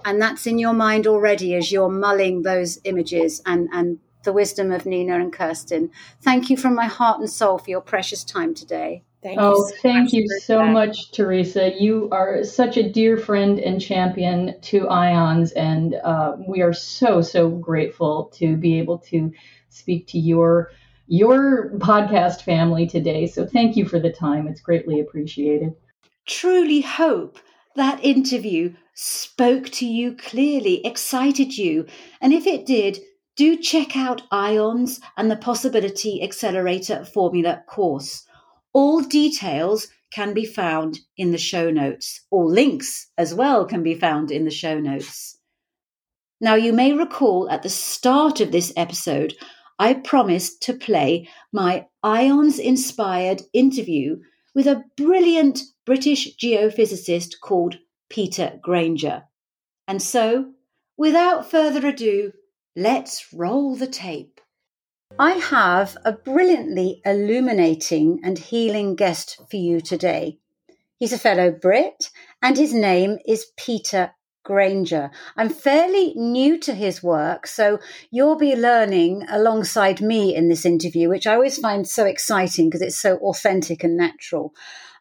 And 0.04 0.22
that's 0.22 0.46
in 0.46 0.60
your 0.60 0.74
mind 0.74 1.08
already 1.08 1.56
as 1.56 1.72
you're 1.72 1.90
mulling 1.90 2.42
those 2.42 2.80
images 2.84 3.42
and, 3.46 3.70
and 3.72 4.00
the 4.24 4.34
wisdom 4.34 4.72
of 4.72 4.86
Nina 4.86 5.20
and 5.20 5.34
Kerstin. 5.34 5.90
Thank 6.22 6.50
you 6.50 6.58
from 6.58 6.76
my 6.76 6.88
heart 6.88 7.20
and 7.20 7.30
soul 7.30 7.58
for 7.58 7.70
your 7.70 7.82
precious 7.82 8.24
time 8.24 8.54
today. 8.54 9.04
Thank 9.22 9.40
oh, 9.40 9.52
you 9.52 9.70
so 9.70 9.76
thank 9.82 10.14
you 10.14 10.28
so 10.44 10.60
that. 10.60 10.72
much, 10.72 11.12
Theresa. 11.12 11.74
You 11.78 12.08
are 12.12 12.44
such 12.46 12.78
a 12.78 12.90
dear 12.90 13.18
friend 13.18 13.60
and 13.60 13.82
champion 13.82 14.56
to 14.62 14.88
IONS, 14.88 15.52
and 15.54 15.96
uh, 15.96 16.38
we 16.48 16.62
are 16.62 16.72
so 16.72 17.22
so 17.22 17.50
grateful 17.50 18.32
to 18.36 18.56
be 18.56 18.80
able 18.80 19.00
to 19.10 19.34
speak 19.70 20.08
to 20.08 20.20
your 20.20 20.72
your 21.08 21.72
podcast 21.80 22.44
family 22.44 22.88
today. 22.88 23.28
So 23.28 23.46
thank 23.46 23.76
you 23.76 23.86
for 23.86 24.00
the 24.00 24.12
time; 24.12 24.48
it's 24.48 24.62
greatly 24.62 25.02
appreciated. 25.02 25.74
Truly 26.26 26.80
hope 26.80 27.40
that 27.76 28.04
interview 28.04 28.76
spoke 28.94 29.70
to 29.70 29.86
you 29.86 30.16
clearly, 30.16 30.86
excited 30.86 31.58
you, 31.58 31.88
and 32.22 32.32
if 32.32 32.48
it 32.48 32.66
did, 32.66 33.00
do 33.40 33.56
check 33.56 33.96
out 33.96 34.22
IONS 34.34 35.00
and 35.16 35.32
the 35.32 35.38
Possibility 35.38 36.22
Accelerator 36.22 37.06
Formula 37.06 37.64
course. 37.68 38.28
All 38.74 39.00
details 39.00 39.88
can 40.12 40.34
be 40.34 40.44
found 40.44 41.00
in 41.16 41.32
the 41.32 41.38
show 41.38 41.72
notes. 41.72 42.20
All 42.32 42.52
links 42.52 43.08
as 43.18 43.34
well 43.34 43.64
can 43.66 43.82
be 43.82 43.94
found 43.96 44.30
in 44.30 44.44
the 44.44 44.52
show 44.52 44.78
notes. 44.78 45.38
Now, 46.42 46.56
you 46.56 46.74
may 46.74 46.92
recall 46.92 47.50
at 47.50 47.64
the 47.64 47.70
start 47.70 48.42
of 48.42 48.52
this 48.52 48.74
episode, 48.76 49.36
I 49.80 49.94
promised 49.94 50.62
to 50.64 50.74
play 50.74 51.30
my 51.54 51.86
IONS 52.04 52.60
inspired 52.60 53.44
interview 53.54 54.18
with 54.54 54.68
a 54.68 54.84
brilliant 54.98 55.62
British 55.86 56.36
geophysicist 56.36 57.40
called 57.42 57.78
Peter 58.10 58.60
Granger. 58.62 59.24
And 59.88 60.02
so, 60.02 60.52
without 60.98 61.50
further 61.50 61.88
ado, 61.88 62.34
let's 62.76 63.34
roll 63.34 63.76
the 63.76 63.88
tape. 63.88 64.40
I 65.18 65.32
have 65.32 65.98
a 66.06 66.14
brilliantly 66.14 67.02
illuminating 67.04 68.20
and 68.24 68.38
healing 68.38 68.96
guest 68.96 69.42
for 69.50 69.58
you 69.58 69.82
today. 69.82 70.38
He's 70.98 71.14
a 71.14 71.18
fellow 71.18 71.52
Brit, 71.52 72.10
and 72.42 72.58
his 72.58 72.74
name 72.74 73.18
is 73.26 73.52
Peter 73.58 74.12
Granger. 74.44 75.12
I'm 75.36 75.50
fairly 75.50 76.14
new 76.16 76.58
to 76.60 76.74
his 76.74 77.02
work, 77.02 77.48
so 77.48 77.80
you'll 78.12 78.38
be 78.38 78.56
learning 78.56 79.26
alongside 79.30 80.02
me 80.02 80.36
in 80.36 80.50
this 80.50 80.66
interview, 80.66 81.10
which 81.10 81.28
I 81.28 81.36
always 81.36 81.58
find 81.58 81.88
so 81.88 82.06
exciting 82.06 82.68
because 82.68 82.82
it's 82.82 83.00
so 83.00 83.18
authentic 83.18 83.84
and 83.84 83.98
natural. 83.98 84.54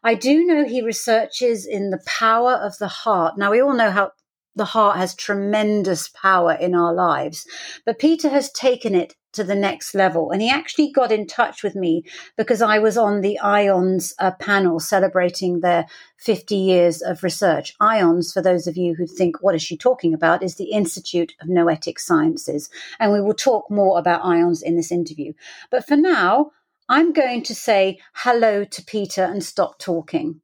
I 0.03 0.15
do 0.15 0.45
know 0.45 0.65
he 0.65 0.81
researches 0.81 1.65
in 1.65 1.89
the 1.89 2.01
power 2.05 2.53
of 2.53 2.77
the 2.77 2.87
heart. 2.87 3.37
Now, 3.37 3.51
we 3.51 3.61
all 3.61 3.73
know 3.73 3.91
how 3.91 4.11
the 4.59 4.65
heart 4.65 4.97
has 4.97 5.15
tremendous 5.15 6.09
power 6.09 6.53
in 6.53 6.75
our 6.75 6.93
lives. 6.93 7.47
But 7.85 7.97
Peter 7.97 8.29
has 8.29 8.51
taken 8.51 8.93
it 8.93 9.15
to 9.31 9.43
the 9.43 9.55
next 9.55 9.95
level. 9.95 10.31
And 10.31 10.41
he 10.41 10.49
actually 10.49 10.91
got 10.91 11.13
in 11.13 11.27
touch 11.27 11.63
with 11.63 11.75
me 11.75 12.03
because 12.35 12.61
I 12.61 12.79
was 12.79 12.97
on 12.97 13.21
the 13.21 13.39
IONS 13.41 14.13
uh, 14.19 14.31
panel 14.31 14.81
celebrating 14.81 15.61
their 15.61 15.85
50 16.17 16.55
years 16.55 17.01
of 17.01 17.23
research. 17.23 17.73
IONS, 17.79 18.33
for 18.33 18.41
those 18.41 18.67
of 18.67 18.75
you 18.75 18.95
who 18.95 19.07
think, 19.07 19.41
what 19.41 19.55
is 19.55 19.63
she 19.63 19.77
talking 19.77 20.13
about, 20.13 20.43
is 20.43 20.55
the 20.55 20.71
Institute 20.71 21.33
of 21.41 21.47
Noetic 21.47 21.99
Sciences. 21.99 22.69
And 22.99 23.13
we 23.13 23.21
will 23.21 23.33
talk 23.33 23.71
more 23.71 23.97
about 23.97 24.23
IONS 24.23 24.61
in 24.61 24.75
this 24.75 24.91
interview. 24.91 25.31
But 25.71 25.87
for 25.87 25.95
now, 25.95 26.51
I'm 26.89 27.13
going 27.13 27.43
to 27.43 27.55
say 27.55 27.99
hello 28.13 28.65
to 28.65 28.83
Peter 28.83 29.23
and 29.23 29.41
stop 29.41 29.79
talking. 29.79 30.41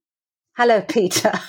Hello, 0.56 0.82
Peter. 0.82 1.34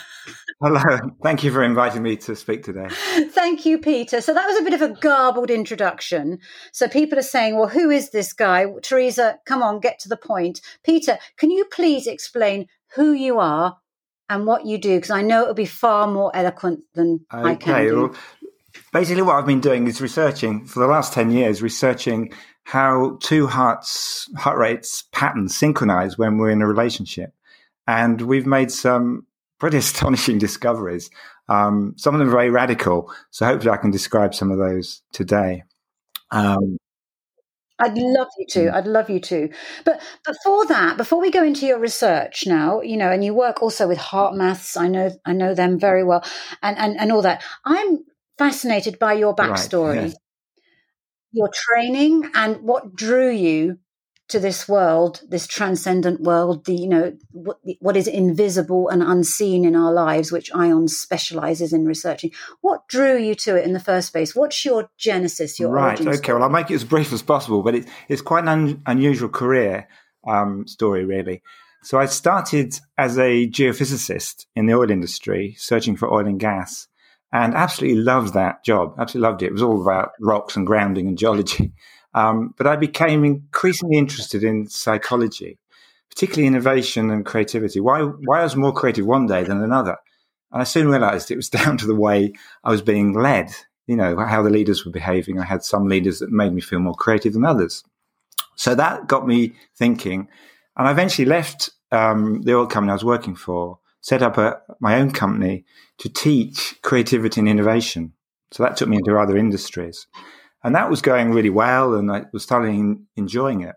Hello. 0.63 0.81
Uh, 0.81 1.01
thank 1.23 1.45
you 1.45 1.53
for 1.53 1.63
inviting 1.63 2.03
me 2.03 2.17
to 2.17 2.35
speak 2.35 2.63
today. 2.63 2.89
Thank 2.89 3.67
you, 3.67 3.79
Peter. 3.79 4.23
So 4.23 4.33
that 4.33 4.47
was 4.47 4.59
a 4.59 4.65
bit 4.65 4.73
of 4.73 4.81
a 4.81 4.95
garbled 5.01 5.51
introduction. 5.51 6.39
So 6.73 6.89
people 6.89 7.19
are 7.19 7.23
saying, 7.23 7.57
well, 7.57 7.69
who 7.69 7.91
is 7.91 8.11
this 8.11 8.33
guy? 8.33 8.65
Theresa, 8.83 9.39
come 9.45 9.63
on, 9.63 9.81
get 9.81 9.99
to 10.01 10.09
the 10.09 10.17
point. 10.17 10.63
Peter, 10.83 11.19
can 11.37 11.51
you 11.51 11.67
please 11.67 12.07
explain 12.07 12.69
who 12.95 13.13
you 13.13 13.39
are 13.39 13.77
and 14.31 14.47
what 14.47 14.65
you 14.65 14.79
do? 14.79 14.97
Because 14.97 15.11
I 15.11 15.21
know 15.21 15.43
it'll 15.43 15.55
be 15.55 15.67
far 15.67 16.07
more 16.07 16.35
eloquent 16.35 16.81
than 16.95 17.21
okay, 17.33 17.51
I 17.51 17.55
can 17.55 17.85
do. 17.85 18.01
Well, 18.01 18.17
basically, 18.95 19.23
what 19.23 19.37
I've 19.37 19.47
been 19.47 19.61
doing 19.61 19.87
is 19.87 20.01
researching 20.01 20.65
for 20.65 20.81
the 20.81 20.87
last 20.87 21.13
10 21.13 21.33
years, 21.33 21.61
researching 21.61 22.33
how 22.65 23.19
two 23.21 23.47
hearts, 23.47 24.31
heart 24.39 24.57
rates 24.57 25.05
patterns 25.13 25.55
synchronize 25.55 26.17
when 26.17 26.39
we're 26.39 26.51
in 26.51 26.63
a 26.63 26.67
relationship. 26.67 27.35
And 27.87 28.23
we've 28.23 28.47
made 28.47 28.71
some 28.73 29.27
pretty 29.59 29.77
astonishing 29.79 30.39
discoveries. 30.39 31.11
Um, 31.49 31.95
some 31.97 32.15
of 32.15 32.19
them 32.19 32.31
very 32.31 32.51
radical. 32.51 33.13
So 33.31 33.47
hopefully 33.47 33.73
I 33.73 33.77
can 33.77 33.91
describe 33.91 34.35
some 34.35 34.51
of 34.51 34.59
those 34.59 35.03
today. 35.13 35.63
Um, 36.31 36.79
I'd 37.79 37.97
love 37.97 38.29
you 38.39 38.47
to. 38.51 38.75
I'd 38.75 38.87
love 38.87 39.11
you 39.11 39.21
to. 39.21 39.51
But 39.85 40.01
before 40.27 40.67
that, 40.67 40.97
before 40.97 41.21
we 41.21 41.31
go 41.31 41.45
into 41.45 41.67
your 41.67 41.79
research 41.79 42.47
now, 42.47 42.81
you 42.81 42.97
know, 42.97 43.11
and 43.11 43.23
you 43.23 43.35
work 43.35 43.63
also 43.63 43.87
with 43.87 43.99
HeartMaths. 43.99 44.81
I 44.81 44.89
know, 44.89 45.11
I 45.27 45.33
know 45.33 45.55
them 45.55 45.79
very 45.79 46.03
well, 46.03 46.25
and 46.63 46.79
and 46.79 46.99
and 46.99 47.13
all 47.13 47.23
that. 47.23 47.45
I'm 47.65 47.99
fascinated 48.39 48.99
by 48.99 49.13
your 49.13 49.37
backstory, 49.37 49.97
right, 49.97 50.07
yes. 50.07 50.17
your 51.33 51.51
training, 51.53 52.31
and 52.35 52.63
what 52.63 52.95
drew 52.95 53.31
you 53.31 53.79
to 54.29 54.41
this 54.41 54.69
world, 54.69 55.23
this 55.29 55.47
transcendent 55.47 56.21
world, 56.21 56.65
the 56.65 56.75
you 56.75 56.89
know 56.89 57.13
what, 57.31 57.59
what 57.81 57.97
is 57.97 58.09
invisible 58.09 58.89
and 58.89 59.03
unseen 59.03 59.65
in 59.65 59.77
our 59.77 59.93
lives, 59.93 60.33
which 60.33 60.51
IONS 60.53 60.97
specializes 60.97 61.73
in 61.73 61.87
researching. 61.87 62.33
What 62.61 62.89
drew 62.89 63.17
you 63.17 63.35
to 63.37 63.57
it 63.57 63.65
in 63.65 63.73
the 63.73 63.81
first 63.81 64.13
place? 64.13 64.35
What's 64.35 64.65
your 64.65 64.91
genesis? 64.99 65.61
Your 65.61 65.79
origins? 65.79 66.07
right? 66.07 66.15
Okay. 66.15 66.25
Story? 66.25 66.39
Well, 66.39 66.45
I'll 66.45 66.51
make 66.51 66.71
it 66.71 66.75
as 66.75 66.85
brief 66.85 67.13
as 67.13 67.23
possible, 67.23 67.63
but 67.63 67.75
it's 67.75 67.91
it's 68.09 68.23
quite 68.23 68.43
an 68.43 68.49
un, 68.49 68.83
unusual 68.87 69.29
career 69.29 69.89
um, 70.27 70.67
story, 70.67 71.05
really. 71.05 71.43
So 71.83 72.01
I 72.01 72.07
started 72.07 72.81
as 72.99 73.17
a 73.17 73.47
geophysicist 73.49 74.47
in 74.57 74.67
the 74.67 74.75
oil 74.75 74.91
industry, 74.91 75.55
searching 75.57 75.97
for 75.97 76.13
oil 76.13 76.27
and 76.27 76.41
gas, 76.41 76.89
and 77.33 77.55
absolutely 77.55 78.01
loved 78.01 78.35
that 78.35 78.65
job. 78.65 78.97
Absolutely 78.99 79.29
loved 79.29 79.43
it. 79.43 79.47
It 79.47 79.53
was 79.53 79.63
all 79.63 79.81
about 79.81 80.11
rocks 80.21 80.57
and 80.57 80.67
grounding 80.67 81.07
and 81.07 81.17
geology. 81.17 81.73
Um, 82.17 82.55
but 82.57 82.67
I 82.67 82.77
became 82.77 83.25
increasingly 83.25 83.99
interested 83.99 84.43
in 84.43 84.67
psychology, 84.69 85.59
particularly 86.09 86.47
innovation 86.47 87.11
and 87.11 87.27
creativity. 87.27 87.79
Why, 87.79 88.01
why 88.01 88.41
I 88.41 88.45
was 88.45 88.57
more 88.57 88.73
creative 88.73 89.05
one 89.05 89.27
day 89.27 89.45
than 89.45 89.63
another. 89.63 89.99
And 90.51 90.63
I 90.63 90.65
soon 90.65 90.89
realized 90.89 91.31
it 91.31 91.37
was 91.37 91.51
down 91.61 91.77
to 91.77 91.87
the 91.87 91.95
way 91.95 92.33
I 92.65 92.71
was 92.71 92.81
being 92.81 93.13
led, 93.13 93.55
you 93.87 93.97
know, 93.97 94.17
how 94.25 94.43
the 94.43 94.51
leaders 94.51 94.85
were 94.85 94.91
behaving. 94.93 95.39
I 95.39 95.45
had 95.45 95.63
some 95.63 95.89
leaders 95.89 96.21
that 96.21 96.33
made 96.33 96.55
me 96.55 96.63
feel 96.63 96.81
more 96.81 96.95
creative 96.95 97.35
than 97.35 97.45
others. 97.45 97.85
So 98.57 98.75
that 98.75 99.07
got 99.07 99.27
me 99.27 99.53
thinking. 99.77 100.29
And 100.79 100.89
I 100.89 100.93
eventually 100.93 101.27
left 101.27 101.71
um, 101.93 102.41
the 102.43 102.57
oil 102.57 102.67
company 102.67 102.93
I 102.93 102.95
was 102.95 103.05
working 103.05 103.37
for, 103.37 103.79
set 104.01 104.23
up 104.23 104.39
a, 104.39 104.61
my 104.81 104.99
own 104.99 105.11
company 105.11 105.67
to 105.99 106.09
teach 106.09 106.79
creativity 106.81 107.41
and 107.41 107.49
innovation. 107.49 108.15
So 108.53 108.63
that 108.63 108.79
took 108.79 108.89
me 108.89 108.97
into 108.97 109.19
other 109.19 109.37
industries. 109.37 110.07
And 110.67 110.75
that 110.75 110.91
was 110.91 111.01
going 111.01 111.31
really 111.31 111.49
well, 111.49 111.95
and 111.95 112.11
I 112.11 112.25
was 112.33 112.43
starting 112.43 113.07
enjoying 113.15 113.61
it. 113.61 113.77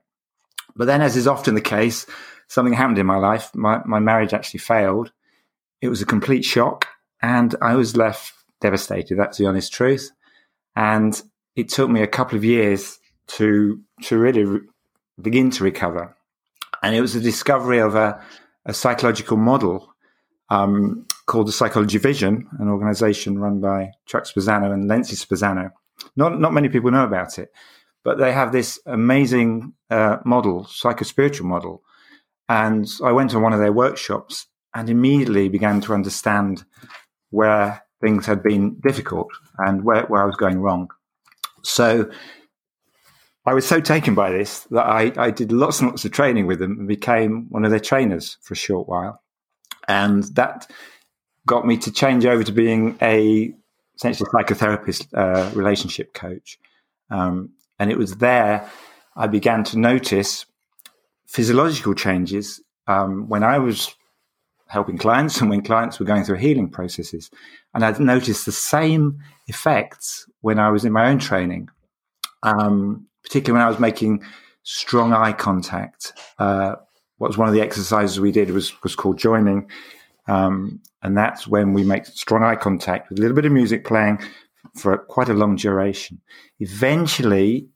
But 0.76 0.86
then, 0.86 1.04
as 1.04 1.16
is 1.16 1.28
often 1.28 1.54
the 1.54 1.62
case, 1.62 2.08
something 2.48 2.74
happened 2.74 2.98
in 2.98 3.06
my 3.06 3.18
life. 3.18 3.54
My, 3.54 3.80
my 3.86 4.00
marriage 4.00 4.34
actually 4.34 4.62
failed. 4.62 5.12
It 5.82 5.90
was 5.90 6.02
a 6.02 6.06
complete 6.08 6.44
shock, 6.44 6.88
and 7.22 7.54
I 7.62 7.76
was 7.76 7.96
left 7.96 8.34
devastated. 8.60 9.20
That's 9.20 9.38
the 9.38 9.46
honest 9.46 9.72
truth. 9.72 10.10
And 10.76 11.22
it 11.56 11.70
took 11.70 11.92
me 11.92 12.02
a 12.02 12.08
couple 12.08 12.40
of 12.40 12.44
years 12.44 12.98
to 13.38 13.80
to 14.06 14.18
really 14.18 14.46
re- 14.46 14.62
begin 15.22 15.52
to 15.52 15.64
recover. 15.64 16.18
And 16.82 16.96
it 16.96 17.02
was 17.02 17.14
the 17.14 17.20
discovery 17.20 17.78
of 17.78 17.94
a, 17.94 18.20
a 18.66 18.74
psychological 18.74 19.38
model 19.38 19.94
um, 20.50 21.06
called 21.28 21.50
the 21.50 21.52
Psychology 21.52 22.00
Vision, 22.00 22.48
an 22.58 22.68
organization 22.68 23.38
run 23.38 23.62
by 23.62 23.92
Chuck 24.08 24.24
Spezzano 24.24 24.74
and 24.74 24.90
Lency 24.90 25.16
Spezzano, 25.16 25.70
not 26.16 26.40
not 26.40 26.54
many 26.54 26.70
people 26.70 26.92
know 26.92 27.04
about 27.04 27.40
it, 27.40 27.50
but 28.04 28.18
they 28.18 28.32
have 28.32 28.52
this 28.52 28.80
amazing 28.86 29.74
uh, 29.90 30.18
model, 30.26 30.66
psychospiritual 30.66 31.46
model. 31.46 31.84
And 32.48 32.88
I 33.04 33.12
went 33.12 33.32
to 33.32 33.40
one 33.40 33.54
of 33.54 33.60
their 33.60 33.74
workshops 33.74 34.48
and 34.74 34.90
immediately 34.90 35.50
began 35.50 35.82
to 35.82 35.94
understand 35.94 36.64
where 37.30 37.84
things 38.02 38.26
had 38.26 38.42
been 38.42 38.80
difficult 38.80 39.28
and 39.58 39.84
where, 39.84 40.04
where 40.06 40.24
I 40.24 40.26
was 40.26 40.36
going 40.36 40.60
wrong. 40.60 40.90
So 41.64 42.10
I 43.46 43.54
was 43.54 43.68
so 43.68 43.80
taken 43.80 44.16
by 44.16 44.32
this 44.32 44.62
that 44.72 44.86
I, 44.86 45.12
I 45.18 45.32
did 45.32 45.52
lots 45.52 45.80
and 45.80 45.90
lots 45.90 46.06
of 46.06 46.12
training 46.12 46.48
with 46.48 46.60
them 46.60 46.78
and 46.80 46.88
became 46.88 47.48
one 47.50 47.66
of 47.66 47.72
their 47.72 47.80
trainers 47.80 48.38
for 48.42 48.54
a 48.54 48.58
short 48.58 48.88
while. 48.88 49.22
And 49.88 50.24
that 50.36 50.70
got 51.46 51.66
me 51.66 51.78
to 51.78 51.92
change 51.92 52.26
over 52.26 52.44
to 52.44 52.52
being 52.52 52.98
a 53.02 53.54
essentially 54.00 54.30
psychotherapist, 54.34 55.08
uh, 55.14 55.52
relationship 55.56 56.14
coach. 56.14 56.58
Um, 57.12 57.52
and 57.80 57.92
it 57.92 57.98
was 57.98 58.18
there 58.18 58.70
I 59.16 59.28
began 59.28 59.64
to 59.66 59.78
notice 59.78 60.46
physiological 61.28 61.94
changes 61.94 62.62
um, 62.88 63.28
when 63.28 63.44
I 63.44 63.60
was 63.60 63.94
helping 64.68 64.98
clients 64.98 65.42
and 65.42 65.50
when 65.50 65.62
clients 65.62 66.00
were 66.00 66.06
going 66.06 66.24
through 66.24 66.38
healing 66.38 66.70
processes. 66.70 67.30
And 67.74 67.84
I'd 67.84 68.00
noticed 68.00 68.46
the 68.46 68.52
same 68.52 69.20
effects 69.48 70.28
when 70.42 70.60
I 70.60 70.70
was 70.70 70.86
in 70.86 70.94
my 70.94 71.10
own 71.10 71.20
training, 71.20 71.70
um, 72.44 73.08
particularly 73.24 73.60
when 73.60 73.68
I 73.68 73.70
was 73.70 73.80
making 73.80 74.24
strong 74.64 75.14
eye 75.14 75.34
contact 75.34 76.14
uh, 76.38 76.76
what 77.20 77.28
was 77.28 77.38
one 77.38 77.48
of 77.48 77.54
the 77.54 77.62
exercises 77.62 78.20
we 78.20 78.32
did 78.32 78.50
was 78.50 78.82
was 78.82 78.96
called 78.96 79.18
joining, 79.18 79.70
um, 80.28 80.82
and 81.02 81.18
that's 81.18 81.48
when 81.48 81.74
we 81.74 81.84
make 81.84 82.06
strong 82.06 82.44
eye 82.44 82.56
contact 82.56 83.10
with 83.10 83.20
a 83.20 83.22
little 83.22 83.36
bit 83.36 83.46
of 83.46 83.52
music 83.52 83.86
playing 83.86 84.20
for 84.76 84.98
quite 84.98 85.30
a 85.30 85.34
long 85.34 85.56
duration. 85.56 86.22
Eventually, 86.60 87.68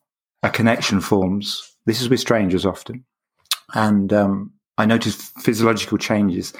a 0.41 0.49
connection 0.49 0.99
forms. 0.99 1.77
This 1.85 2.01
is 2.01 2.09
with 2.09 2.19
strangers 2.19 2.65
often, 2.65 3.05
and 3.73 4.11
um, 4.13 4.51
I 4.77 4.85
noticed 4.85 5.21
physiological 5.39 5.97
changes, 5.97 6.53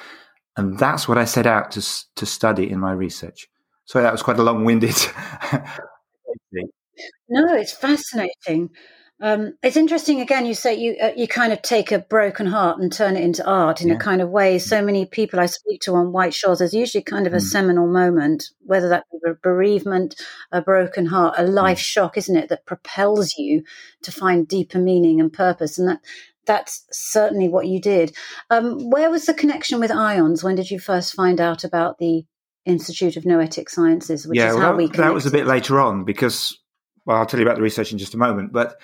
and 0.57 0.77
that's 0.77 1.07
what 1.07 1.17
I 1.17 1.25
set 1.25 1.45
out 1.45 1.71
to 1.71 1.81
to 2.15 2.25
study 2.25 2.69
in 2.69 2.79
my 2.79 2.91
research. 2.91 3.47
So 3.85 4.01
that 4.01 4.11
was 4.11 4.23
quite 4.23 4.39
a 4.39 4.43
long-winded. 4.43 4.95
no, 7.29 7.53
it's 7.55 7.73
fascinating. 7.73 8.69
Um, 9.23 9.53
it's 9.63 9.77
interesting. 9.77 10.19
Again, 10.19 10.45
you 10.45 10.53
say 10.53 10.75
you 10.75 10.97
uh, 11.01 11.13
you 11.15 11.29
kind 11.29 11.53
of 11.53 11.61
take 11.61 11.93
a 11.93 11.99
broken 11.99 12.45
heart 12.45 12.81
and 12.81 12.91
turn 12.91 13.15
it 13.15 13.23
into 13.23 13.47
art 13.49 13.81
in 13.81 13.87
yeah. 13.87 13.95
a 13.95 13.97
kind 13.97 14.21
of 14.21 14.29
way. 14.29 14.59
So 14.59 14.83
many 14.83 15.05
people 15.05 15.39
I 15.39 15.45
speak 15.45 15.79
to 15.83 15.95
on 15.95 16.11
White 16.11 16.33
Shores, 16.33 16.59
there's 16.59 16.73
usually 16.73 17.05
kind 17.05 17.25
of 17.25 17.31
a 17.31 17.37
mm. 17.37 17.41
seminal 17.41 17.87
moment, 17.87 18.49
whether 18.65 18.89
that 18.89 19.05
be 19.13 19.19
a 19.25 19.33
bereavement, 19.35 20.21
a 20.51 20.61
broken 20.61 21.05
heart, 21.05 21.35
a 21.37 21.43
life 21.43 21.77
mm. 21.77 21.83
shock, 21.83 22.17
isn't 22.17 22.35
it, 22.35 22.49
that 22.49 22.65
propels 22.65 23.37
you 23.37 23.63
to 24.01 24.11
find 24.11 24.45
deeper 24.45 24.77
meaning 24.77 25.21
and 25.21 25.31
purpose. 25.31 25.79
And 25.79 25.87
that 25.87 26.01
that's 26.45 26.85
certainly 26.91 27.47
what 27.47 27.67
you 27.67 27.79
did. 27.79 28.13
Um, 28.49 28.89
where 28.89 29.09
was 29.09 29.25
the 29.25 29.33
connection 29.33 29.79
with 29.79 29.89
IONS? 29.89 30.43
When 30.43 30.55
did 30.55 30.69
you 30.69 30.79
first 30.79 31.13
find 31.13 31.39
out 31.39 31.63
about 31.63 31.97
the 31.97 32.25
Institute 32.65 33.15
of 33.15 33.25
Noetic 33.25 33.69
Sciences, 33.69 34.27
which 34.27 34.37
yeah, 34.37 34.49
is 34.49 34.55
well, 34.55 34.63
how 34.63 34.71
that, 34.71 34.77
we 34.77 34.87
that 34.87 35.13
was 35.13 35.25
a 35.25 35.31
bit 35.31 35.47
later 35.47 35.79
on 35.79 36.03
because 36.03 36.59
well, 37.05 37.17
I'll 37.17 37.25
tell 37.25 37.39
you 37.39 37.45
about 37.45 37.55
the 37.55 37.61
research 37.63 37.93
in 37.93 37.97
just 37.97 38.13
a 38.13 38.17
moment. 38.17 38.51
But 38.51 38.79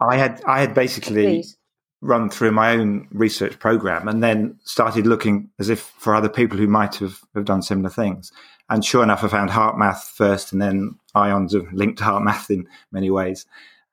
I 0.00 0.16
had 0.16 0.42
I 0.44 0.60
had 0.60 0.74
basically 0.74 1.24
Please. 1.24 1.56
run 2.00 2.30
through 2.30 2.52
my 2.52 2.72
own 2.72 3.08
research 3.10 3.58
program 3.58 4.08
and 4.08 4.22
then 4.22 4.58
started 4.64 5.06
looking 5.06 5.50
as 5.58 5.68
if 5.68 5.80
for 5.98 6.14
other 6.14 6.28
people 6.28 6.56
who 6.58 6.68
might 6.68 6.96
have, 6.96 7.20
have 7.34 7.44
done 7.44 7.62
similar 7.62 7.90
things. 7.90 8.32
And 8.70 8.84
sure 8.84 9.02
enough, 9.02 9.24
I 9.24 9.28
found 9.28 9.50
HeartMath 9.50 10.10
first, 10.10 10.52
and 10.52 10.60
then 10.60 10.96
IONS 11.14 11.54
have 11.54 11.72
linked 11.72 12.00
HeartMath 12.00 12.50
in 12.50 12.68
many 12.92 13.10
ways. 13.10 13.46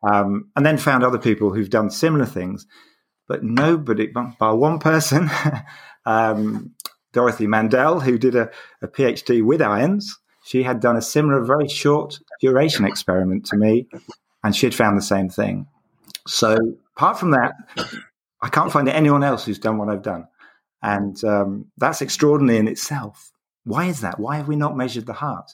Um, 0.03 0.51
and 0.56 0.66
then 0.66 0.78
found 0.78 1.03
other 1.03 1.18
people 1.18 1.53
who've 1.53 1.70
done 1.70 1.89
similar 1.89 2.26
things, 2.26 2.68
but 3.28 3.43
nobody, 3.43 4.08
by 4.08 4.51
one 4.51 4.80
person, 4.80 5.32
um, 6.06 6.76
Dorothy 7.14 7.47
Mandel, 7.47 8.01
who 8.01 8.18
did 8.18 8.36
a, 8.36 8.51
a 8.82 8.88
PhD 8.88 9.43
with 9.43 9.62
IONS. 9.62 10.06
She 10.43 10.62
had 10.62 10.80
done 10.80 10.97
a 10.97 11.01
similar, 11.01 11.43
very 11.43 11.68
short 11.68 12.20
duration 12.41 12.86
experiment 12.86 13.45
to 13.47 13.58
me, 13.58 13.88
and 14.43 14.56
she 14.56 14.66
had 14.68 14.76
found 14.76 14.97
the 14.97 15.01
same 15.01 15.30
thing. 15.30 15.68
So, 16.28 16.57
apart 16.95 17.19
from 17.19 17.32
that, 17.32 17.53
I 18.41 18.49
can't 18.49 18.71
find 18.71 18.89
anyone 18.89 19.23
else 19.23 19.45
who's 19.45 19.59
done 19.59 19.78
what 19.78 19.89
I've 19.89 20.01
done. 20.01 20.28
And 20.82 21.23
um, 21.23 21.65
that's 21.78 22.01
extraordinary 22.01 22.59
in 22.59 22.67
itself. 22.67 23.32
Why 23.63 23.86
is 23.86 24.01
that? 24.01 24.19
Why 24.19 24.38
have 24.38 24.47
we 24.47 24.55
not 24.55 24.78
measured 24.78 25.05
the 25.05 25.13
heart? 25.13 25.51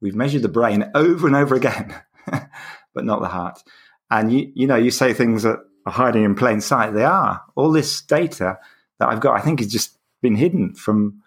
We've 0.00 0.14
measured 0.14 0.42
the 0.42 0.48
brain 0.48 0.90
over 0.94 1.26
and 1.26 1.36
over 1.36 1.54
again, 1.54 1.94
but 2.26 3.04
not 3.04 3.20
the 3.20 3.28
heart. 3.28 3.62
And 4.10 4.32
you, 4.32 4.50
you 4.54 4.66
know, 4.66 4.76
you 4.76 4.90
say 4.90 5.12
things 5.12 5.44
that 5.44 5.60
are 5.86 5.92
hiding 5.92 6.24
in 6.24 6.34
plain 6.34 6.60
sight. 6.60 6.94
They 6.94 7.04
are. 7.04 7.42
All 7.54 7.70
this 7.70 8.02
data 8.02 8.58
that 8.98 9.08
I've 9.08 9.20
got, 9.20 9.36
I 9.36 9.40
think, 9.40 9.60
is 9.60 9.70
just 9.72 9.98
been 10.22 10.36
hidden 10.36 10.74
from 10.74 11.22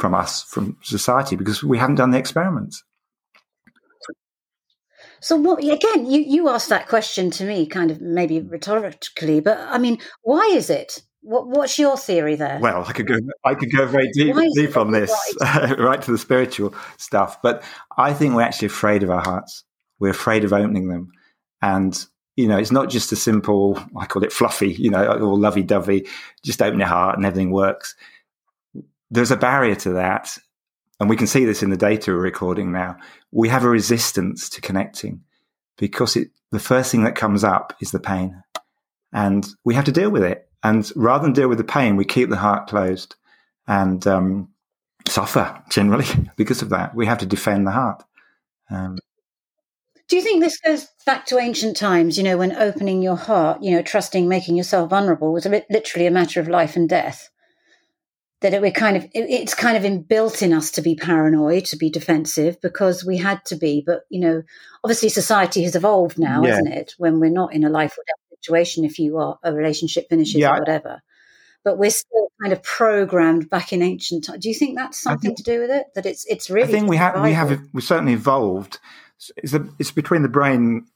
from 0.00 0.14
us, 0.14 0.42
from 0.42 0.76
society, 0.82 1.36
because 1.36 1.62
we 1.62 1.78
haven't 1.78 1.96
done 1.96 2.10
the 2.10 2.18
experiments. 2.18 2.82
So 5.24 5.36
what 5.36 5.64
again, 5.64 6.04
you, 6.04 6.20
you 6.20 6.50
asked 6.50 6.68
that 6.68 6.86
question 6.86 7.30
to 7.30 7.46
me 7.46 7.64
kind 7.64 7.90
of 7.90 8.02
maybe 8.02 8.40
rhetorically, 8.40 9.40
but 9.40 9.58
I 9.58 9.78
mean, 9.78 9.98
why 10.20 10.50
is 10.52 10.68
it? 10.68 11.02
What, 11.22 11.48
what's 11.48 11.78
your 11.78 11.96
theory 11.96 12.36
there? 12.36 12.58
Well, 12.60 12.84
I 12.86 12.92
could 12.92 13.06
go 13.06 13.16
I 13.42 13.54
could 13.54 13.72
go 13.72 13.86
very 13.86 14.10
deep, 14.12 14.36
deep 14.54 14.76
on 14.76 14.92
this, 14.92 15.10
right? 15.40 15.78
right 15.78 16.02
to 16.02 16.12
the 16.12 16.18
spiritual 16.18 16.74
stuff. 16.98 17.40
But 17.40 17.62
I 17.96 18.12
think 18.12 18.34
we're 18.34 18.42
actually 18.42 18.66
afraid 18.66 19.02
of 19.02 19.08
our 19.08 19.22
hearts. 19.22 19.64
We're 19.98 20.10
afraid 20.10 20.44
of 20.44 20.52
opening 20.52 20.88
them. 20.88 21.10
And 21.62 22.06
you 22.36 22.46
know, 22.46 22.58
it's 22.58 22.72
not 22.72 22.90
just 22.90 23.10
a 23.10 23.16
simple, 23.16 23.82
I 23.96 24.04
call 24.04 24.24
it 24.24 24.32
fluffy, 24.32 24.74
you 24.74 24.90
know, 24.90 25.06
or 25.06 25.38
lovey 25.38 25.62
dovey, 25.62 26.06
just 26.44 26.60
open 26.60 26.80
your 26.80 26.88
heart 26.88 27.16
and 27.16 27.24
everything 27.24 27.50
works. 27.50 27.94
There's 29.10 29.30
a 29.30 29.36
barrier 29.36 29.76
to 29.76 29.94
that. 29.94 30.36
And 31.00 31.08
we 31.08 31.16
can 31.16 31.26
see 31.26 31.44
this 31.44 31.62
in 31.62 31.70
the 31.70 31.76
data 31.76 32.12
we're 32.12 32.18
recording 32.18 32.72
now. 32.72 32.96
We 33.32 33.48
have 33.48 33.64
a 33.64 33.68
resistance 33.68 34.48
to 34.50 34.60
connecting 34.60 35.22
because 35.76 36.16
it, 36.16 36.30
the 36.50 36.60
first 36.60 36.92
thing 36.92 37.04
that 37.04 37.16
comes 37.16 37.42
up 37.42 37.74
is 37.80 37.90
the 37.90 37.98
pain. 37.98 38.42
And 39.12 39.46
we 39.64 39.74
have 39.74 39.84
to 39.84 39.92
deal 39.92 40.10
with 40.10 40.22
it. 40.22 40.48
And 40.62 40.90
rather 40.96 41.24
than 41.24 41.32
deal 41.32 41.48
with 41.48 41.58
the 41.58 41.64
pain, 41.64 41.96
we 41.96 42.04
keep 42.04 42.30
the 42.30 42.36
heart 42.36 42.68
closed 42.68 43.16
and 43.66 44.06
um, 44.06 44.48
suffer 45.06 45.62
generally 45.68 46.06
because 46.36 46.62
of 46.62 46.70
that. 46.70 46.94
We 46.94 47.06
have 47.06 47.18
to 47.18 47.26
defend 47.26 47.66
the 47.66 47.72
heart. 47.72 48.02
Um, 48.70 48.98
do 50.08 50.16
you 50.16 50.22
think 50.22 50.42
this 50.42 50.58
goes 50.60 50.86
back 51.06 51.26
to 51.26 51.38
ancient 51.38 51.76
times, 51.76 52.18
you 52.18 52.24
know, 52.24 52.36
when 52.36 52.52
opening 52.52 53.02
your 53.02 53.16
heart, 53.16 53.62
you 53.62 53.72
know, 53.72 53.82
trusting, 53.82 54.28
making 54.28 54.56
yourself 54.56 54.90
vulnerable 54.90 55.32
was 55.32 55.46
literally 55.46 56.06
a 56.06 56.10
matter 56.10 56.40
of 56.40 56.48
life 56.48 56.76
and 56.76 56.88
death? 56.88 57.30
That 58.44 58.52
it, 58.52 58.60
we're 58.60 58.70
kind 58.70 58.96
of, 58.96 59.04
it, 59.04 59.24
it's 59.30 59.54
kind 59.54 59.76
of 59.76 59.82
inbuilt 59.82 60.42
in 60.42 60.52
us 60.52 60.70
to 60.72 60.82
be 60.82 60.94
paranoid, 60.94 61.64
to 61.66 61.76
be 61.76 61.88
defensive, 61.88 62.60
because 62.60 63.02
we 63.02 63.16
had 63.16 63.42
to 63.46 63.56
be. 63.56 63.82
But, 63.84 64.02
you 64.10 64.20
know, 64.20 64.42
obviously 64.84 65.08
society 65.08 65.62
has 65.64 65.74
evolved 65.74 66.18
now, 66.18 66.44
yeah. 66.44 66.52
isn't 66.52 66.68
it? 66.68 66.94
When 66.98 67.20
we're 67.20 67.30
not 67.30 67.54
in 67.54 67.64
a 67.64 67.70
life 67.70 67.96
or 67.98 68.04
death 68.06 68.38
situation, 68.38 68.84
if 68.84 68.98
you 68.98 69.16
are, 69.16 69.38
a 69.42 69.54
relationship 69.54 70.10
finishes 70.10 70.36
yeah. 70.36 70.50
or 70.50 70.58
whatever. 70.58 71.02
But 71.64 71.78
we're 71.78 71.90
still 71.90 72.28
kind 72.42 72.52
of 72.52 72.62
programmed 72.62 73.48
back 73.48 73.72
in 73.72 73.80
ancient 73.80 74.24
times. 74.24 74.42
Do 74.42 74.50
you 74.50 74.54
think 74.54 74.76
that's 74.76 75.00
something 75.00 75.30
think, 75.30 75.38
to 75.38 75.42
do 75.42 75.60
with 75.60 75.70
it? 75.70 75.86
That 75.94 76.04
it's 76.04 76.26
it's 76.26 76.50
really. 76.50 76.68
I 76.68 76.70
think 76.70 76.88
we 76.90 76.98
have 76.98 77.22
we 77.22 77.32
have 77.32 77.58
we 77.72 77.80
certainly 77.80 78.12
evolved 78.12 78.78
it's, 79.36 79.54
a, 79.54 79.66
it's 79.78 79.90
between 79.90 80.22
the 80.22 80.28
brain 80.28 80.86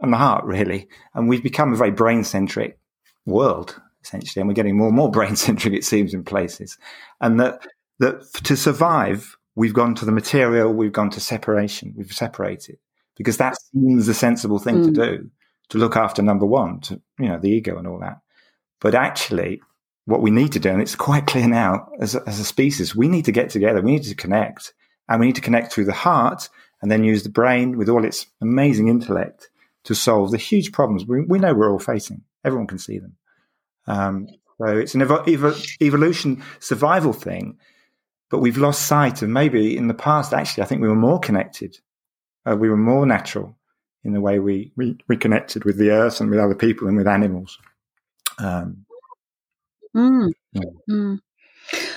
and 0.00 0.12
the 0.12 0.16
heart, 0.16 0.44
really. 0.44 0.88
And 1.14 1.28
we've 1.28 1.42
become 1.42 1.72
a 1.72 1.76
very 1.76 1.90
brain 1.90 2.24
centric 2.24 2.78
world, 3.26 3.80
essentially. 4.02 4.40
And 4.40 4.48
we're 4.48 4.54
getting 4.54 4.76
more 4.76 4.88
and 4.88 4.96
more 4.96 5.10
brain 5.12 5.36
centric, 5.36 5.74
it 5.74 5.84
seems, 5.84 6.14
in 6.14 6.24
places. 6.24 6.78
And 7.20 7.38
that, 7.40 7.66
that 7.98 8.32
to 8.44 8.56
survive, 8.56 9.36
we've 9.54 9.74
gone 9.74 9.94
to 9.96 10.04
the 10.04 10.12
material, 10.12 10.72
we've 10.72 10.92
gone 10.92 11.10
to 11.10 11.20
separation, 11.20 11.94
we've 11.96 12.12
separated 12.12 12.78
because 13.16 13.36
that 13.36 13.54
seems 13.60 14.06
the 14.06 14.14
sensible 14.14 14.58
thing 14.58 14.76
mm. 14.76 14.84
to 14.86 14.90
do 14.92 15.30
to 15.68 15.78
look 15.78 15.94
after 15.94 16.22
number 16.22 16.46
one, 16.46 16.80
to, 16.80 17.00
you 17.18 17.28
know, 17.28 17.38
the 17.38 17.50
ego 17.50 17.76
and 17.76 17.86
all 17.86 17.98
that. 18.00 18.18
But 18.80 18.94
actually, 18.94 19.60
what 20.06 20.22
we 20.22 20.30
need 20.30 20.52
to 20.52 20.58
do, 20.58 20.70
and 20.70 20.80
it's 20.80 20.96
quite 20.96 21.26
clear 21.26 21.46
now 21.46 21.86
as 22.00 22.14
a, 22.14 22.22
as 22.26 22.40
a 22.40 22.44
species, 22.44 22.96
we 22.96 23.08
need 23.08 23.26
to 23.26 23.32
get 23.32 23.50
together, 23.50 23.82
we 23.82 23.92
need 23.92 24.04
to 24.04 24.14
connect, 24.14 24.72
and 25.08 25.20
we 25.20 25.26
need 25.26 25.34
to 25.36 25.42
connect 25.42 25.70
through 25.70 25.84
the 25.84 25.92
heart 25.92 26.48
and 26.80 26.90
then 26.90 27.04
use 27.04 27.22
the 27.22 27.28
brain 27.28 27.76
with 27.76 27.88
all 27.88 28.04
its 28.04 28.26
amazing 28.40 28.88
intellect 28.88 29.50
to 29.84 29.94
solve 29.94 30.30
the 30.30 30.38
huge 30.38 30.72
problems 30.72 31.04
we, 31.06 31.20
we 31.20 31.38
know 31.38 31.54
we're 31.54 31.70
all 31.70 31.78
facing. 31.78 32.22
Everyone 32.44 32.66
can 32.66 32.78
see 32.78 32.98
them. 32.98 33.16
Um, 33.90 34.28
so 34.58 34.76
it's 34.76 34.94
an 34.94 35.00
evo- 35.00 35.24
evo- 35.26 35.82
evolution 35.82 36.42
survival 36.58 37.12
thing, 37.12 37.58
but 38.30 38.38
we've 38.38 38.58
lost 38.58 38.86
sight 38.86 39.22
of 39.22 39.28
maybe 39.28 39.76
in 39.76 39.88
the 39.88 39.94
past, 39.94 40.32
actually, 40.32 40.62
I 40.62 40.66
think 40.66 40.82
we 40.82 40.88
were 40.88 40.94
more 40.94 41.18
connected. 41.18 41.78
Uh, 42.46 42.56
we 42.56 42.68
were 42.68 42.76
more 42.76 43.06
natural 43.06 43.56
in 44.04 44.12
the 44.12 44.20
way 44.20 44.38
we, 44.38 44.72
we, 44.76 44.98
we 45.08 45.16
connected 45.16 45.64
with 45.64 45.76
the 45.76 45.90
earth 45.90 46.20
and 46.20 46.30
with 46.30 46.38
other 46.38 46.54
people 46.54 46.88
and 46.88 46.96
with 46.96 47.06
animals. 47.06 47.58
Um, 48.38 48.86
mm. 49.94 50.30
Yeah. 50.52 50.62
Mm. 50.88 51.18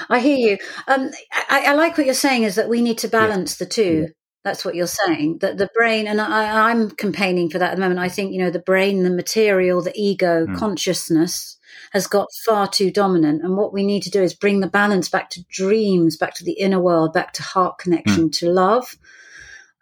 I 0.09 0.19
hear 0.19 0.37
you. 0.37 0.57
Um, 0.87 1.11
I, 1.31 1.65
I, 1.67 1.73
like 1.73 1.97
what 1.97 2.05
you're 2.05 2.13
saying 2.13 2.43
is 2.43 2.55
that 2.55 2.69
we 2.69 2.81
need 2.81 2.97
to 2.99 3.07
balance 3.07 3.59
yeah. 3.59 3.65
the 3.65 3.69
two. 3.69 4.07
That's 4.43 4.65
what 4.65 4.75
you're 4.75 4.87
saying. 4.87 5.37
That 5.39 5.57
the 5.57 5.69
brain, 5.73 6.05
and 6.07 6.19
I, 6.19 6.71
am 6.71 6.91
campaigning 6.91 7.49
for 7.49 7.59
that 7.59 7.71
at 7.71 7.75
the 7.75 7.81
moment. 7.81 7.99
I 7.99 8.09
think, 8.09 8.33
you 8.33 8.39
know, 8.39 8.51
the 8.51 8.59
brain, 8.59 9.03
the 9.03 9.09
material, 9.09 9.81
the 9.81 9.93
ego, 9.95 10.45
mm. 10.45 10.57
consciousness 10.57 11.57
has 11.91 12.07
got 12.07 12.27
far 12.45 12.67
too 12.67 12.91
dominant. 12.91 13.43
And 13.43 13.55
what 13.55 13.73
we 13.73 13.85
need 13.85 14.03
to 14.03 14.09
do 14.09 14.21
is 14.21 14.33
bring 14.33 14.59
the 14.59 14.67
balance 14.67 15.09
back 15.09 15.29
to 15.31 15.43
dreams, 15.45 16.17
back 16.17 16.33
to 16.35 16.43
the 16.43 16.53
inner 16.53 16.79
world, 16.79 17.13
back 17.13 17.33
to 17.33 17.43
heart 17.43 17.77
connection, 17.77 18.29
mm. 18.29 18.39
to 18.39 18.49
love. 18.49 18.97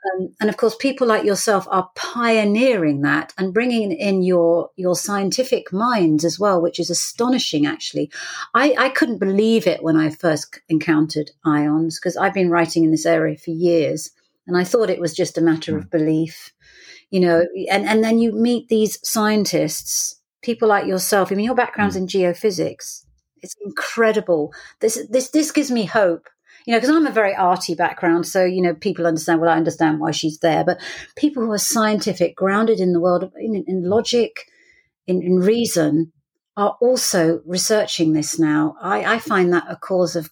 Um, 0.03 0.34
and 0.39 0.49
of 0.49 0.57
course, 0.57 0.76
people 0.76 1.05
like 1.07 1.26
yourself 1.26 1.68
are 1.70 1.89
pioneering 1.95 3.01
that 3.01 3.34
and 3.38 3.53
bringing 3.53 3.91
in 3.91 4.24
your 4.24 4.70
your 4.76 4.95
scientific 4.95 5.72
minds 5.72 6.26
as 6.26 6.39
well, 6.39 6.59
which 6.62 6.80
is 6.80 6.89
astonishing. 6.89 7.68
Actually, 7.68 8.12
I, 8.53 8.76
I 8.78 8.89
couldn't 8.89 9.20
believe 9.20 9.68
it 9.68 9.84
when 9.84 9.97
I 9.97 10.09
first 10.09 10.59
encountered 10.70 11.32
IONS 11.45 11.99
because 11.99 12.18
I've 12.18 12.34
been 12.34 12.49
writing 12.49 12.84
in 12.84 12.91
this 12.91 13.05
area 13.05 13.38
for 13.38 13.51
years, 13.51 14.12
and 14.48 14.58
I 14.58 14.64
thought 14.64 14.89
it 14.89 15.00
was 15.00 15.14
just 15.14 15.38
a 15.38 15.42
matter 15.42 15.78
of 15.78 15.84
hmm. 15.84 15.89
belief, 15.89 16.52
you 17.10 17.20
know. 17.20 17.46
And 17.70 17.86
and 17.86 18.04
then 18.04 18.20
you 18.20 18.32
meet 18.32 18.68
these 18.68 19.00
scientists, 19.08 20.20
people 20.42 20.68
like 20.68 20.88
yourself. 20.88 21.32
I 21.32 21.36
mean, 21.36 21.46
your 21.46 21.56
background's 21.56 21.96
mm. 21.96 22.02
in 22.02 22.08
geophysics. 22.08 23.06
It's 23.42 23.56
incredible. 23.66 24.54
This 24.80 25.06
this 25.10 25.30
this 25.30 25.52
gives 25.52 25.72
me 25.72 25.86
hope. 25.86 26.28
You 26.66 26.74
know, 26.74 26.80
because 26.80 26.96
I'm 26.96 27.08
a 27.08 27.12
very 27.12 27.34
arty 27.34 27.74
background, 27.74 28.28
so 28.28 28.46
you 28.46 28.62
know 28.62 28.76
people 28.76 29.08
understand. 29.08 29.42
Well, 29.42 29.50
I 29.50 29.58
understand 29.58 30.00
why 30.00 30.12
she's 30.12 30.39
there, 30.39 30.64
but 30.64 30.80
people 31.16 31.44
who 31.44 31.52
are 31.52 31.58
scientific, 31.58 32.36
grounded 32.36 32.80
in 32.80 32.94
the 32.94 33.00
world 33.00 33.24
of 33.24 33.34
in, 33.36 33.64
in 33.68 33.84
logic, 33.84 34.46
in, 35.08 35.24
in 35.24 35.39
reason, 35.39 36.12
are 36.56 36.78
also 36.80 37.42
researching 37.46 38.14
this 38.14 38.38
now. 38.38 38.76
I, 38.80 39.16
I 39.16 39.20
find 39.20 39.52
that 39.54 39.66
a 39.68 39.76
cause 39.76 40.16
of 40.16 40.30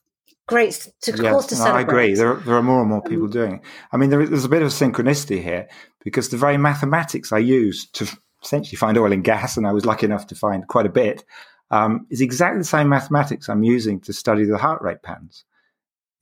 great 0.50 0.90
to 1.02 1.12
yes, 1.12 1.22
cause 1.22 1.48
to 1.48 1.56
no, 1.56 1.62
celebrate. 1.62 1.80
I 1.80 1.82
agree. 1.82 2.14
There, 2.16 2.36
there 2.36 2.56
are 2.56 2.64
more 2.64 2.82
and 2.82 2.90
more 2.90 3.02
people 3.02 3.26
um, 3.26 3.32
doing 3.32 3.56
it. 3.56 3.62
I 3.92 3.98
mean, 3.98 4.10
there, 4.10 4.26
there's 4.26 4.46
a 4.46 4.50
bit 4.50 4.62
of 4.62 4.70
synchronicity 4.70 5.42
here 5.42 5.70
because 6.04 6.30
the 6.30 6.38
very 6.38 6.58
mathematics 6.58 7.32
I 7.32 7.38
use 7.40 7.88
to 7.92 8.08
essentially 8.44 8.78
find 8.78 8.98
oil 8.98 9.12
and 9.12 9.24
gas, 9.24 9.58
and 9.58 9.68
I 9.68 9.74
was 9.74 9.86
lucky 9.86 10.06
enough 10.06 10.28
to 10.28 10.36
find 10.36 10.68
quite 10.68 10.86
a 10.86 10.90
bit, 10.90 11.24
um, 11.72 12.08
is 12.10 12.22
exactly 12.22 12.60
the 12.60 12.66
same 12.66 12.90
mathematics 12.90 13.50
I'm 13.50 13.64
using 13.64 14.00
to 14.02 14.14
study 14.14 14.46
the 14.46 14.58
heart 14.58 14.82
rate 14.82 15.04
patterns. 15.04 15.46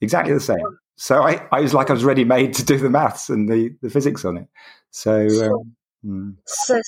Exactly 0.00 0.34
the 0.34 0.40
same. 0.40 0.78
So 0.96 1.22
I, 1.22 1.46
I 1.52 1.60
was 1.60 1.74
like 1.74 1.90
I 1.90 1.92
was 1.92 2.04
ready 2.04 2.24
made 2.24 2.54
to 2.54 2.64
do 2.64 2.76
the 2.76 2.90
maths 2.90 3.30
and 3.30 3.48
the, 3.48 3.74
the 3.82 3.90
physics 3.90 4.24
on 4.24 4.36
it. 4.36 4.48
So, 4.90 5.12
um, 5.22 5.74
mm. 6.04 6.34
so 6.44 6.80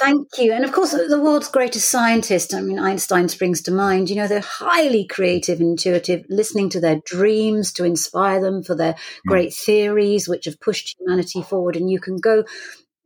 thank 0.00 0.28
you. 0.38 0.52
And 0.52 0.64
of 0.64 0.72
course, 0.72 0.92
the 0.92 1.20
world's 1.20 1.48
greatest 1.48 1.88
scientist, 1.88 2.54
I 2.54 2.60
mean, 2.60 2.78
Einstein 2.78 3.28
springs 3.28 3.62
to 3.62 3.70
mind. 3.70 4.10
You 4.10 4.16
know, 4.16 4.28
they're 4.28 4.40
highly 4.40 5.06
creative, 5.06 5.60
intuitive, 5.60 6.24
listening 6.28 6.70
to 6.70 6.80
their 6.80 7.00
dreams 7.04 7.72
to 7.74 7.84
inspire 7.84 8.40
them 8.40 8.62
for 8.62 8.74
their 8.74 8.94
mm. 8.94 8.98
great 9.26 9.54
theories, 9.54 10.28
which 10.28 10.46
have 10.46 10.60
pushed 10.60 10.96
humanity 10.98 11.42
forward. 11.42 11.76
And 11.76 11.90
you 11.90 12.00
can 12.00 12.16
go 12.16 12.44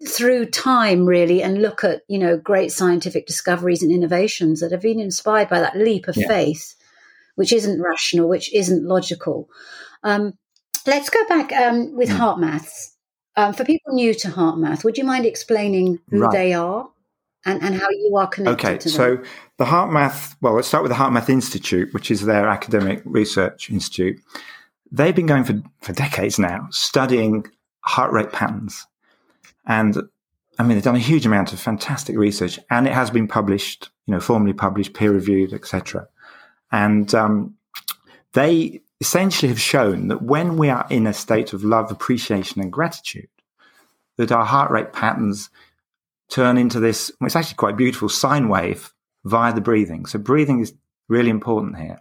through 0.07 0.47
time 0.47 1.07
really 1.07 1.43
and 1.43 1.61
look 1.61 1.83
at 1.83 2.03
you 2.07 2.19
know 2.19 2.37
great 2.37 2.71
scientific 2.71 3.27
discoveries 3.27 3.83
and 3.83 3.91
innovations 3.91 4.61
that 4.61 4.71
have 4.71 4.81
been 4.81 5.01
inspired 5.01 5.49
by 5.49 5.59
that 5.59 5.77
leap 5.77 6.07
of 6.07 6.17
yeah. 6.17 6.29
faith 6.29 6.77
which 7.35 7.53
isn't 7.53 7.83
rational 7.83 8.29
which 8.29 8.55
isn't 8.55 8.87
logical 8.87 9.49
um, 10.05 10.35
let's 10.87 11.11
go 11.11 11.27
back 11.29 11.53
um, 11.53 11.97
with 11.97 12.09
mm. 12.11 12.17
HeartMaths 12.17 12.93
um, 13.39 13.55
for 13.55 13.65
people 13.65 13.95
new 13.95 14.13
to 14.13 14.29
HeartMath 14.29 14.85
would 14.85 14.99
you 14.99 15.05
mind 15.05 15.25
explaining 15.25 15.99
who 16.11 16.21
right. 16.21 16.33
they 16.33 16.53
are 16.53 16.91
and, 17.47 17.63
and 17.63 17.75
how 17.75 17.89
you 17.89 18.17
are 18.17 18.27
connected 18.27 18.67
okay 18.67 18.79
to 18.79 18.89
so 18.89 19.19
the 19.57 19.65
HeartMath 19.65 20.37
well 20.41 20.55
let's 20.55 20.69
start 20.69 20.83
with 20.83 20.91
the 20.91 20.99
HeartMath 20.99 21.31
institute 21.31 21.95
which 21.95 22.11
is 22.11 22.27
their 22.27 22.49
academic 22.49 23.01
research 23.05 23.71
institute 23.71 24.21
they've 24.91 25.15
been 25.15 25.27
going 25.27 25.45
for, 25.45 25.63
for 25.81 25.93
decades 25.93 26.39
now 26.39 26.67
studying 26.71 27.47
heart 27.81 28.13
rate 28.13 28.33
patterns 28.33 28.87
and 29.67 29.97
I 30.59 30.65
mean, 30.65 30.77
they've 30.77 30.83
done 30.83 30.97
a 30.97 30.99
huge 30.99 31.25
amount 31.25 31.53
of 31.53 31.61
fantastic 31.61 32.17
research, 32.17 32.59
and 32.69 32.89
it 32.89 32.93
has 32.93 33.11
been 33.11 33.29
published, 33.29 33.91
you 34.07 34.15
know, 34.15 34.21
formally 34.21 34.53
published, 34.53 34.93
peer 34.93 35.13
reviewed, 35.13 35.53
etc. 35.53 36.09
And 36.73 37.15
um, 37.15 37.55
they 38.33 38.83
essentially 39.01 39.49
have 39.49 39.61
shown 39.61 40.09
that 40.09 40.23
when 40.23 40.57
we 40.57 40.69
are 40.69 40.87
in 40.91 41.07
a 41.07 41.15
state 41.15 41.53
of 41.53 41.65
love, 41.65 41.91
appreciation, 41.91 42.61
and 42.61 42.73
gratitude, 42.73 43.29
that 44.17 44.33
our 44.33 44.45
heart 44.45 44.71
rate 44.71 44.93
patterns 44.93 45.51
turn 46.29 46.59
into 46.59 46.81
this. 46.81 47.11
Well, 47.21 47.27
it's 47.27 47.37
actually 47.37 47.57
quite 47.57 47.77
beautiful 47.77 48.09
sine 48.09 48.49
wave 48.49 48.93
via 49.25 49.53
the 49.53 49.61
breathing. 49.61 50.07
So 50.07 50.19
breathing 50.19 50.61
is 50.61 50.75
really 51.09 51.31
important 51.31 51.79
here, 51.79 52.01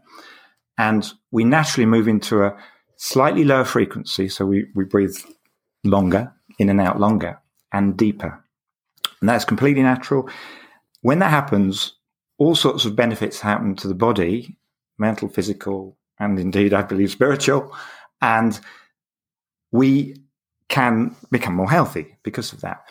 and 0.77 1.11
we 1.31 1.43
naturally 1.43 1.85
move 1.85 2.07
into 2.07 2.43
a 2.43 2.57
slightly 2.97 3.43
lower 3.43 3.65
frequency. 3.65 4.27
So 4.29 4.45
we 4.45 4.65
we 4.73 4.85
breathe 4.85 5.15
longer, 5.83 6.33
in 6.57 6.69
and 6.69 6.81
out 6.81 6.99
longer 6.99 7.39
and 7.71 7.97
deeper. 7.97 8.43
And 9.21 9.29
that's 9.29 9.45
completely 9.45 9.83
natural. 9.83 10.29
When 11.01 11.19
that 11.19 11.29
happens, 11.29 11.93
all 12.37 12.55
sorts 12.55 12.85
of 12.85 12.95
benefits 12.95 13.39
happen 13.39 13.75
to 13.77 13.87
the 13.87 13.95
body 13.95 14.57
mental, 14.99 15.29
physical, 15.29 15.95
and 16.20 16.39
indeed, 16.39 16.74
I 16.74 16.82
believe, 16.82 17.11
spiritual. 17.11 17.76
And 18.22 18.59
we 19.72 20.18
can 20.70 21.15
become 21.32 21.55
more 21.55 21.70
healthy 21.70 22.18
because 22.24 22.53
of 22.53 22.61
that. 22.61 22.86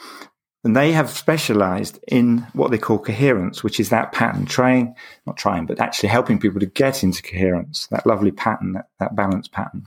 And 0.64 0.74
they 0.74 0.92
have 0.92 1.10
specialized 1.10 2.00
in 2.08 2.38
what 2.52 2.70
they 2.70 2.78
call 2.78 2.98
coherence, 2.98 3.62
which 3.62 3.78
is 3.78 3.90
that 3.90 4.12
pattern, 4.12 4.46
trying, 4.46 4.96
not 5.24 5.36
trying, 5.36 5.66
but 5.66 5.80
actually 5.80 6.08
helping 6.08 6.40
people 6.40 6.58
to 6.58 6.66
get 6.66 7.04
into 7.04 7.22
coherence, 7.22 7.86
that 7.88 8.06
lovely 8.06 8.32
pattern, 8.32 8.72
that, 8.72 8.88
that 8.98 9.14
balance 9.14 9.46
pattern. 9.46 9.86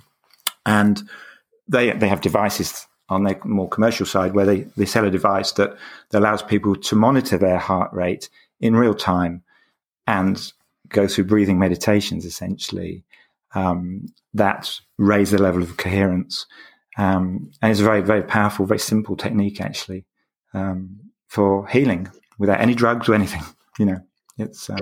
And 0.66 1.02
they, 1.68 1.92
they 1.92 2.08
have 2.08 2.22
devices 2.22 2.88
on 3.10 3.24
their 3.24 3.40
more 3.44 3.68
commercial 3.68 4.06
side 4.06 4.34
where 4.34 4.46
they, 4.46 4.62
they 4.78 4.86
sell 4.86 5.06
a 5.06 5.12
device 5.12 5.52
that, 5.54 5.76
that 6.12 6.20
allows 6.20 6.44
people 6.44 6.76
to 6.76 6.96
monitor 6.96 7.38
their 7.38 7.58
heart 7.58 7.92
rate 7.92 8.30
in 8.62 8.76
real 8.76 8.94
time 8.94 9.44
and 10.08 10.54
go 10.88 11.08
through 11.08 11.26
breathing 11.26 11.60
meditations 11.60 12.26
essentially 12.26 13.04
um, 13.56 14.08
that 14.34 14.72
raise 14.98 15.32
the 15.32 15.42
level 15.42 15.62
of 15.62 15.78
coherence. 15.78 16.46
Um, 16.98 17.52
and 17.62 17.72
it's 17.72 17.80
a 17.80 17.84
very, 17.84 18.02
very 18.02 18.24
powerful, 18.24 18.66
very 18.66 18.80
simple 18.80 19.16
technique 19.16 19.62
actually 19.62 20.06
um, 20.54 21.00
for 21.28 21.68
healing 21.68 22.10
without 22.38 22.62
any 22.62 22.74
drugs 22.74 23.08
or 23.10 23.14
anything. 23.14 23.44
You 23.78 23.86
know, 23.86 24.00
it's. 24.38 24.70
Uh, 24.70 24.78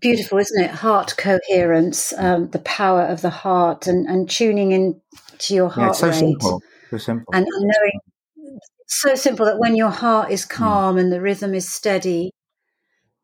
Beautiful, 0.00 0.38
isn't 0.38 0.62
it? 0.62 0.70
Heart 0.70 1.16
coherence, 1.18 2.12
um, 2.18 2.50
the 2.50 2.60
power 2.60 3.02
of 3.02 3.20
the 3.20 3.30
heart, 3.30 3.88
and, 3.88 4.06
and 4.06 4.30
tuning 4.30 4.70
in 4.70 5.00
to 5.38 5.54
your 5.54 5.68
heart 5.68 5.86
yeah, 5.86 5.90
it's 5.90 5.98
so 5.98 6.06
rate. 6.06 6.14
Simple. 6.14 6.62
So 6.90 6.98
simple. 6.98 7.34
And 7.34 7.46
knowing 7.48 8.00
so 8.86 9.16
simple 9.16 9.46
that 9.46 9.58
when 9.58 9.74
your 9.74 9.90
heart 9.90 10.30
is 10.30 10.44
hmm. 10.44 10.50
calm 10.50 10.96
mm. 10.96 11.00
and 11.00 11.12
the 11.12 11.20
rhythm 11.20 11.54
is 11.54 11.68
steady, 11.68 12.30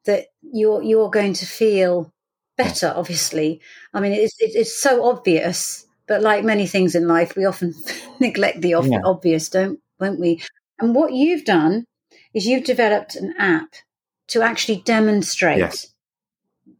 that 0.04 0.26
you're 0.42 0.82
you're 0.82 1.10
going 1.10 1.34
to 1.34 1.46
feel 1.46 2.12
better. 2.56 2.92
Obviously, 2.94 3.60
I 3.92 4.00
mean 4.00 4.12
it's 4.12 4.34
it's 4.38 4.74
so 4.74 5.04
obvious, 5.04 5.86
but 6.06 6.22
like 6.22 6.44
many 6.44 6.66
things 6.66 6.94
in 6.94 7.08
life, 7.08 7.36
we 7.36 7.44
often 7.44 7.74
neglect 8.20 8.60
the 8.60 8.70
yeah. 8.70 9.00
obvious, 9.04 9.48
don't 9.48 9.80
won't 10.00 10.20
we? 10.20 10.42
And 10.78 10.94
what 10.94 11.12
you've 11.12 11.44
done 11.44 11.84
is 12.34 12.46
you've 12.46 12.64
developed 12.64 13.16
an 13.16 13.34
app 13.38 13.74
to 14.28 14.42
actually 14.42 14.82
demonstrate 14.84 15.58
yes. 15.58 15.92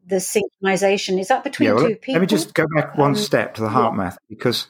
the 0.06 0.16
synchronization. 0.16 1.20
Is 1.20 1.28
that 1.28 1.44
between 1.44 1.68
yeah, 1.68 1.74
well, 1.74 1.88
two 1.88 1.96
people? 1.96 2.14
Let 2.14 2.20
me 2.20 2.26
just 2.26 2.54
go 2.54 2.66
back 2.74 2.96
one 2.96 3.10
um, 3.10 3.16
step 3.16 3.54
to 3.54 3.62
the 3.62 3.68
heart 3.68 3.94
yeah. 3.94 4.04
math 4.04 4.18
because 4.28 4.66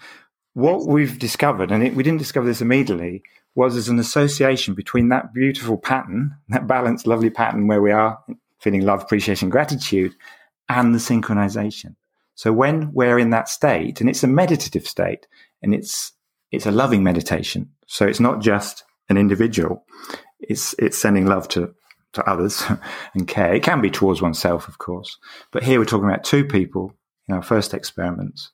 what 0.55 0.87
we've 0.87 1.19
discovered, 1.19 1.71
and 1.71 1.83
it, 1.83 1.95
we 1.95 2.03
didn't 2.03 2.19
discover 2.19 2.47
this 2.47 2.61
immediately, 2.61 3.23
was 3.55 3.75
there's 3.75 3.89
an 3.89 3.99
association 3.99 4.75
between 4.75 5.09
that 5.09 5.33
beautiful 5.33 5.79
pattern, 5.79 6.37
that 6.49 6.67
balanced, 6.67 7.07
lovely 7.07 7.31
pattern 7.31 7.67
where 7.67 7.83
we 7.83 7.93
are 7.93 8.19
feeling 8.61 8.83
love, 8.83 9.03
appreciation, 9.03 9.51
gratitude, 9.51 10.15
and 10.69 10.95
the 10.95 10.99
synchronization. 10.99 11.97
So 12.35 12.53
when 12.53 12.93
we're 12.93 13.19
in 13.19 13.31
that 13.31 13.49
state, 13.49 14.01
and 14.01 14.09
it's 14.09 14.25
a 14.25 14.29
meditative 14.29 14.87
state, 14.87 15.27
and 15.63 15.75
it's 15.75 16.13
it's 16.51 16.67
a 16.67 16.71
loving 16.71 17.03
meditation. 17.03 17.71
So 17.87 18.07
it's 18.07 18.21
not 18.21 18.41
just 18.41 18.85
an 19.09 19.17
individual; 19.17 19.85
it's 20.41 20.75
it's 20.79 20.99
sending 20.99 21.27
love 21.27 21.49
to 21.49 21.75
to 22.15 22.29
others 22.29 22.65
and 23.15 23.29
care. 23.29 23.55
It 23.55 23.63
can 23.63 23.81
be 23.81 23.91
towards 23.91 24.23
oneself, 24.23 24.69
of 24.69 24.79
course, 24.79 25.19
but 25.51 25.63
here 25.63 25.79
we're 25.79 25.85
talking 25.85 26.09
about 26.09 26.25
two 26.25 26.45
people 26.45 26.95
in 27.29 27.35
our 27.35 27.43
first 27.43 27.75
experiments. 27.75 28.51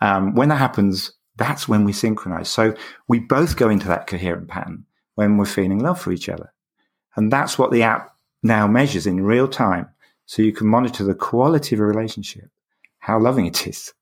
Um, 0.00 0.34
when 0.34 0.48
that 0.48 0.56
happens, 0.56 1.12
that's 1.36 1.68
when 1.68 1.84
we 1.84 1.92
synchronize. 1.92 2.48
So 2.48 2.74
we 3.08 3.20
both 3.20 3.56
go 3.56 3.68
into 3.68 3.88
that 3.88 4.06
coherent 4.06 4.48
pattern 4.48 4.84
when 5.14 5.36
we're 5.36 5.44
feeling 5.44 5.78
love 5.78 6.00
for 6.00 6.12
each 6.12 6.28
other. 6.28 6.52
And 7.16 7.32
that's 7.32 7.58
what 7.58 7.70
the 7.70 7.82
app 7.82 8.14
now 8.42 8.66
measures 8.66 9.06
in 9.06 9.22
real 9.22 9.48
time. 9.48 9.88
So 10.32 10.40
you 10.40 10.54
can 10.54 10.66
monitor 10.66 11.04
the 11.04 11.14
quality 11.14 11.74
of 11.74 11.80
a 11.80 11.84
relationship, 11.84 12.48
how 13.00 13.20
loving 13.20 13.44
it 13.44 13.66
is. 13.66 13.92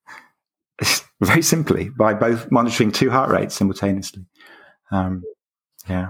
Very 1.21 1.43
simply 1.43 1.89
by 1.89 2.15
both 2.15 2.53
monitoring 2.53 2.93
two 2.93 3.11
heart 3.11 3.33
rates 3.33 3.57
simultaneously. 3.57 4.27
Um, 4.93 5.25
yeah. 5.89 6.07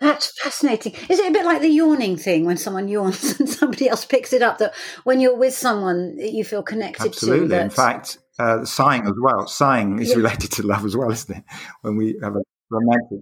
That's 0.00 0.32
fascinating. 0.40 0.94
Is 1.10 1.18
it 1.18 1.28
a 1.28 1.32
bit 1.32 1.44
like 1.44 1.60
the 1.60 1.68
yawning 1.68 2.16
thing 2.16 2.46
when 2.46 2.56
someone 2.56 2.88
yawns 2.88 3.38
and 3.38 3.46
somebody 3.46 3.90
else 3.90 4.06
picks 4.06 4.32
it 4.32 4.40
up? 4.40 4.56
That 4.56 4.72
when 5.02 5.20
you're 5.20 5.36
with 5.36 5.52
someone 5.52 6.16
you 6.18 6.42
feel 6.42 6.62
connected 6.62 7.08
Absolutely. 7.08 7.48
to. 7.48 7.60
In 7.60 7.68
fact, 7.68 8.16
uh, 8.38 8.64
sighing 8.64 9.04
as 9.04 9.12
well. 9.20 9.46
Sighing 9.46 9.98
is 9.98 10.12
yeah. 10.12 10.16
related 10.16 10.50
to 10.52 10.62
love 10.62 10.86
as 10.86 10.96
well, 10.96 11.10
isn't 11.10 11.36
it? 11.36 11.44
When 11.82 11.98
we 11.98 12.18
have 12.22 12.36
a 12.36 12.42
romantic. 12.70 13.20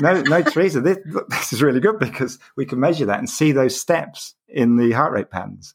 no, 0.00 0.20
no, 0.22 0.42
Theresa, 0.42 0.80
this, 0.80 0.98
this 1.28 1.52
is 1.52 1.62
really 1.62 1.80
good 1.80 1.98
because 1.98 2.38
we 2.56 2.66
can 2.66 2.80
measure 2.80 3.06
that 3.06 3.18
and 3.18 3.28
see 3.28 3.52
those 3.52 3.78
steps 3.78 4.34
in 4.48 4.76
the 4.76 4.92
heart 4.92 5.12
rate 5.12 5.30
patterns. 5.30 5.74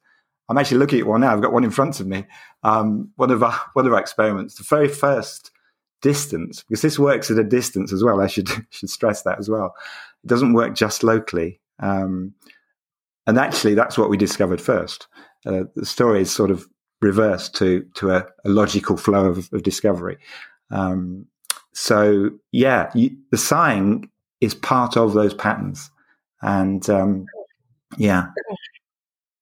I'm 0.49 0.57
actually 0.57 0.77
looking 0.77 0.99
at 0.99 1.07
one 1.07 1.21
now. 1.21 1.33
I've 1.33 1.41
got 1.41 1.53
one 1.53 1.63
in 1.63 1.71
front 1.71 1.99
of 1.99 2.07
me. 2.07 2.25
Um, 2.63 3.09
one 3.15 3.31
of 3.31 3.41
our 3.43 3.59
one 3.73 3.85
of 3.87 3.93
our 3.93 3.99
experiments, 3.99 4.55
the 4.55 4.63
very 4.63 4.87
first 4.87 5.51
distance, 6.01 6.63
because 6.63 6.81
this 6.81 6.99
works 6.99 7.31
at 7.31 7.39
a 7.39 7.43
distance 7.43 7.93
as 7.93 8.03
well. 8.03 8.21
I 8.21 8.27
should 8.27 8.49
should 8.69 8.89
stress 8.89 9.23
that 9.23 9.39
as 9.39 9.49
well. 9.49 9.73
It 10.23 10.27
doesn't 10.27 10.53
work 10.53 10.75
just 10.75 11.03
locally, 11.03 11.59
um, 11.79 12.33
and 13.25 13.37
actually, 13.37 13.73
that's 13.73 13.97
what 13.97 14.09
we 14.09 14.17
discovered 14.17 14.61
first. 14.61 15.07
Uh, 15.45 15.63
the 15.75 15.85
story 15.85 16.21
is 16.21 16.31
sort 16.31 16.51
of 16.51 16.67
reversed 17.01 17.55
to 17.55 17.85
to 17.95 18.11
a, 18.11 18.25
a 18.45 18.49
logical 18.49 18.97
flow 18.97 19.25
of, 19.25 19.49
of 19.53 19.63
discovery. 19.63 20.17
Um, 20.71 21.27
so 21.73 22.31
yeah, 22.51 22.89
you, 22.93 23.11
the 23.31 23.37
sighing 23.37 24.09
is 24.41 24.53
part 24.53 24.97
of 24.97 25.13
those 25.13 25.33
patterns, 25.33 25.89
and 26.41 26.87
um, 26.89 27.25
yeah. 27.97 28.27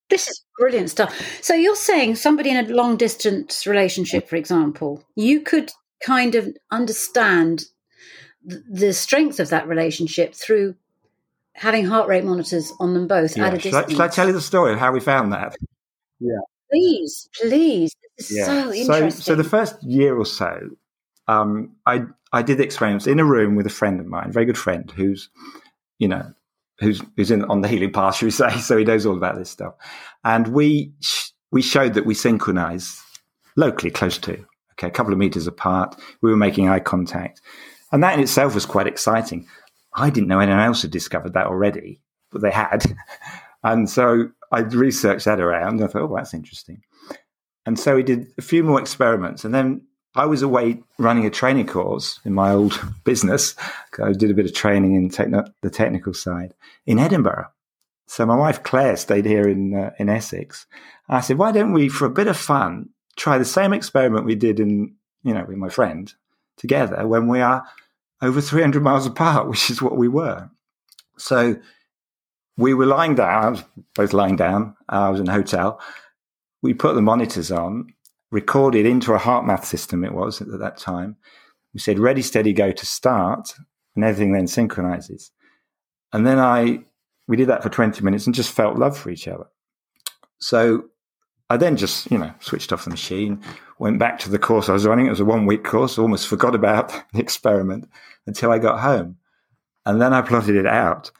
This 0.09 0.27
is 0.27 0.43
brilliant 0.59 0.89
stuff. 0.89 1.39
So 1.41 1.53
you're 1.53 1.75
saying 1.75 2.15
somebody 2.15 2.49
in 2.49 2.57
a 2.65 2.67
long 2.67 2.97
distance 2.97 3.65
relationship, 3.65 4.27
for 4.27 4.36
example, 4.36 5.03
you 5.15 5.39
could 5.41 5.71
kind 6.03 6.36
of 6.36 6.49
understand 6.69 7.63
the 8.43 8.91
strength 8.91 9.39
of 9.39 9.49
that 9.49 9.67
relationship 9.67 10.34
through 10.36 10.75
having 11.53 11.86
heart 11.86 12.07
rate 12.09 12.23
monitors 12.25 12.73
on 12.79 12.93
them 12.93 13.07
both 13.07 13.38
Yeah. 13.38 13.47
at 13.47 13.53
a 13.53 13.59
Shall, 13.59 13.75
I, 13.75 13.79
distance. 13.82 13.93
shall 13.97 14.01
I 14.05 14.07
tell 14.09 14.27
you 14.27 14.34
the 14.34 14.41
story 14.41 14.73
of 14.73 14.79
how 14.79 14.91
we 14.91 14.99
found 14.99 15.32
that? 15.32 15.55
Yeah. 16.19 16.39
Please, 16.71 17.29
please. 17.41 17.95
This 18.17 18.32
is 18.32 18.45
so 18.45 18.71
So, 18.71 18.73
interesting. 18.73 19.11
so 19.11 19.36
the 19.36 19.43
first 19.43 19.82
year 19.84 20.17
or 20.17 20.25
so, 20.25 20.69
um, 21.32 21.71
I 21.86 22.03
I 22.34 22.41
did 22.41 22.59
experiments 22.59 23.07
in 23.07 23.19
a 23.19 23.25
room 23.25 23.55
with 23.55 23.65
a 23.65 23.71
friend 23.71 23.99
of 23.99 24.05
mine, 24.05 24.29
a 24.29 24.34
very 24.34 24.45
good 24.45 24.57
friend, 24.57 24.91
who's 24.91 25.29
you 25.97 26.07
know 26.07 26.34
who's 26.79 27.01
who's 27.15 27.32
in 27.32 27.45
on 27.45 27.61
the 27.61 27.67
healing 27.67 27.93
path, 27.93 28.15
should 28.15 28.25
we 28.25 28.32
say? 28.32 28.49
So 28.59 28.77
he 28.77 28.84
knows 28.84 29.05
all 29.05 29.17
about 29.17 29.38
this 29.38 29.49
stuff, 29.49 29.75
and 30.23 30.47
we 30.49 30.93
sh- 30.99 31.29
we 31.51 31.61
showed 31.61 31.93
that 31.93 32.05
we 32.05 32.13
synchronize 32.13 33.01
locally, 33.55 33.91
close 33.91 34.17
to 34.19 34.45
okay, 34.73 34.88
a 34.88 34.91
couple 34.91 35.13
of 35.13 35.19
meters 35.19 35.47
apart. 35.47 35.95
We 36.21 36.29
were 36.29 36.38
making 36.38 36.69
eye 36.69 36.79
contact, 36.79 37.41
and 37.91 38.03
that 38.03 38.15
in 38.15 38.19
itself 38.19 38.53
was 38.53 38.65
quite 38.65 38.88
exciting. 38.88 39.47
I 39.93 40.09
didn't 40.09 40.29
know 40.29 40.39
anyone 40.39 40.61
else 40.61 40.82
had 40.82 40.91
discovered 40.91 41.34
that 41.34 41.47
already, 41.47 42.01
but 42.32 42.41
they 42.41 42.51
had, 42.51 42.84
and 43.63 43.89
so 43.89 44.29
I 44.51 44.59
researched 44.59 45.25
that 45.25 45.39
around. 45.39 45.82
I 45.84 45.88
thought, 45.88 46.09
oh, 46.09 46.15
that's 46.15 46.34
interesting. 46.34 46.82
And 47.65 47.77
so 47.77 47.95
we 47.95 48.03
did 48.03 48.27
a 48.38 48.41
few 48.41 48.63
more 48.63 48.82
experiments, 48.82 49.45
and 49.45 49.53
then 49.53 49.82
I 50.16 50.26
was 50.26 50.41
away 50.41 50.84
running 50.97 51.26
a 51.26 51.30
training 51.30 51.68
course 51.68 52.20
in 52.26 52.34
my 52.34 52.51
old 52.51 52.80
business. 53.03 53.55
I 54.01 54.12
did 54.12 54.32
a 54.32 54.34
bit 54.34 54.45
of 54.45 54.53
training 54.53 54.95
in 54.95 55.07
the 55.07 55.70
technical 55.70 56.14
side 56.14 56.53
in 56.86 56.99
Edinburgh. 56.99 57.47
So 58.07 58.26
my 58.26 58.36
wife 58.36 58.64
Claire 58.64 58.97
stayed 58.97 59.26
here 59.26 59.47
in 59.47 59.74
uh, 59.74 59.91
in 59.97 60.09
Essex. 60.09 60.66
I 61.07 61.22
said, 61.22 61.38
why 61.38 61.51
don't 61.51 61.74
we, 61.74 61.88
for 61.88 62.05
a 62.05 62.09
bit 62.09 62.28
of 62.28 62.38
fun, 62.38 62.89
try 63.16 63.38
the 63.38 63.45
same 63.45 63.74
experiment 63.74 64.26
we 64.26 64.36
did 64.36 64.59
in 64.59 64.95
you 65.24 65.34
know 65.34 65.45
with 65.47 65.57
my 65.57 65.70
friend 65.70 66.14
together 66.57 67.07
when 67.07 67.28
we 67.28 67.39
are 67.39 67.64
over 68.22 68.41
300 68.41 68.84
miles 68.84 69.05
apart, 69.05 69.47
which 69.49 69.70
is 69.70 69.82
what 69.82 69.97
we 69.97 70.07
were. 70.07 70.49
So 71.18 71.55
we 72.57 72.74
were 72.74 72.86
lying 72.86 73.16
down. 73.16 73.43
I 73.43 73.49
was 73.49 73.64
both 73.95 74.14
lying 74.14 74.36
down. 74.36 74.76
I 74.89 75.09
was 75.09 75.20
in 75.20 75.30
a 75.30 75.34
hotel. 75.34 75.80
We 76.62 76.74
put 76.74 76.95
the 76.95 77.01
monitors 77.01 77.51
on, 77.51 77.93
recorded 78.32 78.86
into 78.86 79.13
a 79.13 79.19
HeartMath 79.19 79.65
system. 79.65 80.03
It 80.03 80.13
was 80.13 80.41
at 80.41 80.47
that 80.59 80.77
time. 80.77 81.17
We 81.73 81.79
said 81.79 81.99
ready, 81.99 82.21
steady, 82.21 82.53
go 82.53 82.71
to 82.71 82.86
start, 82.86 83.53
and 83.95 84.03
everything 84.03 84.34
then 84.34 84.47
synchronizes. 84.47 85.32
And 86.13 86.25
then 86.25 86.39
I 86.39 86.86
we 87.27 87.38
did 87.38 87.47
that 87.47 87.63
for 87.63 87.69
20 87.69 88.03
minutes 88.03 88.25
and 88.25 88.36
just 88.36 88.51
felt 88.51 88.77
love 88.77 88.97
for 88.97 89.09
each 89.09 89.27
other. 89.27 89.45
So 90.39 90.86
I 91.49 91.57
then 91.57 91.77
just, 91.77 92.11
you 92.11 92.17
know, 92.17 92.34
switched 92.39 92.73
off 92.73 92.84
the 92.84 92.89
machine, 92.89 93.41
went 93.79 93.99
back 93.99 94.19
to 94.19 94.29
the 94.29 94.39
course 94.39 94.67
I 94.67 94.73
was 94.73 94.86
running. 94.86 95.05
It 95.05 95.11
was 95.11 95.19
a 95.19 95.25
one 95.25 95.45
week 95.45 95.63
course, 95.63 95.97
almost 95.97 96.27
forgot 96.27 96.55
about 96.55 96.89
the 97.13 97.19
experiment 97.19 97.88
until 98.27 98.51
I 98.51 98.59
got 98.59 98.82
home. 98.82 99.17
And 99.86 100.01
then 100.01 100.13
I 100.13 100.21
plotted 100.21 100.55
it 100.55 100.67
out 100.67 101.11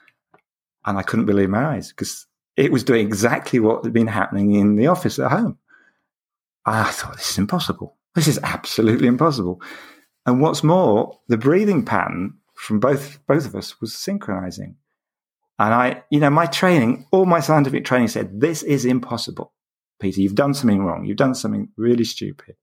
and 0.86 0.98
I 0.98 1.04
couldn't 1.04 1.26
believe 1.26 1.50
my 1.50 1.76
eyes 1.76 1.90
because 1.90 2.28
it 2.58 2.72
was 2.72 2.84
doing 2.84 3.06
exactly 3.06 3.60
what 3.60 3.84
had 3.84 3.94
been 3.94 4.08
happening 4.08 4.56
in 4.56 4.76
the 4.76 4.88
office 4.88 5.18
at 5.18 5.32
home. 5.32 5.58
I 6.66 6.92
thought, 6.92 7.18
this 7.18 7.32
is 7.32 7.38
impossible. 7.38 7.98
This 8.16 8.28
is 8.28 8.40
absolutely 8.44 9.08
impossible. 9.08 9.62
And 10.26 10.42
what's 10.42 10.64
more, 10.64 11.20
the 11.28 11.38
breathing 11.38 11.84
pattern 11.84 12.36
from 12.54 12.80
both 12.80 13.20
both 13.26 13.46
of 13.46 13.56
us 13.56 13.82
was 13.82 13.96
synchronizing. 13.96 14.76
And 15.58 15.74
I, 15.74 16.04
you 16.10 16.20
know, 16.20 16.30
my 16.30 16.46
training, 16.46 17.06
all 17.12 17.26
my 17.26 17.40
scientific 17.40 17.86
training 17.86 18.10
said, 18.10 18.40
this 18.40 18.64
is 18.64 18.86
impossible. 18.86 19.54
Peter, 20.00 20.22
you've 20.22 20.36
done 20.36 20.54
something 20.54 20.84
wrong. 20.84 21.06
You've 21.06 21.18
done 21.18 21.36
something 21.36 21.70
really 21.78 22.04
stupid. 22.04 22.56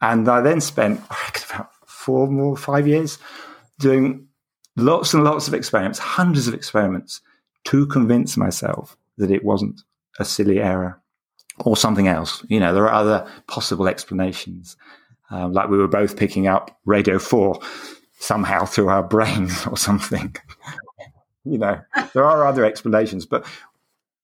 And 0.00 0.28
I 0.28 0.40
then 0.40 0.60
spent 0.60 1.00
I 1.10 1.16
reckon, 1.24 1.42
about 1.50 1.70
four 1.86 2.28
more, 2.28 2.56
five 2.56 2.86
years 2.86 3.18
doing 3.78 4.26
lots 4.76 5.14
and 5.14 5.24
lots 5.24 5.48
of 5.48 5.54
experiments, 5.54 5.98
hundreds 5.98 6.48
of 6.48 6.54
experiments 6.54 7.20
to 7.64 7.86
convince 7.86 8.36
myself 8.36 8.96
that 9.18 9.30
it 9.30 9.44
wasn't 9.44 9.82
a 10.18 10.24
silly 10.24 10.60
error 10.60 11.00
or 11.64 11.76
something 11.76 12.08
else. 12.08 12.44
You 12.48 12.60
know, 12.60 12.74
there 12.74 12.88
are 12.88 12.94
other 12.94 13.30
possible 13.46 13.88
explanations, 13.88 14.76
um, 15.30 15.52
like 15.52 15.68
we 15.68 15.78
were 15.78 15.88
both 15.88 16.16
picking 16.16 16.46
up 16.46 16.78
Radio 16.84 17.18
4 17.18 17.60
somehow 18.18 18.64
through 18.64 18.88
our 18.88 19.02
brains 19.14 19.66
or 19.66 19.76
something. 19.76 20.34
you 21.44 21.58
know, 21.58 21.80
there 22.14 22.24
are 22.24 22.46
other 22.46 22.64
explanations, 22.64 23.26
but 23.26 23.46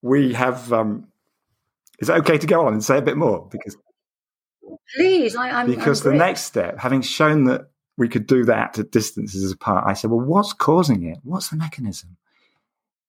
we 0.02 0.32
have. 0.34 0.72
Um, 0.72 1.08
is 1.98 2.10
it 2.10 2.12
okay 2.12 2.36
to 2.36 2.46
go 2.46 2.66
on 2.66 2.74
and 2.74 2.84
say 2.84 2.98
a 2.98 3.02
bit 3.02 3.16
more? 3.16 3.48
Because 3.50 3.74
Please, 4.94 5.34
I, 5.34 5.50
I'm 5.50 5.66
because 5.66 6.04
I'm 6.04 6.12
the 6.12 6.18
next 6.18 6.42
step, 6.42 6.78
having 6.78 7.02
shown 7.02 7.44
that 7.44 7.70
we 7.96 8.08
could 8.08 8.26
do 8.26 8.44
that 8.44 8.78
at 8.78 8.90
distances 8.90 9.50
apart, 9.50 9.84
I 9.86 9.94
said, 9.94 10.10
well, 10.10 10.20
what's 10.20 10.52
causing 10.52 11.04
it? 11.04 11.18
What's 11.22 11.48
the 11.48 11.56
mechanism? 11.56 12.16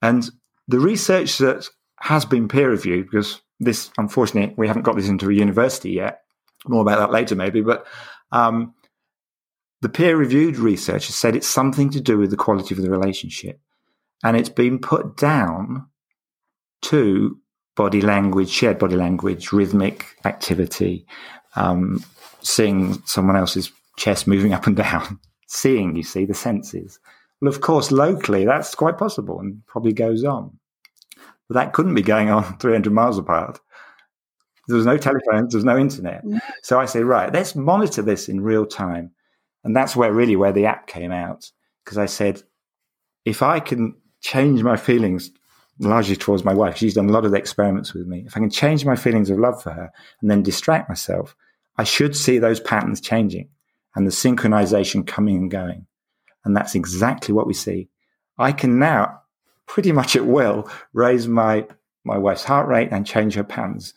And 0.01 0.30
the 0.67 0.80
research 0.80 1.38
that 1.39 1.67
has 1.99 2.25
been 2.25 2.47
peer 2.47 2.69
reviewed, 2.69 3.09
because 3.09 3.41
this, 3.59 3.91
unfortunately, 3.97 4.53
we 4.57 4.67
haven't 4.67 4.83
got 4.83 4.95
this 4.95 5.09
into 5.09 5.29
a 5.29 5.33
university 5.33 5.91
yet. 5.91 6.21
More 6.67 6.81
about 6.81 6.99
that 6.99 7.11
later, 7.11 7.35
maybe. 7.35 7.61
But 7.61 7.85
um, 8.31 8.73
the 9.81 9.89
peer 9.89 10.15
reviewed 10.17 10.57
research 10.57 11.07
has 11.07 11.15
said 11.15 11.35
it's 11.35 11.47
something 11.47 11.89
to 11.91 12.01
do 12.01 12.17
with 12.17 12.31
the 12.31 12.37
quality 12.37 12.75
of 12.75 12.81
the 12.81 12.89
relationship. 12.89 13.59
And 14.23 14.35
it's 14.35 14.49
been 14.49 14.79
put 14.79 15.17
down 15.17 15.87
to 16.83 17.39
body 17.75 18.01
language, 18.01 18.49
shared 18.49 18.79
body 18.79 18.95
language, 18.95 19.51
rhythmic 19.51 20.05
activity, 20.25 21.05
um, 21.55 22.03
seeing 22.41 23.01
someone 23.05 23.35
else's 23.35 23.71
chest 23.97 24.27
moving 24.27 24.53
up 24.53 24.67
and 24.67 24.75
down, 24.75 25.19
seeing, 25.47 25.95
you 25.95 26.03
see, 26.03 26.25
the 26.25 26.33
senses. 26.33 26.99
Well, 27.41 27.49
of 27.49 27.61
course, 27.61 27.91
locally, 27.91 28.45
that's 28.45 28.73
quite 28.73 28.97
possible 28.97 29.39
and 29.39 29.65
probably 29.67 29.93
goes 29.93 30.23
on. 30.23 30.57
But 31.47 31.55
that 31.55 31.73
couldn't 31.73 31.95
be 31.95 32.01
going 32.01 32.29
on 32.29 32.57
300 32.59 32.91
miles 32.91 33.17
apart. 33.17 33.59
There 34.67 34.75
was 34.75 34.85
no 34.85 34.97
telephones, 34.97 35.53
there 35.53 35.57
was 35.57 35.65
no 35.65 35.77
internet. 35.77 36.25
Mm. 36.25 36.41
So 36.61 36.79
I 36.79 36.85
say, 36.85 37.01
right, 37.03 37.31
let's 37.33 37.55
monitor 37.55 38.01
this 38.01 38.27
in 38.27 38.41
real 38.41 38.65
time. 38.65 39.11
And 39.63 39.75
that's 39.75 39.95
where 39.95 40.11
really 40.11 40.35
where 40.35 40.51
the 40.51 40.65
app 40.65 40.87
came 40.87 41.11
out. 41.11 41.49
Because 41.83 41.97
I 41.97 42.05
said, 42.05 42.43
if 43.23 43.41
I 43.41 43.59
can 43.59 43.95
change 44.21 44.63
my 44.63 44.75
feelings 44.75 45.31
largely 45.79 46.15
towards 46.15 46.43
my 46.43 46.53
wife, 46.53 46.77
she's 46.77 46.95
done 46.95 47.07
a 47.07 47.11
lot 47.11 47.23
of 47.23 47.31
the 47.31 47.37
experiments 47.37 47.93
with 47.93 48.07
me. 48.07 48.23
If 48.25 48.35
I 48.35 48.41
can 48.41 48.49
change 48.49 48.85
my 48.85 48.95
feelings 48.95 49.29
of 49.29 49.39
love 49.39 49.61
for 49.61 49.71
her 49.71 49.89
and 50.21 50.29
then 50.29 50.43
distract 50.43 50.89
myself, 50.89 51.35
I 51.77 51.83
should 51.83 52.15
see 52.15 52.39
those 52.39 52.59
patterns 52.59 52.99
changing 52.99 53.49
and 53.95 54.05
the 54.05 54.11
synchronization 54.11 55.05
coming 55.05 55.37
and 55.37 55.51
going. 55.51 55.85
And 56.43 56.55
that's 56.55 56.75
exactly 56.75 57.33
what 57.33 57.47
we 57.47 57.53
see. 57.53 57.89
I 58.37 58.51
can 58.51 58.79
now 58.79 59.21
pretty 59.68 59.91
much 59.91 60.15
at 60.15 60.26
will 60.26 60.70
raise 60.93 61.28
my, 61.28 61.68
my 62.05 62.18
wife's 62.18 62.43
heart 62.43 62.68
rate 62.68 62.89
and 62.91 63.05
change 63.05 63.36
her 63.36 63.43
patterns 63.43 63.93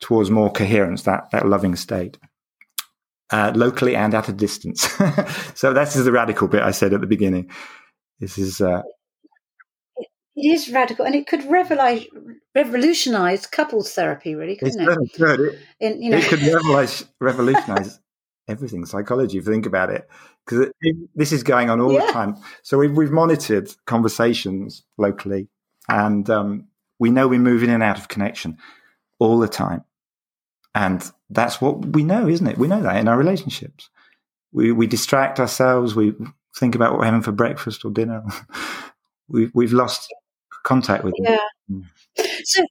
towards 0.00 0.30
more 0.30 0.52
coherence, 0.52 1.02
that, 1.02 1.30
that 1.32 1.48
loving 1.48 1.74
state. 1.76 2.18
Uh, 3.30 3.52
locally 3.54 3.94
and 3.94 4.14
at 4.14 4.28
a 4.28 4.32
distance. 4.32 4.82
so 5.54 5.74
that's 5.74 5.94
the 5.94 6.12
radical 6.12 6.48
bit 6.48 6.62
I 6.62 6.70
said 6.70 6.94
at 6.94 7.02
the 7.02 7.06
beginning. 7.06 7.50
This 8.20 8.38
is, 8.38 8.60
uh, 8.60 8.82
It 9.98 10.08
is 10.34 10.70
radical, 10.72 11.04
and 11.04 11.14
it 11.14 11.26
could 11.26 11.44
revolutionize 12.54 13.46
couples 13.46 13.92
therapy, 13.92 14.34
really, 14.34 14.56
couldn't 14.56 14.80
it? 14.80 15.12
could. 15.14 15.40
It, 15.40 15.58
In, 15.80 16.02
you 16.02 16.10
know, 16.10 16.16
it 16.16 16.24
could 16.24 16.40
revolutionize, 16.40 17.04
revolutionize 17.20 18.00
everything, 18.48 18.86
psychology, 18.86 19.36
if 19.36 19.46
you 19.46 19.52
think 19.52 19.66
about 19.66 19.90
it, 19.90 20.08
because 20.48 20.68
this 21.14 21.32
is 21.32 21.42
going 21.42 21.68
on 21.68 21.80
all 21.80 21.92
Yeah. 21.92 22.06
the 22.06 22.12
time. 22.12 22.36
So 22.62 22.78
we've, 22.78 22.96
we've 22.96 23.10
monitored 23.10 23.68
conversations 23.86 24.82
locally, 24.96 25.48
and 25.88 26.28
um, 26.30 26.68
we 26.98 27.10
know 27.10 27.28
we're 27.28 27.38
moving 27.38 27.68
in 27.68 27.74
and 27.76 27.82
out 27.82 27.98
of 27.98 28.08
connection 28.08 28.56
all 29.18 29.38
the 29.38 29.48
time. 29.48 29.84
And 30.74 31.02
that's 31.28 31.60
what 31.60 31.84
we 31.86 32.02
know, 32.04 32.28
isn't 32.28 32.46
it? 32.46 32.56
We 32.58 32.68
know 32.68 32.82
that 32.82 32.96
in 32.96 33.08
our 33.08 33.18
relationships. 33.18 33.90
We, 34.52 34.72
we 34.72 34.86
distract 34.86 35.38
ourselves. 35.40 35.94
We 35.94 36.14
think 36.56 36.74
about 36.74 36.92
what 36.92 37.00
we're 37.00 37.04
having 37.06 37.22
for 37.22 37.32
breakfast 37.32 37.84
or 37.84 37.90
dinner. 37.90 38.22
we, 39.28 39.50
we've 39.54 39.72
lost 39.72 40.08
contact 40.62 41.04
with 41.04 41.14
them. 41.18 41.36
yeah. 42.16 42.24
So 42.44 42.64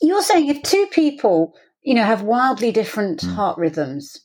you're 0.00 0.22
saying 0.22 0.48
if 0.48 0.62
two 0.62 0.86
people, 0.92 1.54
you 1.82 1.94
know, 1.94 2.04
have 2.04 2.22
wildly 2.22 2.72
different 2.72 3.20
Mm. 3.20 3.34
heart 3.34 3.58
rhythms, 3.58 4.18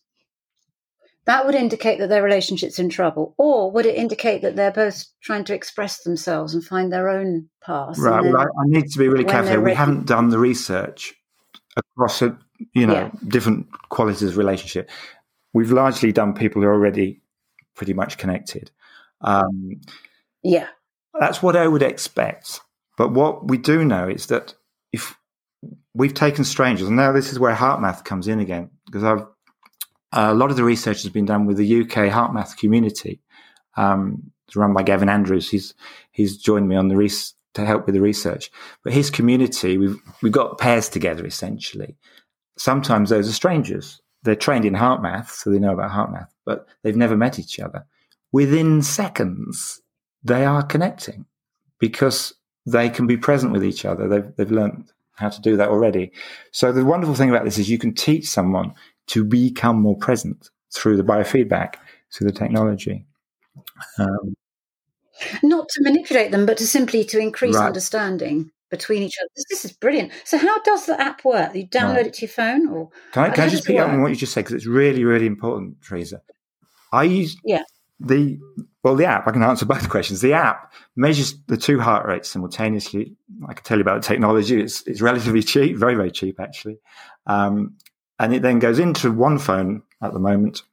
that 1.27 1.45
would 1.45 1.55
indicate 1.55 1.99
that 1.99 2.07
their 2.09 2.23
relationship's 2.23 2.79
in 2.79 2.89
trouble, 2.89 3.35
or 3.37 3.69
would 3.71 3.85
it 3.85 3.95
indicate 3.95 4.41
that 4.41 4.55
they're 4.55 4.71
both 4.71 5.05
trying 5.21 5.43
to 5.45 5.53
express 5.53 6.01
themselves 6.03 6.53
and 6.53 6.63
find 6.63 6.91
their 6.91 7.09
own 7.09 7.49
path? 7.63 7.99
Right. 7.99 8.23
Well, 8.23 8.37
I, 8.37 8.43
I 8.43 8.65
need 8.65 8.87
to 8.91 8.97
be 8.99 9.07
really 9.09 9.25
careful. 9.25 9.49
here. 9.51 9.59
We 9.59 9.65
ready. 9.65 9.75
haven't 9.75 10.05
done 10.07 10.29
the 10.29 10.39
research 10.39 11.13
across, 11.75 12.21
a, 12.21 12.37
you 12.73 12.87
know, 12.87 12.93
Yeah. 12.93 13.11
different 13.27 13.67
qualities 13.89 14.23
of 14.29 14.37
relationship. 14.37 14.89
We've 15.53 15.71
largely 15.71 16.11
done 16.11 16.33
people 16.33 16.61
who 16.61 16.67
are 16.67 16.73
already 16.73 17.21
pretty 17.75 17.93
much 17.93 18.17
connected. 18.17 18.71
Um, 19.21 19.81
yeah, 20.43 20.67
that's 21.19 21.43
what 21.43 21.55
I 21.55 21.67
would 21.67 21.83
expect. 21.83 22.61
But 22.97 23.11
what 23.11 23.47
we 23.47 23.57
do 23.57 23.83
know 23.85 24.07
is 24.07 24.27
that 24.27 24.55
if 24.93 25.15
we've 25.93 26.13
taken 26.13 26.43
strangers, 26.45 26.87
and 26.87 26.95
now 26.95 27.11
this 27.11 27.31
is 27.31 27.39
where 27.39 27.53
HeartMath 27.53 28.05
comes 28.05 28.27
in 28.27 28.39
again, 28.39 28.69
because 28.85 29.03
I've 29.03 29.25
a 30.11 30.33
lot 30.33 30.51
of 30.51 30.57
the 30.57 30.63
research 30.63 31.03
has 31.03 31.11
been 31.11 31.25
done 31.25 31.45
with 31.45 31.57
the 31.57 31.81
UK 31.81 32.11
HeartMath 32.11 32.57
community. 32.57 33.21
Um, 33.75 34.31
it's 34.47 34.55
run 34.55 34.73
by 34.73 34.83
Gavin 34.83 35.09
Andrews. 35.09 35.49
He's 35.49 35.73
he's 36.11 36.37
joined 36.37 36.67
me 36.67 36.75
on 36.75 36.87
the 36.87 36.95
res- 36.95 37.33
to 37.55 37.65
help 37.65 37.85
with 37.85 37.95
the 37.95 38.01
research. 38.01 38.51
But 38.83 38.93
his 38.93 39.09
community, 39.09 39.77
we've 39.77 39.97
we 40.21 40.29
got 40.29 40.57
pairs 40.57 40.89
together 40.89 41.25
essentially. 41.25 41.97
Sometimes 42.57 43.09
those 43.09 43.27
are 43.27 43.33
strangers. 43.33 44.01
They're 44.23 44.35
trained 44.35 44.65
in 44.65 44.73
HeartMath, 44.73 45.29
so 45.29 45.49
they 45.49 45.59
know 45.59 45.73
about 45.73 45.91
HeartMath, 45.91 46.29
but 46.45 46.67
they've 46.83 46.95
never 46.95 47.15
met 47.15 47.39
each 47.39 47.59
other. 47.59 47.85
Within 48.31 48.81
seconds, 48.81 49.81
they 50.23 50.43
are 50.43 50.63
connecting 50.63 51.25
because 51.79 52.33
they 52.65 52.89
can 52.89 53.07
be 53.07 53.17
present 53.17 53.53
with 53.53 53.63
each 53.63 53.85
other. 53.85 54.07
They've 54.07 54.35
they've 54.35 54.51
learned 54.51 54.91
how 55.17 55.29
to 55.29 55.41
do 55.41 55.57
that 55.57 55.69
already. 55.69 56.11
So 56.51 56.71
the 56.71 56.85
wonderful 56.85 57.15
thing 57.15 57.29
about 57.29 57.43
this 57.43 57.57
is 57.57 57.69
you 57.69 57.79
can 57.79 57.93
teach 57.93 58.29
someone 58.29 58.73
to 59.07 59.23
become 59.23 59.81
more 59.81 59.97
present 59.97 60.49
through 60.73 60.97
the 60.97 61.03
biofeedback, 61.03 61.75
through 62.13 62.27
the 62.31 62.37
technology. 62.37 63.05
Um, 63.97 64.35
Not 65.41 65.67
to 65.69 65.81
manipulate 65.81 66.31
them, 66.31 66.45
but 66.45 66.57
to 66.57 66.67
simply 66.67 67.03
to 67.05 67.19
increase 67.19 67.55
Right. 67.55 67.65
understanding 67.65 68.51
between 68.69 69.01
each 69.01 69.15
other. 69.19 69.29
This, 69.49 69.65
is 69.65 69.71
brilliant. 69.71 70.11
So, 70.25 70.37
how 70.37 70.61
does 70.61 70.85
the 70.85 70.99
app 71.01 71.23
work? 71.25 71.55
You 71.55 71.65
download 71.67 71.95
Right. 71.95 72.07
it 72.07 72.13
to 72.15 72.21
your 72.21 72.29
phone, 72.29 72.67
or 72.67 72.89
Can 73.13 73.23
I, 73.23 73.29
can 73.31 73.43
I 73.45 73.49
just 73.49 73.65
pick 73.65 73.79
up 73.79 73.89
on 73.89 74.01
what 74.01 74.09
you 74.09 74.15
just 74.15 74.33
said 74.33 74.41
because 74.41 74.55
it's 74.55 74.67
really, 74.67 75.03
really 75.03 75.25
important, 75.25 75.81
Theresa. 75.81 76.21
I 76.91 77.03
use 77.03 77.35
Yeah. 77.43 77.63
the 77.99 78.39
well, 78.83 78.95
the 78.95 79.05
app. 79.05 79.27
I 79.27 79.31
can 79.31 79.43
answer 79.43 79.65
both 79.75 79.89
questions. 79.89 80.21
The 80.21 80.33
app 80.33 80.71
measures 80.95 81.35
the 81.47 81.57
two 81.57 81.79
heart 81.79 82.05
rates 82.05 82.29
simultaneously. 82.29 83.15
I 83.47 83.53
can 83.53 83.63
tell 83.63 83.77
you 83.77 83.81
about 83.81 84.01
the 84.01 84.07
technology. 84.07 84.61
It's 84.61 84.85
it's 84.85 85.01
relatively 85.01 85.41
cheap, 85.53 85.77
very, 85.77 85.95
very 85.95 86.11
cheap 86.11 86.39
actually. 86.39 86.79
Um, 87.25 87.75
and 88.19 88.33
it 88.33 88.41
then 88.41 88.59
goes 88.59 88.79
into 88.79 89.11
one 89.11 89.37
phone 89.37 89.83
at 90.01 90.13
the 90.13 90.19
moment. 90.19 90.63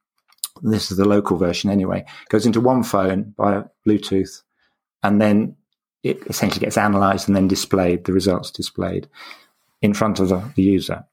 This 0.62 0.90
is 0.90 0.96
the 0.96 1.04
local 1.04 1.36
version 1.36 1.70
anyway. 1.70 2.04
Goes 2.28 2.46
into 2.46 2.60
one 2.60 2.82
phone 2.82 3.34
by 3.36 3.64
Bluetooth, 3.86 4.42
and 5.02 5.20
then 5.20 5.56
it 6.02 6.22
essentially 6.26 6.64
gets 6.64 6.76
analysed 6.76 7.28
and 7.28 7.36
then 7.36 7.48
displayed. 7.48 8.04
The 8.04 8.12
results 8.12 8.50
displayed 8.50 9.08
in 9.82 9.94
front 9.94 10.20
of 10.20 10.28
the, 10.28 10.42
the 10.54 10.62
user. 10.62 11.04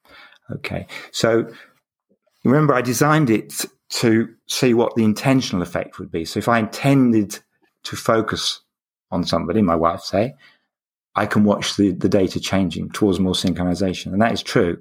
Okay, 0.52 0.88
so 1.12 1.52
remember 2.44 2.74
I 2.74 2.82
designed 2.82 3.30
it 3.30 3.66
to 3.90 4.34
see 4.48 4.74
what 4.74 4.96
the 4.96 5.04
intentional 5.04 5.62
effect 5.62 6.00
would 6.00 6.12
be. 6.12 6.26
So 6.26 6.40
if 6.40 6.48
I 6.48 6.60
intended 6.60 7.40
to 7.84 7.96
focus 7.96 8.62
on 9.12 9.26
somebody, 9.26 9.62
my 9.62 9.76
wife 9.76 10.02
say, 10.02 10.36
I 11.16 11.26
can 11.26 11.44
watch 11.44 11.76
the, 11.76 11.92
the 11.92 12.08
data 12.08 12.40
changing 12.40 12.92
towards 12.92 13.20
more 13.20 13.34
synchronization. 13.34 14.14
And 14.14 14.22
that 14.22 14.32
is 14.32 14.42
true. 14.42 14.78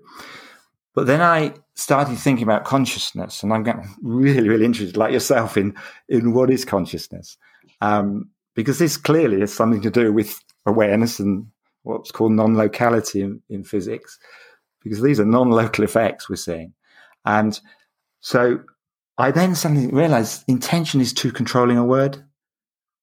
But 0.95 1.07
then 1.07 1.21
I 1.21 1.55
started 1.75 2.17
thinking 2.17 2.43
about 2.43 2.65
consciousness 2.65 3.43
and 3.43 3.53
I'm 3.53 3.63
getting 3.63 3.89
really, 4.03 4.49
really 4.49 4.65
interested, 4.65 4.97
like 4.97 5.13
yourself, 5.13 5.57
in, 5.57 5.75
in 6.09 6.33
what 6.33 6.51
is 6.51 6.65
consciousness. 6.65 7.37
Um, 7.81 8.31
because 8.55 8.79
this 8.79 8.97
clearly 8.97 9.41
has 9.41 9.53
something 9.53 9.81
to 9.83 9.91
do 9.91 10.13
with 10.13 10.39
awareness 10.67 11.21
and 11.21 11.47
what's 11.83 12.11
called 12.11 12.33
non-locality 12.33 13.23
in, 13.23 13.43
in 13.49 13.65
physics, 13.65 14.19
because 14.83 15.01
these 15.01 15.21
are 15.21 15.25
non-local 15.25 15.85
effects 15.85 16.29
we're 16.29 16.37
seeing. 16.37 16.75
And 17.25 17.59
so 18.21 18.61
I 19.17 19.31
then 19.31 19.55
suddenly 19.55 19.87
realized 19.87 20.45
intention 20.49 21.01
is 21.01 21.13
too 21.13 21.33
controlling 21.33 21.79
a 21.79 21.85
word, 21.85 22.23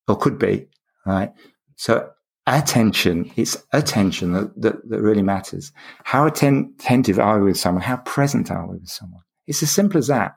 or 0.07 0.17
could 0.17 0.37
be, 0.37 0.67
right? 1.05 1.31
So 1.75 2.09
attention, 2.47 3.31
it's 3.35 3.57
attention 3.73 4.31
that, 4.33 4.61
that, 4.61 4.89
that 4.89 5.01
really 5.01 5.21
matters. 5.21 5.71
How 6.03 6.25
atten- 6.25 6.73
attentive 6.79 7.19
are 7.19 7.39
we 7.39 7.45
with 7.47 7.57
someone? 7.59 7.83
How 7.83 7.97
present 7.97 8.49
are 8.49 8.65
we 8.67 8.77
with 8.77 8.89
someone? 8.89 9.21
It's 9.47 9.61
as 9.63 9.71
simple 9.71 9.97
as 9.97 10.07
that. 10.07 10.35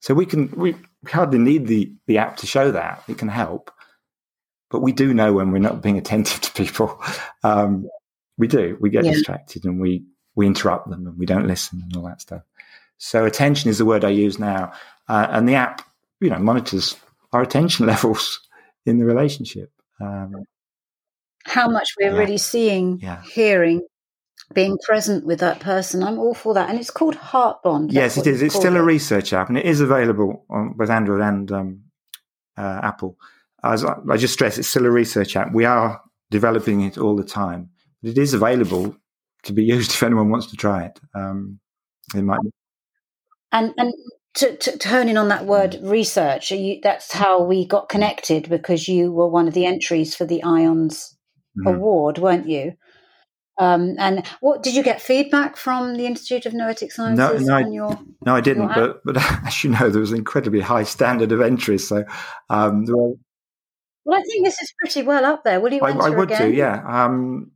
So 0.00 0.14
we 0.14 0.26
can, 0.26 0.50
we 0.56 0.74
hardly 1.06 1.38
need 1.38 1.66
the, 1.66 1.92
the 2.06 2.18
app 2.18 2.36
to 2.38 2.46
show 2.46 2.70
that. 2.72 3.02
It 3.08 3.18
can 3.18 3.28
help. 3.28 3.70
But 4.70 4.80
we 4.80 4.92
do 4.92 5.14
know 5.14 5.32
when 5.32 5.50
we're 5.50 5.58
not 5.58 5.82
being 5.82 5.98
attentive 5.98 6.40
to 6.42 6.52
people. 6.52 7.00
Um, 7.42 7.88
we 8.36 8.46
do. 8.46 8.76
We 8.80 8.90
get 8.90 9.04
Yeah. 9.04 9.12
distracted 9.12 9.64
and 9.64 9.80
we, 9.80 10.04
we 10.34 10.46
interrupt 10.46 10.88
them 10.90 11.06
and 11.06 11.18
we 11.18 11.26
don't 11.26 11.46
listen 11.46 11.80
and 11.82 11.96
all 11.96 12.04
that 12.04 12.20
stuff. 12.20 12.42
So 12.98 13.24
attention 13.24 13.70
is 13.70 13.78
the 13.78 13.84
word 13.84 14.04
I 14.04 14.10
use 14.10 14.38
now. 14.38 14.72
Uh, 15.08 15.26
and 15.30 15.48
the 15.48 15.54
app, 15.54 15.82
you 16.20 16.30
know, 16.30 16.38
monitors 16.38 16.96
our 17.32 17.42
attention 17.42 17.86
levels 17.92 18.40
in 18.86 18.98
the 18.98 19.04
relationship. 19.04 19.70
Um, 20.00 20.44
how 21.48 21.68
much 21.68 21.88
we're 22.00 22.12
Yeah. 22.12 22.18
really 22.18 22.38
seeing, 22.38 22.98
Yeah. 23.00 23.22
hearing, 23.22 23.80
being 24.54 24.78
present 24.86 25.24
with 25.26 25.40
that 25.40 25.60
person? 25.60 26.02
I'm 26.02 26.18
all 26.18 26.34
for 26.34 26.54
that. 26.54 26.68
And 26.70 26.78
it's 26.78 26.90
called 26.90 27.16
Heartbond. 27.16 27.92
yes, 27.92 28.14
That's 28.14 28.26
it 28.26 28.30
what 28.30 28.34
is. 28.34 28.42
It's 28.42 28.54
still 28.54 28.76
a 28.76 28.82
research 28.82 29.32
app 29.32 29.48
and 29.48 29.58
it 29.58 29.66
is 29.66 29.80
available 29.80 30.44
on 30.50 30.72
both 30.74 30.90
Android 30.90 31.20
and 31.20 31.50
um, 31.52 31.80
uh, 32.56 32.80
Apple. 32.82 33.16
As 33.64 33.84
I, 33.84 33.96
I 34.10 34.16
just 34.16 34.34
stress, 34.34 34.58
it's 34.58 34.68
still 34.68 34.86
a 34.86 34.90
research 34.90 35.36
app. 35.36 35.52
We 35.52 35.64
are 35.64 36.00
developing 36.30 36.82
it 36.82 36.98
all 36.98 37.16
the 37.16 37.24
time. 37.24 37.70
But 38.02 38.12
it 38.12 38.18
is 38.18 38.34
available 38.34 38.96
to 39.44 39.52
be 39.52 39.64
used 39.76 39.90
if 39.92 40.02
anyone 40.02 40.30
wants 40.30 40.46
to 40.46 40.56
try 40.56 40.84
it. 40.84 41.00
Um, 41.14 41.58
it 42.14 42.22
might 42.22 42.40
And 43.52 43.74
and 43.76 43.92
to, 44.34 44.56
to, 44.56 44.88
hone 44.88 45.08
in 45.08 45.16
on 45.16 45.28
that 45.28 45.46
word 45.46 45.78
research, 45.82 46.52
you, 46.52 46.78
that's 46.82 47.12
how 47.12 47.42
we 47.42 47.66
got 47.66 47.88
connected 47.88 48.48
because 48.48 48.86
you 48.86 49.10
were 49.10 49.26
one 49.26 49.48
of 49.48 49.54
the 49.54 49.66
entries 49.66 50.14
for 50.14 50.24
the 50.26 50.42
IONS 50.44 51.16
Mhm. 51.58 51.74
Award, 51.74 52.18
weren't 52.18 52.48
you? 52.48 52.74
Um, 53.60 53.96
and 53.98 54.24
what 54.40 54.62
did 54.62 54.74
you 54.76 54.84
get 54.84 55.02
feedback 55.02 55.56
from 55.56 55.96
the 55.96 56.06
Institute 56.06 56.46
of 56.46 56.54
Noetic 56.54 56.92
Sciences 56.92 57.44
no, 57.46 57.54
I- 57.54 57.62
on 57.64 57.72
your? 57.72 57.98
No, 58.24 58.36
I 58.36 58.40
didn't. 58.40 58.68
But, 58.68 59.00
but 59.04 59.16
as 59.46 59.64
you 59.64 59.70
know, 59.70 59.90
there 59.90 60.00
was 60.00 60.12
an 60.12 60.18
incredibly 60.18 60.60
high 60.60 60.84
standard 60.84 61.32
of 61.32 61.40
entries. 61.40 61.88
So 61.88 62.04
um, 62.50 62.84
there 62.86 62.96
were 62.96 63.14
Well, 64.04 64.18
I 64.18 64.22
think 64.22 64.44
this 64.46 64.60
is 64.62 64.72
pretty 64.78 65.02
well 65.02 65.24
up 65.24 65.42
there. 65.44 65.60
Will 65.60 65.72
you 65.72 65.80
I, 65.80 65.90
I 65.90 66.10
would 66.10 66.30
again? 66.30 66.50
do, 66.50 66.56
yeah. 66.56 66.82
Um, 66.86 67.50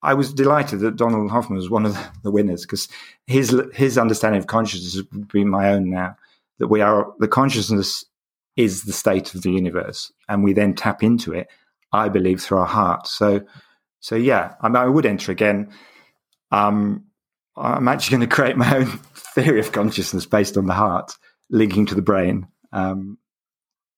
I 0.00 0.14
was 0.14 0.32
delighted 0.32 0.78
that 0.80 0.94
Donald 0.94 1.28
Hoffman 1.30 1.56
was 1.56 1.68
one 1.68 1.84
of 1.84 1.94
the, 1.94 2.06
the 2.22 2.30
winners 2.30 2.62
because 2.62 2.88
his 3.26 3.60
his 3.74 3.98
understanding 3.98 4.38
of 4.38 4.46
consciousness 4.46 5.02
would 5.12 5.26
be 5.26 5.44
my 5.44 5.70
own 5.70 5.90
now. 5.90 6.16
That 6.60 6.68
we 6.68 6.80
are 6.82 7.12
the 7.18 7.26
consciousness 7.26 8.04
is 8.54 8.84
the 8.84 8.92
state 8.92 9.34
of 9.34 9.42
the 9.42 9.50
universe, 9.50 10.12
and 10.28 10.44
we 10.44 10.52
then 10.52 10.74
tap 10.74 11.02
into 11.02 11.32
it. 11.32 11.48
I 11.92 12.08
believe 12.08 12.40
through 12.40 12.58
our 12.58 12.66
heart. 12.66 13.06
So, 13.06 13.42
so 14.00 14.16
yeah, 14.16 14.54
I, 14.60 14.68
mean, 14.68 14.76
I 14.76 14.86
would 14.86 15.06
enter 15.06 15.32
again. 15.32 15.72
Um, 16.50 17.04
I'm 17.56 17.88
actually 17.88 18.18
going 18.18 18.28
to 18.28 18.34
create 18.34 18.56
my 18.56 18.76
own 18.76 18.86
theory 19.34 19.60
of 19.60 19.72
consciousness 19.72 20.26
based 20.26 20.56
on 20.56 20.66
the 20.66 20.74
heart 20.74 21.12
linking 21.50 21.86
to 21.86 21.94
the 21.94 22.02
brain. 22.02 22.46
Um, 22.72 23.18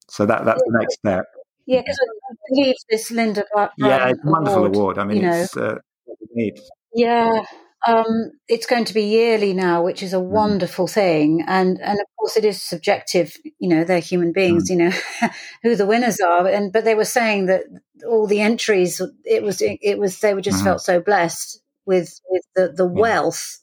so 0.08 0.26
that 0.26 0.44
that's 0.44 0.62
the 0.64 0.78
next 0.78 0.94
step. 0.94 1.24
Yeah, 1.66 1.80
because 1.82 1.98
I 2.00 2.34
believe 2.48 2.74
this 2.88 3.10
Linda 3.10 3.44
Yeah, 3.78 4.08
it's 4.08 4.24
a 4.24 4.28
wonderful 4.28 4.66
award. 4.66 4.98
I 4.98 5.04
mean, 5.04 5.18
you 5.18 5.22
know. 5.22 5.32
it's 5.32 5.56
uh, 5.56 5.76
what 6.04 6.18
we 6.20 6.42
need. 6.42 6.60
Yeah, 6.94 7.44
um, 7.86 8.32
it's 8.48 8.66
going 8.66 8.84
to 8.86 8.94
be 8.94 9.04
yearly 9.04 9.52
now, 9.54 9.82
which 9.82 10.02
is 10.02 10.12
a 10.12 10.16
Mm-hmm. 10.16 10.32
wonderful 10.34 10.86
thing, 10.86 11.42
and 11.46 11.80
and 11.80 11.98
of 12.00 12.06
course 12.18 12.36
it 12.36 12.44
is 12.44 12.60
subjective. 12.62 13.36
You 13.58 13.68
know, 13.68 13.84
they're 13.84 14.00
human 14.00 14.32
beings. 14.32 14.66
Mm. 14.66 14.70
You 14.70 14.76
know 14.76 14.92
who 15.62 15.76
the 15.76 15.86
winners 15.86 16.20
are, 16.20 16.46
and 16.46 16.72
but 16.72 16.84
they 16.84 16.94
were 16.94 17.04
saying 17.06 17.46
that 17.46 17.62
all 18.06 18.26
the 18.26 18.40
entries, 18.40 19.00
it 19.24 19.42
was 19.42 19.62
it 19.62 19.98
was 19.98 20.20
they 20.20 20.34
were 20.34 20.40
just 20.42 20.60
Mhm. 20.60 20.64
felt 20.64 20.80
so 20.82 21.00
blessed 21.00 21.60
with 21.86 22.20
with 22.28 22.42
the 22.54 22.68
the 22.68 22.84
Yeah. 22.86 23.00
wealth 23.00 23.58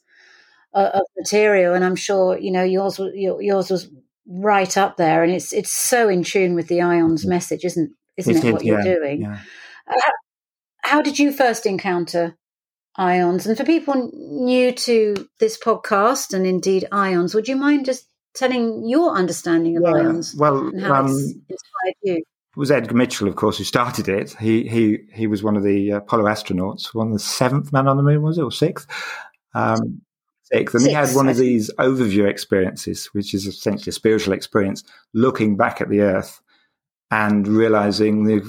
uh, 0.74 0.90
of 0.94 1.02
material, 1.16 1.74
and 1.74 1.84
I'm 1.84 1.96
sure 1.96 2.38
you 2.38 2.50
know 2.50 2.64
yours 2.64 2.98
was 2.98 3.12
yours 3.14 3.70
was 3.70 3.88
right 4.26 4.76
up 4.76 4.96
there, 4.96 5.22
and 5.22 5.32
it's 5.32 5.52
it's 5.52 5.72
so 5.72 6.08
in 6.08 6.24
tune 6.24 6.54
with 6.54 6.68
the 6.68 6.78
IONS 6.80 7.24
Mhm. 7.24 7.28
message, 7.28 7.64
isn't 7.64 7.92
isn't 8.16 8.36
It 8.36 8.44
it? 8.44 8.52
what 8.52 8.64
you're 8.64 8.82
doing? 8.82 9.22
yeah. 9.22 9.38
how 10.82 11.02
did 11.02 11.18
you 11.18 11.32
first 11.32 11.66
encounter 11.66 12.37
IONS? 12.98 13.46
And 13.46 13.56
for 13.56 13.64
people 13.64 14.10
new 14.14 14.72
to 14.72 15.28
this 15.40 15.58
podcast 15.58 16.34
and 16.34 16.46
indeed 16.46 16.86
IONS, 16.92 17.34
would 17.34 17.48
you 17.48 17.56
mind 17.56 17.86
just 17.86 18.06
telling 18.34 18.88
your 18.88 19.12
understanding 19.12 19.76
of 19.76 19.84
Yeah, 19.84 19.92
IONS 19.92 20.36
Well, 20.36 20.68
and 20.68 20.80
how 20.80 21.04
um, 21.04 21.06
it's 21.06 21.22
inspired 21.48 21.94
you? 22.02 22.16
it 22.16 22.24
was 22.56 22.70
Edgar 22.70 22.94
Mitchell, 22.94 23.28
of 23.28 23.36
course, 23.36 23.58
who 23.58 23.64
started 23.64 24.08
it. 24.08 24.34
He 24.40 24.68
he 24.68 24.98
he 25.12 25.26
was 25.26 25.42
one 25.42 25.56
of 25.56 25.62
the 25.62 25.90
Apollo 25.90 26.24
astronauts, 26.24 26.94
one 26.94 27.08
of 27.08 27.12
the 27.12 27.18
seventh 27.18 27.72
man 27.72 27.86
on 27.86 27.96
the 27.96 28.02
moon, 28.02 28.22
was 28.22 28.38
it, 28.38 28.42
or 28.42 28.52
sixth? 28.52 28.86
Um, 29.54 30.02
sixth, 30.42 30.74
and 30.74 30.84
he 30.84 30.92
had 30.92 31.14
one 31.14 31.28
of 31.28 31.36
these 31.36 31.70
overview 31.78 32.28
experiences, 32.28 33.06
which 33.12 33.32
is 33.34 33.46
essentially 33.46 33.90
a 33.90 33.92
spiritual 33.92 34.32
experience, 34.32 34.82
looking 35.14 35.56
back 35.56 35.80
at 35.80 35.88
the 35.88 36.00
Earth 36.00 36.40
and 37.10 37.46
realizing 37.46 38.24
the 38.24 38.42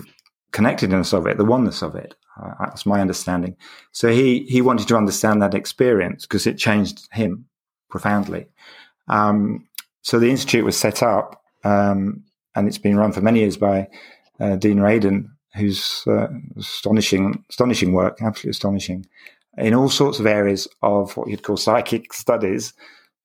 connectedness 0.52 1.14
of 1.14 1.28
it, 1.28 1.38
the 1.38 1.46
oneness 1.46 1.82
of 1.82 1.96
it. 1.96 2.16
Uh, 2.42 2.54
that's 2.60 2.86
my 2.86 3.02
understanding. 3.02 3.56
So 3.92 4.10
he 4.10 4.46
he 4.48 4.62
wanted 4.62 4.88
to 4.88 4.98
understand 4.98 5.42
that 5.42 5.54
experience 5.54 6.26
because 6.26 6.48
it 6.48 6.58
changed 6.58 7.08
him 7.12 7.46
profoundly. 7.90 8.48
Um, 9.08 9.68
so 10.02 10.20
the 10.20 10.30
institute 10.30 10.66
was 10.66 10.78
set 10.78 11.04
up, 11.04 11.42
um, 11.64 12.24
and 12.56 12.68
it's 12.68 12.78
been 12.78 12.98
run 12.98 13.12
for 13.12 13.22
many 13.22 13.40
years 13.40 13.58
by 13.58 13.88
uh, 14.40 14.56
Dean 14.56 14.78
Radin, 14.78 15.30
who's 15.56 16.04
uh, 16.08 16.28
astonishing, 16.58 17.44
astonishing 17.50 17.94
work, 17.94 18.22
absolutely 18.22 18.52
astonishing, 18.52 19.06
in 19.58 19.74
all 19.74 19.90
sorts 19.90 20.20
of 20.20 20.26
areas 20.26 20.68
of 20.82 21.16
what 21.18 21.28
you'd 21.28 21.44
call 21.44 21.58
psychic 21.58 22.14
studies. 22.14 22.74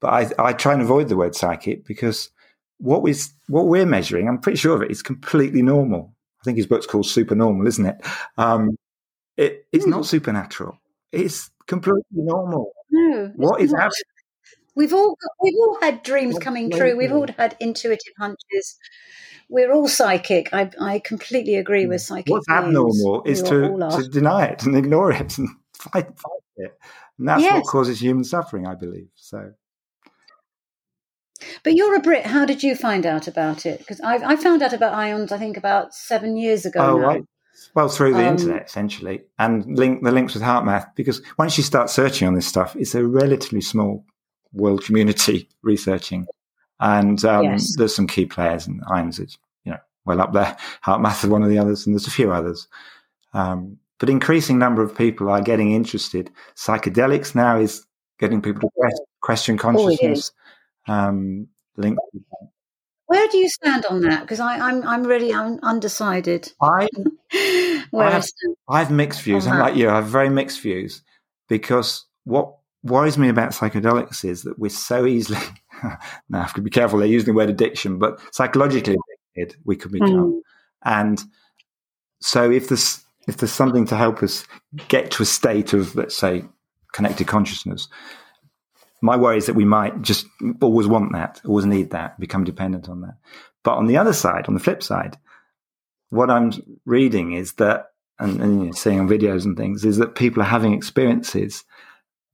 But 0.00 0.08
I, 0.38 0.48
I 0.48 0.52
try 0.52 0.72
and 0.72 0.82
avoid 0.82 1.08
the 1.08 1.16
word 1.16 1.34
psychic 1.34 1.86
because 1.86 2.30
what 2.78 3.02
we 3.02 3.14
what 3.48 3.68
we're 3.68 3.86
measuring, 3.86 4.28
I'm 4.28 4.40
pretty 4.40 4.58
sure 4.58 4.74
of 4.74 4.82
it, 4.82 4.90
is 4.90 5.02
completely 5.02 5.62
normal. 5.62 6.14
I 6.40 6.44
think 6.44 6.56
his 6.58 6.66
book's 6.66 6.86
called 6.86 7.06
Supernormal, 7.06 7.66
isn't 7.66 7.86
it? 7.86 7.96
Um, 8.36 8.76
it, 9.36 9.66
it's 9.73 9.86
not 9.86 9.98
hmm. 9.98 10.02
supernatural. 10.05 10.78
It's 11.12 11.51
completely 11.66 12.05
normal. 12.12 12.73
No. 12.90 13.32
What 13.36 13.61
is 13.61 13.73
not. 13.73 13.93
We've 14.77 14.93
all 14.93 15.11
got, 15.11 15.31
we've 15.43 15.55
all 15.56 15.78
had 15.81 16.02
dreams 16.02 16.39
coming 16.39 16.70
true. 16.70 16.97
We've 16.97 17.12
all 17.12 17.27
had 17.39 17.56
intuitive 17.61 18.12
hunches. 18.19 18.77
We're 19.48 19.73
all 19.73 19.86
psychic. 19.86 20.52
I, 20.52 20.70
I 20.81 20.98
completely 20.98 21.56
agree 21.56 21.85
hmm. 21.85 21.90
with 21.90 22.01
psychic. 22.01 22.31
What's 22.31 22.48
abnormal 22.48 23.23
is 23.24 23.43
We 23.43 23.48
to, 23.51 23.89
to 23.90 24.09
deny 24.09 24.47
it 24.47 24.65
and 24.65 24.77
ignore 24.77 25.12
it 25.12 25.39
and 25.39 25.48
fight, 25.74 26.06
fight 26.06 26.43
it. 26.56 26.78
And 27.19 27.28
that's 27.28 27.44
what 27.44 27.65
causes 27.65 28.01
human 28.01 28.24
suffering, 28.24 28.66
I 28.66 28.74
believe. 28.74 29.09
So 29.15 29.52
But 31.62 31.74
you're 31.74 31.94
a 31.94 32.01
Brit. 32.01 32.27
How 32.27 32.44
did 32.44 32.62
you 32.62 32.74
find 32.74 33.06
out 33.06 33.28
about 33.28 33.66
it? 33.66 33.78
Because 33.78 34.01
I, 34.01 34.16
I 34.16 34.36
found 34.36 34.62
out 34.62 34.73
about 34.73 34.94
IONS, 34.94 35.31
I 35.31 35.39
think, 35.39 35.56
about 35.56 35.94
seven 35.94 36.36
years 36.36 36.66
ago. 36.66 36.81
Oh, 36.81 36.98
now. 36.98 37.20
Well, 37.74 37.88
through 37.88 38.12
the 38.14 38.20
Um, 38.26 38.34
internet, 38.36 38.66
essentially, 38.66 39.24
and 39.38 39.64
link 39.78 40.02
the 40.02 40.12
links 40.12 40.34
with 40.34 40.42
HeartMath, 40.42 40.94
because 40.94 41.22
once 41.38 41.56
you 41.56 41.64
start 41.64 41.90
searching 41.90 42.28
on 42.28 42.34
this 42.34 42.46
stuff, 42.46 42.76
it's 42.76 42.94
a 42.94 43.04
relatively 43.06 43.60
small 43.60 44.04
world 44.52 44.84
community 44.84 45.48
researching, 45.62 46.26
and 46.80 47.24
um, 47.24 47.44
Yes. 47.44 47.74
there's 47.76 47.94
some 47.94 48.06
key 48.06 48.26
players, 48.26 48.66
and 48.66 48.82
IONS 48.86 49.18
is, 49.20 49.38
you 49.64 49.72
know, 49.72 49.78
well 50.04 50.20
up 50.20 50.32
there. 50.32 50.56
HeartMath 50.86 51.24
is 51.24 51.30
one 51.30 51.42
of 51.42 51.48
the 51.48 51.58
others, 51.58 51.86
and 51.86 51.94
there's 51.94 52.06
a 52.06 52.10
few 52.10 52.32
others. 52.32 52.68
Um, 53.32 53.78
but 53.98 54.10
increasing 54.10 54.58
number 54.58 54.82
of 54.82 54.96
people 54.96 55.28
are 55.30 55.40
getting 55.40 55.72
interested. 55.72 56.30
Psychedelics 56.56 57.34
now 57.34 57.58
is 57.58 57.86
getting 58.18 58.42
people 58.42 58.60
to 58.62 58.68
quest- 58.76 59.02
question 59.20 59.54
Oh, 59.56 59.58
consciousness. 59.58 60.32
um, 60.88 61.48
link. 61.76 61.98
Where 63.14 63.28
do 63.28 63.38
you 63.38 63.48
stand 63.48 63.86
on 63.86 64.00
that? 64.00 64.22
Because 64.22 64.40
I'm 64.40 64.82
I'm 64.86 65.04
really 65.04 65.32
un- 65.32 65.60
undecided. 65.62 66.52
I 66.60 66.88
Where 67.90 68.06
I 68.06 68.08
I 68.08 68.10
have- 68.10 68.24
stand. 68.24 68.56
I 68.68 68.78
have 68.80 68.90
mixed 68.90 69.22
views. 69.22 69.46
I'm 69.46 69.60
like 69.60 69.76
you. 69.76 69.88
I 69.88 69.94
have 69.96 70.06
very 70.06 70.28
mixed 70.28 70.60
views 70.60 71.00
because 71.48 72.04
what 72.24 72.56
worries 72.82 73.16
me 73.16 73.28
about 73.28 73.52
psychedelics 73.52 74.24
is 74.24 74.42
that 74.42 74.58
we're 74.58 74.68
so 74.68 75.06
easily. 75.06 75.38
now 76.28 76.38
I 76.38 76.42
have 76.42 76.54
to 76.54 76.60
be 76.60 76.70
careful. 76.70 76.98
They're 76.98 77.06
using 77.06 77.32
the 77.34 77.36
word 77.36 77.50
addiction, 77.50 78.00
but 78.00 78.18
psychologically 78.34 78.96
addicted 79.36 79.60
we 79.64 79.76
could 79.76 79.92
become. 79.92 80.10
Mm. 80.10 80.40
And 80.84 81.22
so 82.20 82.50
if 82.50 82.68
there's 82.68 83.04
if 83.28 83.36
there's 83.36 83.52
something 83.52 83.86
to 83.86 83.96
help 83.96 84.24
us 84.24 84.44
get 84.88 85.12
to 85.12 85.22
a 85.22 85.26
state 85.26 85.72
of 85.72 85.94
let's 85.94 86.16
say 86.16 86.44
connected 86.92 87.28
consciousness, 87.28 87.86
my 89.05 89.16
worry 89.16 89.36
is 89.36 89.47
that 89.47 89.55
we 89.55 89.66
might 89.66 90.01
just 90.01 90.26
always 90.62 90.86
want 90.86 91.12
that, 91.12 91.43
always 91.44 91.66
need 91.66 91.90
that, 91.90 92.18
become 92.18 92.43
dependent 92.43 92.89
on 92.89 93.02
that. 93.02 93.18
But 93.62 93.76
on 93.76 93.86
the 93.86 93.98
other 93.98 94.14
side, 94.14 94.47
on 94.48 94.55
the 94.55 94.60
flip 94.60 94.82
side, 94.82 95.18
what 96.09 96.31
I'm 96.31 96.52
reading 96.86 97.32
is 97.32 97.52
that, 97.55 97.89
and, 98.18 98.40
and 98.40 98.60
you 98.60 98.66
know, 98.66 98.72
seeing 98.72 99.01
on 99.01 99.09
videos 99.09 99.44
and 99.44 99.59
things, 99.59 99.85
is 99.85 99.98
that 99.98 100.14
people 100.14 100.40
are 100.40 100.47
having 100.47 100.72
experiences 100.72 101.64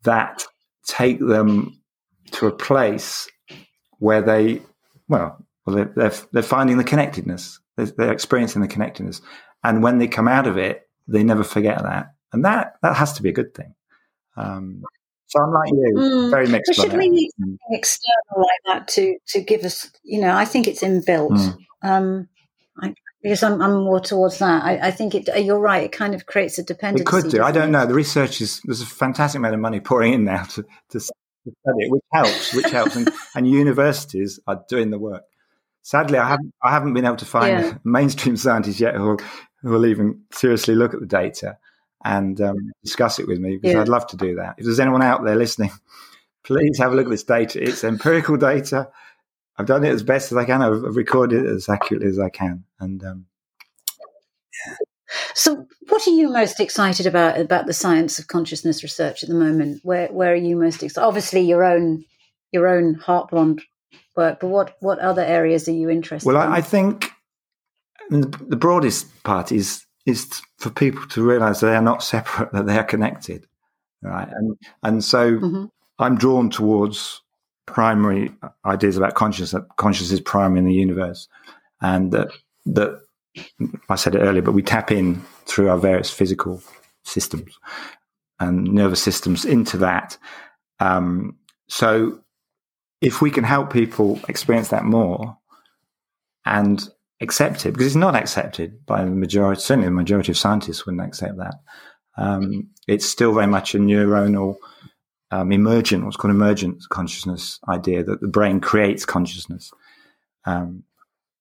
that 0.04 0.44
take 0.86 1.18
them 1.18 1.80
to 2.32 2.46
a 2.46 2.52
place 2.52 3.28
where 3.98 4.22
they, 4.22 4.62
well, 5.08 5.44
well 5.66 5.84
they're, 5.96 6.12
they're, 6.32 6.42
finding 6.42 6.76
the 6.76 6.84
connectedness. 6.84 7.58
They're, 7.76 7.86
they're 7.86 8.12
experiencing 8.12 8.62
the 8.62 8.68
connectedness. 8.68 9.22
And 9.64 9.82
when 9.82 9.98
they 9.98 10.06
come 10.06 10.28
out 10.28 10.46
of 10.46 10.56
it, 10.56 10.88
they 11.08 11.24
never 11.24 11.42
forget 11.42 11.82
that. 11.82 12.14
And 12.32 12.44
that, 12.44 12.74
that 12.82 12.94
has 12.94 13.14
to 13.14 13.24
be 13.24 13.30
a 13.30 13.32
good 13.34 13.54
thing. 13.54 13.74
Um, 14.36 14.84
so 15.30 15.40
I'm 15.42 15.52
like 15.52 15.70
you, 15.70 15.94
Mm. 15.96 16.30
very 16.30 16.46
mixed. 16.48 16.72
But 16.76 16.76
should 16.76 16.92
we 16.98 17.08
need 17.08 17.30
Mm. 17.40 17.44
something 17.44 17.58
external 17.70 18.36
like 18.38 18.62
that 18.66 18.88
to 18.94 19.16
to 19.28 19.40
give 19.40 19.64
us? 19.64 19.90
You 20.02 20.20
know, 20.20 20.34
I 20.34 20.44
think 20.44 20.66
it's 20.68 20.82
inbuilt. 20.82 21.30
Mm. 21.38 21.56
Um, 21.82 22.28
I, 22.82 22.94
because 23.22 23.42
I'm, 23.42 23.60
I'm 23.60 23.84
more 23.84 24.00
towards 24.00 24.38
that. 24.38 24.64
I, 24.64 24.88
I 24.88 24.90
think 24.90 25.14
it. 25.14 25.28
You're 25.44 25.58
right. 25.60 25.84
It 25.84 25.92
kind 25.92 26.14
of 26.14 26.26
creates 26.26 26.58
a 26.58 26.62
dependency. 26.62 27.02
It 27.02 27.06
could 27.06 27.30
do. 27.30 27.42
I 27.42 27.52
don't 27.52 27.68
it? 27.68 27.72
know. 27.72 27.86
The 27.86 27.94
research 27.94 28.40
is 28.40 28.60
there's 28.64 28.80
a 28.80 28.86
fantastic 28.86 29.38
amount 29.38 29.54
of 29.54 29.60
money 29.60 29.78
pouring 29.80 30.14
in 30.14 30.24
now 30.24 30.42
to, 30.54 30.62
to, 30.62 30.68
to 30.92 31.00
study 31.00 31.84
it, 31.84 31.90
which 31.90 32.02
helps, 32.12 32.54
which 32.54 32.70
helps, 32.78 32.96
and, 32.96 33.08
and 33.34 33.48
universities 33.48 34.40
are 34.46 34.62
doing 34.68 34.90
the 34.90 34.98
work. 34.98 35.22
Sadly, 35.82 36.18
I 36.18 36.28
haven't 36.28 36.52
I 36.62 36.70
haven't 36.70 36.94
been 36.94 37.04
able 37.04 37.16
to 37.16 37.24
find 37.26 37.48
Yeah. 37.64 37.74
mainstream 37.84 38.36
scientists 38.36 38.80
yet 38.80 38.94
who 38.96 39.04
will, 39.04 39.18
who 39.62 39.70
will 39.70 39.86
even 39.86 40.22
seriously 40.32 40.74
look 40.74 40.94
at 40.94 41.00
the 41.00 41.06
data 41.06 41.58
and 42.04 42.40
um, 42.40 42.56
discuss 42.82 43.18
it 43.18 43.26
with 43.28 43.38
me 43.38 43.56
because 43.56 43.74
Yeah. 43.74 43.80
I'd 43.82 43.88
love 43.88 44.06
to 44.08 44.16
do 44.16 44.36
that. 44.36 44.54
If 44.58 44.64
there's 44.64 44.80
anyone 44.80 45.02
out 45.02 45.24
there 45.24 45.36
listening, 45.36 45.70
please 46.44 46.78
have 46.78 46.92
a 46.92 46.96
look 46.96 47.06
at 47.06 47.10
this 47.10 47.24
data. 47.24 47.62
It's 47.62 47.84
empirical 47.84 48.36
data. 48.36 48.90
I've 49.58 49.66
done 49.66 49.84
it 49.84 49.90
as 49.90 50.02
best 50.02 50.32
as 50.32 50.38
I 50.38 50.44
can. 50.44 50.62
I've 50.62 50.96
recorded 50.96 51.44
it 51.44 51.50
as 51.50 51.68
accurately 51.68 52.08
as 52.08 52.18
I 52.18 52.30
can, 52.30 52.64
and 52.78 53.04
um, 53.04 53.26
So, 55.34 55.66
what 55.88 56.06
are 56.06 56.12
you 56.12 56.30
most 56.30 56.60
excited 56.60 57.06
about 57.06 57.38
about 57.38 57.66
the 57.66 57.72
science 57.72 58.18
of 58.18 58.28
consciousness 58.28 58.82
research 58.82 59.22
at 59.22 59.28
the 59.28 59.34
moment? 59.34 59.80
Where 59.82 60.08
where 60.08 60.32
are 60.32 60.36
you 60.36 60.56
most 60.56 60.82
excited? 60.82 61.06
Obviously, 61.06 61.40
your 61.42 61.64
own 61.64 62.04
your 62.52 62.68
own 62.68 62.96
Heartbond 62.96 63.60
work, 64.16 64.40
but 64.40 64.48
what 64.48 64.76
what 64.80 64.98
other 64.98 65.22
areas 65.22 65.68
are 65.68 65.72
you 65.72 65.90
interested? 65.90 66.26
Well, 66.26 66.40
in? 66.42 66.52
I, 66.52 66.56
I 66.56 66.60
think 66.60 67.10
the 68.10 68.56
broadest 68.56 69.22
part 69.22 69.52
is 69.52 69.84
is 70.06 70.42
for 70.58 70.70
people 70.70 71.06
to 71.08 71.22
realise 71.22 71.60
they 71.60 71.74
are 71.76 71.82
not 71.82 72.02
separate; 72.02 72.50
that 72.52 72.66
they 72.66 72.78
are 72.78 72.84
connected, 72.84 73.46
right? 74.02 74.28
And 74.28 74.56
and 74.82 75.04
so 75.04 75.38
Mhm. 75.38 75.70
I'm 75.98 76.16
drawn 76.16 76.50
towards 76.50 77.22
primary 77.66 78.34
ideas 78.64 78.96
about 78.96 79.14
consciousness. 79.14 79.52
That 79.52 79.76
consciousness 79.76 80.12
is 80.12 80.20
primary 80.20 80.60
in 80.60 80.64
the 80.66 80.74
universe, 80.74 81.28
and 81.80 82.12
that 82.12 82.28
that 82.66 83.00
I 83.88 83.94
said 83.96 84.14
it 84.14 84.20
earlier, 84.20 84.42
but 84.42 84.52
we 84.52 84.62
tap 84.62 84.90
in 84.90 85.22
through 85.46 85.68
our 85.70 85.78
various 85.78 86.10
physical 86.10 86.62
systems 87.04 87.58
and 88.40 88.64
nervous 88.64 89.02
systems 89.02 89.44
into 89.44 89.76
that. 89.78 90.18
Um, 90.80 91.36
so 91.68 92.20
if 93.00 93.22
we 93.22 93.30
can 93.30 93.44
help 93.44 93.72
people 93.72 94.18
experience 94.28 94.68
that 94.68 94.84
more 94.84 95.36
and 96.44 96.88
accept 97.20 97.66
it, 97.66 97.72
because 97.72 97.86
it's 97.86 97.96
not 97.96 98.14
accepted 98.14 98.84
by 98.86 99.04
the 99.04 99.10
majority, 99.10 99.60
certainly 99.60 99.88
the 99.88 99.92
majority 99.92 100.32
of 100.32 100.38
scientists 100.38 100.86
wouldn't 100.86 101.06
accept 101.06 101.36
that. 101.36 101.54
Um, 102.16 102.68
it's 102.86 103.06
still 103.06 103.32
very 103.34 103.46
much 103.46 103.74
a 103.74 103.78
neuronal, 103.78 104.56
um, 105.30 105.52
emergent, 105.52 106.04
what's 106.04 106.16
called 106.16 106.34
emergent 106.34 106.82
consciousness 106.90 107.60
idea 107.68 108.02
that 108.04 108.20
the 108.20 108.28
brain 108.28 108.60
creates 108.60 109.04
consciousness. 109.04 109.70
Um, 110.44 110.84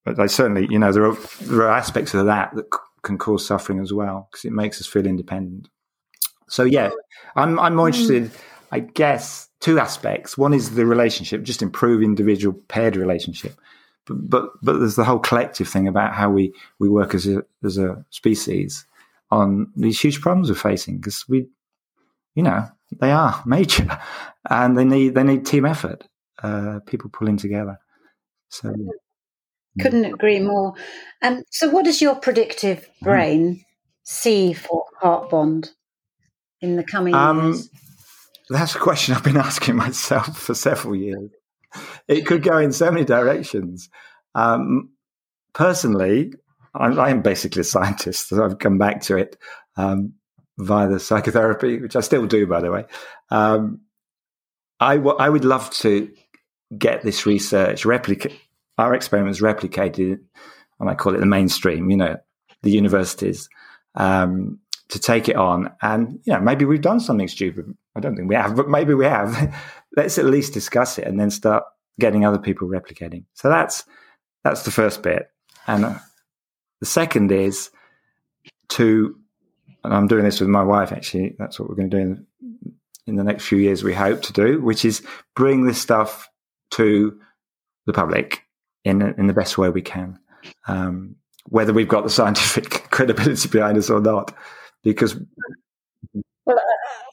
but 0.05 0.19
I 0.19 0.27
certainly, 0.27 0.67
you 0.69 0.79
know, 0.79 0.91
there 0.91 1.05
are, 1.05 1.17
there 1.41 1.63
are 1.63 1.71
aspects 1.71 2.13
of 2.13 2.25
that 2.25 2.55
that 2.55 2.65
c- 2.73 2.79
can 3.03 3.17
cause 3.17 3.45
suffering 3.45 3.79
as 3.79 3.93
well 3.93 4.27
because 4.31 4.45
it 4.45 4.51
makes 4.51 4.79
us 4.79 4.87
feel 4.87 5.05
independent. 5.05 5.69
So 6.47 6.63
yeah, 6.63 6.89
I'm 7.35 7.59
I'm 7.59 7.75
more 7.75 7.87
interested, 7.87 8.31
I 8.71 8.79
guess, 8.79 9.47
two 9.59 9.79
aspects. 9.79 10.37
One 10.37 10.53
is 10.53 10.75
the 10.75 10.85
relationship, 10.85 11.43
just 11.43 11.61
improve 11.61 12.01
individual 12.01 12.59
paired 12.67 12.95
relationship, 12.95 13.53
but 14.09 14.49
but 14.61 14.79
there's 14.79 14.95
the 14.95 15.03
whole 15.05 15.19
collective 15.19 15.67
thing 15.67 15.87
about 15.87 16.13
how 16.13 16.29
we 16.29 16.53
we 16.79 16.89
work 16.89 17.13
as 17.13 17.27
a 17.27 17.43
as 17.63 17.77
a 17.77 18.03
species 18.09 18.85
on 19.31 19.71
these 19.75 19.99
huge 19.99 20.21
problems 20.21 20.49
we're 20.49 20.55
facing 20.55 20.97
because 20.97 21.27
we, 21.29 21.47
you 22.35 22.43
know, 22.43 22.67
they 22.99 23.11
are 23.11 23.41
major, 23.47 23.99
and 24.49 24.77
they 24.77 24.85
need 24.85 25.15
they 25.15 25.23
need 25.23 25.45
team 25.45 25.65
effort, 25.65 26.07
uh, 26.43 26.79
people 26.85 27.09
pulling 27.09 27.37
together. 27.37 27.79
So 28.49 28.73
Couldn't 29.79 30.05
agree 30.05 30.39
more. 30.39 30.73
Um, 31.21 31.43
so, 31.51 31.69
what 31.69 31.85
does 31.85 32.01
your 32.01 32.15
predictive 32.15 32.89
Mm-hmm. 33.03 33.05
brain 33.05 33.65
see 34.03 34.53
for 34.53 34.85
Heartbond 35.01 35.69
in 36.61 36.75
the 36.75 36.83
coming 36.83 37.13
Um, 37.13 37.53
years? 37.53 37.69
That's 38.49 38.75
a 38.75 38.79
question 38.79 39.15
I've 39.15 39.23
been 39.23 39.37
asking 39.49 39.75
myself 39.75 40.37
for 40.37 40.53
several 40.53 40.95
years. 40.95 41.29
It 42.07 42.25
could 42.25 42.41
go 42.41 42.57
in 42.57 42.71
so 42.71 42.89
many 42.91 43.05
directions. 43.05 43.89
Um, 44.33 44.89
personally, 45.53 46.33
I'm, 46.73 46.99
I'm 46.99 47.21
basically 47.21 47.61
a 47.61 47.63
scientist, 47.63 48.29
so 48.29 48.43
I've 48.43 48.57
come 48.57 48.79
back 48.79 49.01
to 49.03 49.17
it 49.17 49.37
um, 49.77 50.13
via 50.57 50.89
the 50.89 50.99
psychotherapy, 50.99 51.79
which 51.79 51.95
I 51.95 51.99
still 51.99 52.25
do, 52.25 52.47
by 52.47 52.61
the 52.61 52.71
way. 52.71 52.85
Um, 53.29 53.81
I, 54.79 54.95
w- 54.95 55.17
I 55.17 55.29
would 55.29 55.45
love 55.45 55.69
to 55.71 56.11
get 56.75 57.03
this 57.03 57.27
research 57.27 57.85
replicate 57.85 58.33
our 58.79 58.95
experiments 58.95 59.41
replicated, 59.41 60.19
and 60.79 60.89
I 60.89 60.95
call 60.95 61.13
it 61.13 61.19
the 61.19 61.25
mainstream. 61.25 61.91
You 61.91 61.97
know, 61.97 62.17
the 62.63 62.71
universities. 62.71 63.49
Um, 63.93 64.59
to 64.89 64.99
take 64.99 65.29
it 65.29 65.35
on. 65.35 65.71
And, 65.81 66.19
you 66.25 66.33
know, 66.33 66.41
maybe 66.41 66.65
we've 66.65 66.81
done 66.81 66.99
something 66.99 67.27
stupid. 67.27 67.75
I 67.99 68.01
don't 68.01 68.15
think 68.15 68.29
we 68.29 68.35
have, 68.35 68.55
but 68.55 68.69
maybe 68.69 68.93
we 68.93 69.05
have. 69.05 69.53
Let's 69.97 70.17
at 70.17 70.25
least 70.25 70.53
discuss 70.53 70.97
it 70.97 71.05
and 71.05 71.19
then 71.19 71.29
start 71.29 71.63
getting 71.99 72.25
other 72.25 72.37
people 72.37 72.67
replicating. 72.69 73.25
So 73.33 73.49
that's, 73.49 73.83
that's 74.43 74.63
the 74.63 74.71
first 74.71 75.03
bit. 75.03 75.29
And 75.67 75.83
uh, 75.83 75.99
the 76.79 76.85
second 76.85 77.31
is 77.31 77.71
to, 78.69 79.17
and 79.83 79.93
I'm 79.93 80.07
doing 80.07 80.23
this 80.23 80.39
with 80.39 80.47
my 80.47 80.63
wife 80.63 80.93
actually, 80.93 81.35
that's 81.37 81.59
what 81.59 81.67
we're 81.67 81.75
going 81.75 81.89
to 81.89 81.97
do 81.97 82.01
in, 82.01 82.25
in 83.05 83.15
the 83.17 83.23
next 83.23 83.45
few 83.45 83.57
years, 83.57 83.83
we 83.83 83.93
hope 83.93 84.21
to 84.21 84.33
do, 84.33 84.61
which 84.61 84.85
is 84.85 85.05
bring 85.35 85.65
this 85.65 85.81
stuff 85.81 86.29
to 86.71 87.19
the 87.85 87.93
public 87.93 88.45
in, 88.85 89.01
in 89.01 89.27
the 89.27 89.33
best 89.33 89.57
way 89.57 89.69
we 89.69 89.81
can. 89.81 90.17
Um, 90.67 91.15
whether 91.47 91.73
we've 91.73 91.89
got 91.89 92.03
the 92.03 92.09
scientific 92.21 92.89
credibility 92.91 93.49
behind 93.49 93.77
us 93.77 93.89
or 93.89 93.99
not 93.99 94.33
because 94.83 95.19
well, 96.49 96.59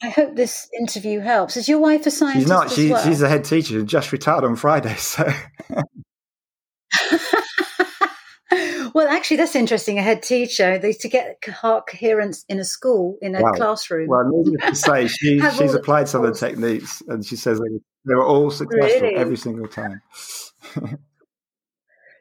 I, 0.01 0.09
hope 0.09 0.35
this 0.35 0.67
interview 0.77 1.19
helps. 1.19 1.57
Is 1.57 1.69
your 1.69 1.79
wife 1.79 2.05
a 2.05 2.11
scientist? 2.11 2.43
she's 2.43 2.49
not. 2.49 2.71
She, 2.71 2.91
well? 2.91 3.03
She's 3.03 3.21
a 3.21 3.29
head 3.29 3.45
teacher 3.45 3.75
who 3.75 3.85
just 3.85 4.11
retired 4.11 4.43
on 4.43 4.55
Friday. 4.55 4.95
So 5.07 5.31
well, 8.93 9.07
actually, 9.07 9.37
that's 9.37 9.55
interesting. 9.55 9.99
A 9.99 10.01
head 10.01 10.23
teacher 10.23 10.77
they, 10.77 10.93
to 10.93 11.09
get 11.09 11.43
heart 11.47 11.87
coherence 11.87 12.45
in 12.47 12.59
a 12.59 12.63
school 12.63 13.17
in 13.21 13.35
a 13.35 13.41
Wow. 13.41 13.51
classroom. 13.51 14.07
Well, 14.07 14.23
needless 14.29 14.69
to 14.69 14.75
say, 14.75 15.07
she, 15.07 15.39
she's 15.39 15.73
applied 15.73 16.07
some 16.07 16.23
of 16.23 16.33
the 16.33 16.39
techniques, 16.39 17.03
and 17.07 17.25
she 17.25 17.35
says 17.35 17.59
they, 17.59 17.67
they 18.05 18.15
were 18.15 18.25
all 18.25 18.49
successful 18.49 19.01
Really? 19.01 19.15
every 19.15 19.37
single 19.37 19.67
time. 19.67 20.01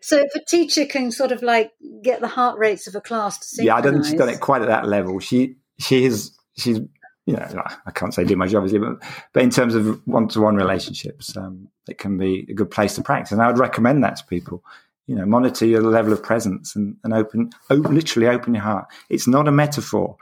so 0.03 0.19
if 0.19 0.35
a 0.35 0.45
teacher 0.45 0.85
can 0.85 1.11
sort 1.13 1.33
of 1.33 1.43
like 1.43 1.71
get 2.03 2.21
the 2.21 2.29
heart 2.29 2.59
rates 2.59 2.87
of 2.87 2.95
a 2.95 3.01
class 3.01 3.39
to 3.39 3.45
synchronize, 3.45 3.67
Yeah, 3.67 3.77
I 3.77 3.81
don't 3.81 3.95
think 3.95 4.05
she's 4.07 4.19
done 4.19 4.29
it 4.29 4.41
quite 4.41 4.63
at 4.63 4.69
that 4.69 4.87
level. 4.87 5.21
She 5.21 5.57
she 5.79 6.05
is 6.05 6.37
she's 6.59 6.81
you 7.27 7.35
know 7.35 7.63
I 7.87 7.91
can't 7.91 8.15
say 8.15 8.25
do 8.25 8.37
my 8.37 8.47
job 8.47 8.63
obviously, 8.63 8.79
but 8.79 9.03
but 9.33 9.43
in 9.43 9.51
terms 9.51 9.75
of 9.75 10.01
one 10.07 10.29
to 10.29 10.41
one 10.41 10.57
relationships, 10.57 11.37
um, 11.37 11.69
it 11.89 11.99
can 11.99 12.17
be 12.17 12.47
a 12.49 12.55
good 12.55 12.71
place 12.71 12.95
to 12.95 13.03
practice, 13.03 13.33
and 13.33 13.43
I 13.43 13.49
would 13.49 13.59
recommend 13.59 14.03
that 14.05 14.17
to 14.17 14.27
people. 14.27 14.65
You 15.07 15.15
know, 15.15 15.27
monitor 15.27 15.67
your 15.67 15.83
level 15.83 16.13
of 16.13 16.23
presence 16.23 16.75
and, 16.75 16.97
and 17.05 17.15
open, 17.15 17.51
open, 17.71 17.95
literally 17.95 18.27
open 18.29 18.55
your 18.55 18.65
heart. 18.65 18.87
It's 19.09 19.29
not 19.29 19.49
a 19.49 19.53
metaphor; 19.53 20.17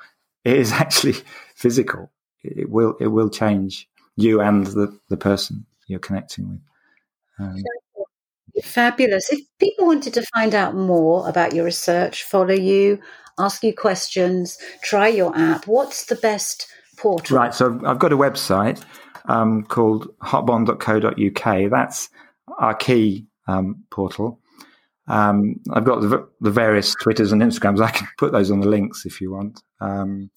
it 0.44 0.56
is 0.56 0.72
actually 0.84 1.16
physical. 1.54 2.10
It, 2.42 2.58
it 2.58 2.70
will 2.70 2.96
it 2.98 3.08
will 3.08 3.30
change 3.30 3.88
you 4.16 4.40
and 4.40 4.66
the 4.66 4.98
the 5.08 5.16
person 5.16 5.66
you're 5.86 5.98
connecting 5.98 6.48
with. 6.48 6.60
Um, 7.38 7.62
Fabulous. 8.62 9.32
If 9.32 9.40
people 9.58 9.86
wanted 9.86 10.14
to 10.14 10.22
find 10.34 10.54
out 10.54 10.76
more 10.76 11.28
about 11.28 11.54
your 11.54 11.64
research, 11.64 12.22
follow 12.22 12.54
you, 12.54 13.00
ask 13.38 13.64
you 13.64 13.74
questions, 13.74 14.56
try 14.80 15.08
your 15.08 15.36
app, 15.36 15.66
what's 15.66 16.04
the 16.06 16.14
best 16.14 16.68
portal? 16.96 17.36
Right. 17.36 17.54
So 17.54 17.80
I've 17.84 17.98
got 17.98 18.12
a 18.12 18.16
website 18.16 18.84
um, 19.26 19.64
called 19.64 20.08
heartbond.co.uk. 20.22 21.70
That's 21.70 22.08
our 22.58 22.74
key 22.74 23.26
um, 23.46 23.84
portal. 23.90 24.40
Um, 25.06 25.60
I've 25.72 25.84
got 25.84 26.00
the, 26.00 26.28
the 26.40 26.50
various 26.50 26.94
Twitters 27.02 27.32
and 27.32 27.42
Instagrams. 27.42 27.80
I 27.80 27.90
can 27.90 28.08
put 28.18 28.32
those 28.32 28.50
on 28.50 28.60
the 28.60 28.68
links 28.68 29.04
if 29.04 29.20
you 29.20 29.30
want. 29.30 29.62
Um, 29.80 30.30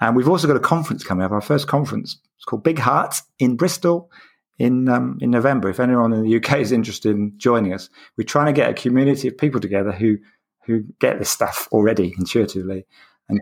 and 0.00 0.16
we've 0.16 0.28
also 0.28 0.46
got 0.46 0.56
a 0.56 0.60
conference 0.60 1.04
coming 1.04 1.24
up. 1.24 1.32
Our 1.32 1.40
first 1.40 1.68
conference. 1.68 2.18
It's 2.36 2.44
called 2.44 2.64
Big 2.64 2.78
Heart 2.78 3.16
in 3.38 3.56
Bristol 3.56 4.10
in 4.58 4.88
um, 4.88 5.18
in 5.20 5.30
November. 5.30 5.70
If 5.70 5.80
anyone 5.80 6.12
in 6.12 6.22
the 6.22 6.36
UK 6.36 6.58
is 6.58 6.72
interested 6.72 7.14
in 7.16 7.32
joining 7.36 7.72
us, 7.72 7.88
we're 8.16 8.24
trying 8.24 8.46
to 8.46 8.52
get 8.52 8.70
a 8.70 8.74
community 8.74 9.28
of 9.28 9.38
people 9.38 9.60
together 9.60 9.92
who 9.92 10.18
who 10.66 10.84
get 11.00 11.18
this 11.18 11.30
stuff 11.30 11.68
already 11.72 12.14
intuitively. 12.18 12.86
And 13.28 13.40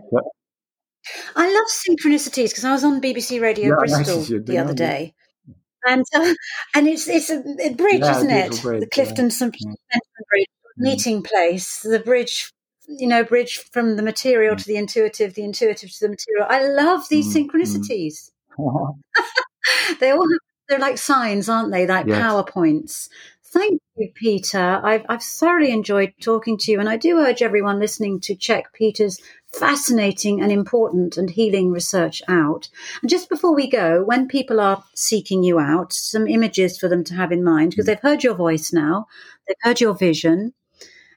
I 1.35 1.51
love 1.53 1.65
synchronicities 1.67 2.49
because 2.49 2.65
I 2.65 2.71
was 2.71 2.83
on 2.83 3.01
BBC 3.01 3.41
Radio 3.41 3.69
Yeah, 3.69 3.75
Bristol 3.79 4.41
the 4.43 4.57
other 4.57 4.73
day. 4.73 5.13
And 5.85 6.05
uh, 6.15 6.33
and 6.75 6.87
it's 6.87 7.07
it's 7.07 7.29
a, 7.29 7.39
a 7.61 7.73
bridge, 7.73 8.01
Yeah, 8.01 8.17
isn't 8.17 8.29
it? 8.29 8.61
bridge, 8.61 8.81
the 8.81 8.87
Clifton 8.87 9.31
St 9.31 9.55
Bridge 10.29 10.47
meeting 10.77 11.23
place, 11.23 11.81
the 11.81 11.99
bridge, 11.99 12.51
you 12.87 13.07
know, 13.07 13.23
bridge 13.23 13.59
from 13.71 13.95
the 13.95 14.01
material 14.03 14.55
to 14.55 14.65
the 14.65 14.75
intuitive, 14.77 15.33
the 15.35 15.43
intuitive 15.43 15.91
to 15.91 15.99
the 16.01 16.09
material. 16.09 16.45
I 16.49 16.67
love 16.67 17.07
these 17.09 17.33
Mm, 17.33 17.47
mm. 17.47 17.49
synchronicities. 17.49 18.31
they 19.99 20.11
all 20.11 20.21
have, 20.29 20.39
they're 20.67 20.79
like 20.79 20.97
signs, 20.97 21.49
aren't 21.49 21.71
they? 21.71 21.85
Like 21.85 22.07
Yes. 22.07 22.21
PowerPoints. 22.21 23.09
Thank 23.45 23.81
you, 23.97 24.11
Peter. 24.15 24.81
I've, 24.83 25.05
I've 25.09 25.21
thoroughly 25.23 25.71
enjoyed 25.71 26.13
talking 26.19 26.57
to 26.57 26.71
you, 26.71 26.79
and 26.79 26.89
I 26.89 26.97
do 26.97 27.19
urge 27.19 27.43
everyone 27.43 27.79
listening 27.79 28.19
to 28.21 28.35
check 28.35 28.73
Peter's 28.73 29.19
fascinating 29.53 30.41
and 30.41 30.51
important 30.51 31.17
and 31.17 31.29
healing 31.29 31.71
research 31.71 32.21
out. 32.27 32.69
And 33.01 33.09
just 33.09 33.29
before 33.29 33.53
we 33.53 33.69
go, 33.69 34.03
when 34.03 34.27
people 34.27 34.59
are 34.59 34.83
seeking 34.95 35.43
you 35.43 35.59
out, 35.59 35.93
some 35.93 36.27
images 36.27 36.77
for 36.77 36.87
them 36.89 37.03
to 37.05 37.13
have 37.13 37.31
in 37.31 37.43
mind, 37.43 37.71
because 37.71 37.85
they've 37.85 37.99
heard 37.99 38.23
your 38.23 38.35
voice 38.35 38.73
now, 38.73 39.07
they've 39.47 39.55
heard 39.61 39.79
your 39.79 39.93
vision 39.93 40.53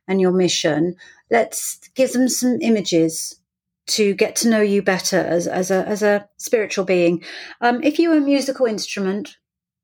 and 0.07 0.21
your 0.21 0.33
mission. 0.33 0.97
Let's 1.31 1.79
give 1.95 2.13
them 2.13 2.29
some 2.29 2.59
images 2.61 3.41
to 3.89 4.15
get 4.15 4.37
to 4.37 4.49
know 4.49 4.61
you 4.61 4.83
better 4.83 5.19
as, 5.19 5.47
as 5.47 5.71
a 5.71 5.87
as 5.87 6.03
a 6.03 6.29
spiritual 6.37 6.85
being. 6.85 7.23
Um, 7.61 7.83
if 7.83 7.99
you 7.99 8.11
were 8.11 8.19
a 8.19 8.21
musical 8.21 8.67
instrument, 8.67 9.37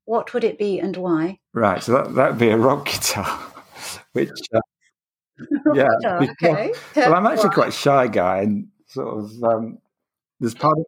what 0.05 0.33
would 0.33 0.43
it 0.43 0.57
be 0.57 0.79
and 0.79 0.95
why? 0.97 1.39
Right, 1.53 1.81
so 1.81 1.93
that 1.93 2.15
that'd 2.15 2.37
be 2.37 2.49
a 2.49 2.57
rock 2.57 2.85
guitar, 2.85 3.39
which 4.13 4.31
uh, 4.53 4.59
yeah. 5.73 5.89
Oh, 6.05 6.27
okay. 6.31 6.73
Well, 6.95 7.15
I'm 7.15 7.25
actually 7.25 7.49
quite 7.51 7.69
a 7.69 7.71
shy 7.71 8.07
guy, 8.07 8.41
and 8.41 8.67
sort 8.87 9.19
of 9.19 9.31
um, 9.43 9.79
there's 10.39 10.53
part 10.53 10.77
of 10.77 10.85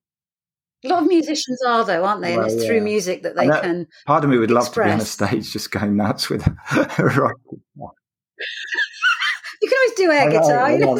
A 0.83 0.87
lot 0.89 1.03
of 1.03 1.09
musicians 1.09 1.59
are, 1.65 1.83
though, 1.83 2.05
aren't 2.05 2.21
they? 2.21 2.35
Well, 2.35 2.45
and 2.45 2.53
it's 2.53 2.61
yeah. 2.61 2.67
through 2.67 2.81
music 2.81 3.23
that 3.23 3.35
they 3.35 3.47
know. 3.47 3.61
can. 3.61 3.87
part 4.05 4.23
of 4.23 4.29
me 4.29 4.37
would 4.37 4.51
love 4.51 4.71
to 4.73 4.83
be 4.83 4.89
on 4.89 4.99
a 4.99 5.05
stage 5.05 5.51
just 5.51 5.71
going 5.71 5.95
nuts 5.95 6.29
with 6.29 6.45
a 6.47 7.03
rock. 7.17 7.37
You 9.61 9.69
can 9.69 9.77
always 9.79 9.93
do 9.93 10.11
air 10.11 10.29
guitar. 10.29 10.77
Know. 10.77 10.99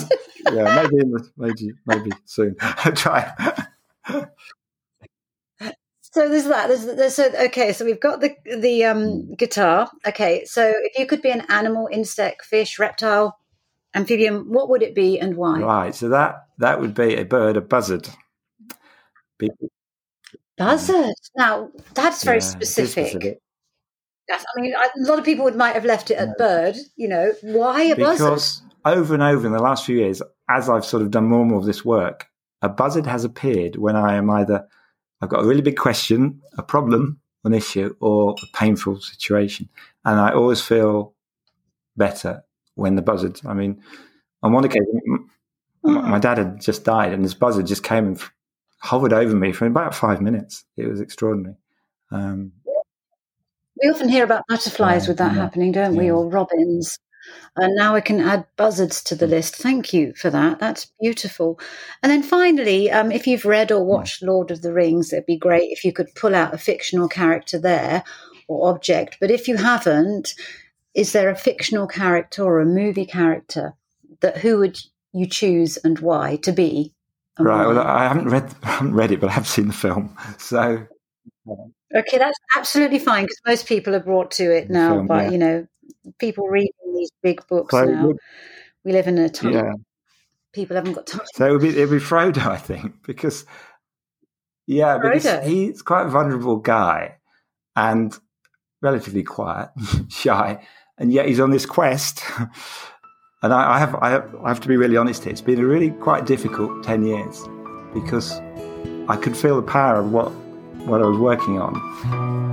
yeah, 0.52 0.82
maybe 0.82 1.04
the, 1.04 1.30
maybe 1.38 1.74
maybe 1.86 2.12
soon. 2.26 2.56
I'll 2.60 2.94
try. 2.94 3.32
So 6.16 6.30
there's 6.30 6.46
that. 6.46 6.70
There's, 6.70 6.86
there's 6.86 7.16
so 7.16 7.30
okay. 7.48 7.74
So 7.74 7.84
we've 7.84 8.00
got 8.00 8.22
the 8.22 8.34
the 8.46 8.84
Hmm. 8.84 8.98
um, 8.98 9.36
guitar. 9.36 9.92
Okay. 10.08 10.46
So 10.46 10.72
if 10.74 10.98
you 10.98 11.06
could 11.06 11.22
be 11.22 11.30
an 11.30 11.42
animal, 11.50 11.90
insect, 11.92 12.46
fish, 12.46 12.80
reptile, 12.80 13.38
amphibian, 13.94 14.50
what 14.50 14.70
would 14.70 14.82
it 14.82 14.96
be 14.96 15.20
and 15.20 15.36
why? 15.36 15.60
Right, 15.60 15.94
so 15.94 16.08
that 16.08 16.48
that 16.60 16.80
would 16.80 16.94
be 16.94 17.18
a 17.18 17.26
bird, 17.26 17.58
a 17.58 17.62
buzzard. 17.62 18.08
Buzzard. 20.58 21.16
Now 21.36 21.72
that's 21.94 22.24
very 22.24 22.38
yeah, 22.38 22.40
specific. 22.40 23.42
That's, 24.30 24.46
I 24.58 24.62
mean, 24.62 24.74
a 24.74 24.90
lot 25.10 25.20
of 25.20 25.26
people 25.26 25.44
would 25.44 25.58
might 25.58 25.76
have 25.76 25.84
left 25.84 26.12
it 26.12 26.16
at 26.16 26.38
bird. 26.38 26.78
You 26.96 27.10
know, 27.10 27.34
why 27.42 27.84
a 27.84 27.96
buzzard? 27.98 28.18
because 28.20 28.62
over 28.86 29.14
and 29.14 29.22
over 29.22 29.46
in 29.46 29.52
the 29.52 29.62
last 29.62 29.86
few 29.86 29.98
years, 29.98 30.22
as 30.50 30.70
I've 30.70 30.86
sort 30.86 31.04
of 31.04 31.12
done 31.12 31.26
more 31.28 31.42
and 31.42 31.50
more 31.50 31.60
of 31.60 31.66
this 31.66 31.84
work, 31.84 32.28
a 32.62 32.70
buzzard 32.70 33.06
has 33.06 33.26
appeared 33.26 33.76
when 33.76 33.98
I 33.98 34.16
am 34.16 34.30
either 34.30 34.66
I've 35.26 35.32
got 35.32 35.44
a 35.44 35.48
really 35.48 35.64
big 35.64 35.76
question, 35.78 36.40
a 36.56 36.62
problem, 36.62 37.20
an 37.46 37.56
issue, 37.56 37.96
or 38.00 38.36
a 38.44 38.58
painful 38.58 39.02
situation, 39.02 39.68
and 40.06 40.20
I 40.20 40.32
always 40.34 40.62
feel 40.62 41.16
better 41.98 42.44
when 42.76 42.96
the 42.96 43.02
buzzard. 43.02 43.42
I 43.44 43.56
mean, 43.56 43.82
on 44.44 44.54
one 44.54 44.66
occasion, 44.66 45.02
m- 45.08 45.32
m- 45.84 46.10
my 46.12 46.20
dad 46.20 46.38
had 46.38 46.62
just 46.62 46.84
died, 46.84 47.12
and 47.12 47.26
this 47.26 47.34
buzzard 47.34 47.66
just 47.66 47.84
came 47.84 48.06
and 48.06 48.22
hovered 48.78 49.14
over 49.14 49.36
me 49.36 49.52
for 49.52 49.66
about 49.66 49.96
five 49.96 50.22
minutes. 50.22 50.64
It 50.78 50.88
was 50.88 51.02
extraordinary. 51.02 51.56
Um, 52.12 52.52
We 53.82 53.90
often 53.90 54.10
hear 54.10 54.26
about 54.26 54.44
butterflies 54.48 55.06
Yeah, 55.06 55.10
with 55.10 55.18
that 55.18 55.34
yeah, 55.34 55.42
happening, 55.42 55.72
don't 55.72 55.96
we? 55.96 56.12
Or 56.12 56.30
robins. 56.30 57.00
And 57.58 57.74
now 57.76 57.96
I 57.96 58.02
can 58.02 58.20
add 58.20 58.46
buzzards 58.58 59.02
to 59.04 59.16
Mm. 59.16 59.20
the 59.20 59.28
list. 59.28 59.56
Thank 59.56 59.94
you 59.94 60.14
for 60.16 60.30
that. 60.30 60.60
That's 60.60 60.92
beautiful. 61.02 61.60
And 62.04 62.12
then 62.12 62.22
finally, 62.24 62.92
um, 62.92 63.12
if 63.12 63.26
you've 63.28 63.46
read 63.46 63.72
or 63.72 63.84
watched 63.86 64.22
Lord 64.22 64.52
of 64.52 64.62
the 64.62 64.74
Rings, 64.74 65.14
it'd 65.14 65.26
be 65.26 65.38
great 65.38 65.70
if 65.72 65.84
you 65.86 65.94
could 65.94 66.14
pull 66.16 66.36
out 66.36 66.54
a 66.54 66.58
fictional 66.58 67.08
character 67.08 67.58
there 67.58 68.04
or 68.48 68.70
object. 68.70 69.18
But 69.22 69.32
if 69.32 69.48
you 69.48 69.56
haven't, 69.58 70.34
is 70.94 71.12
there 71.14 71.30
a 71.30 71.36
fictional 71.36 71.88
character 71.88 72.44
or 72.44 72.60
a 72.60 72.66
movie 72.66 73.06
character 73.06 73.74
that 74.22 74.38
who 74.38 74.58
would 74.60 74.80
you 75.14 75.26
choose 75.28 75.78
and 75.78 76.00
why 76.00 76.36
to 76.44 76.52
be? 76.52 76.94
right. 77.40 77.66
why? 77.66 77.68
Well, 77.68 77.80
I 77.80 78.04
haven't 78.08 78.30
read 78.30 78.54
I 78.64 78.68
haven't 78.72 78.94
read 78.96 79.12
it, 79.12 79.20
but 79.22 79.30
I 79.30 79.34
have 79.34 79.48
seen 79.48 79.68
the 79.68 79.74
film. 79.74 80.16
So 80.38 80.86
Okay, 81.96 82.18
that's 82.18 82.38
absolutely 82.58 83.00
fine 83.00 83.24
because 83.24 83.40
most 83.48 83.68
people 83.68 83.96
are 83.96 84.00
brought 84.02 84.32
to 84.32 84.52
it 84.54 84.70
now. 84.70 84.96
film, 84.96 85.08
but 85.08 85.26
yeah. 85.26 85.30
you 85.32 85.38
know, 85.38 85.68
people 86.20 86.48
reading 86.48 86.72
these 86.95 87.12
big 87.22 87.45
books 87.48 87.72
So 87.74 87.86
now. 87.86 88.07
would- 88.07 88.18
we 88.84 88.91
live 88.91 89.07
in 89.07 89.18
a 89.18 89.30
time 89.30 89.52
yeah. 89.52 89.74
people 90.53 90.76
haven't 90.76 90.94
got 90.94 91.07
time. 91.07 91.22
So 91.34 91.48
it 91.48 91.52
would 91.52 91.62
be 91.62 91.70
it 91.70 91.90
would 91.90 91.99
be 91.99 92.06
Frodo, 92.06 92.45
I 92.48 92.57
think, 92.57 93.03
because 93.06 93.45
yeah, 94.68 94.98
because 94.99 95.45
he's 95.45 95.82
quite 95.82 96.06
a 96.06 96.10
vulnerable 96.10 96.57
guy 96.57 97.16
and 97.76 98.16
relatively 98.82 99.24
quiet, 99.24 99.70
shy, 100.10 100.66
and 100.98 101.12
yet 101.12 101.28
he's 101.28 101.40
on 101.40 101.49
this 101.52 101.66
quest. 101.66 102.24
and 103.44 103.53
I, 103.53 103.76
I 103.76 103.80
have 103.80 103.95
I 103.95 104.10
have 104.12 104.36
I 104.44 104.49
have 104.49 104.60
to 104.62 104.68
be 104.68 104.78
really 104.78 104.98
honest 104.98 105.24
here. 105.24 105.32
It's 105.32 105.41
been 105.41 105.60
a 105.60 105.66
really 105.66 105.90
quite 105.90 106.26
difficult 106.28 106.84
ten 106.84 107.03
years 107.03 107.41
because 107.94 108.40
I 109.10 109.18
could 109.18 109.36
feel 109.36 109.56
the 109.56 109.68
power 109.68 109.99
of 109.99 110.12
what 110.12 110.32
what 110.86 111.02
I 111.02 111.06
was 111.06 111.18
working 111.18 111.60
on, 111.60 111.76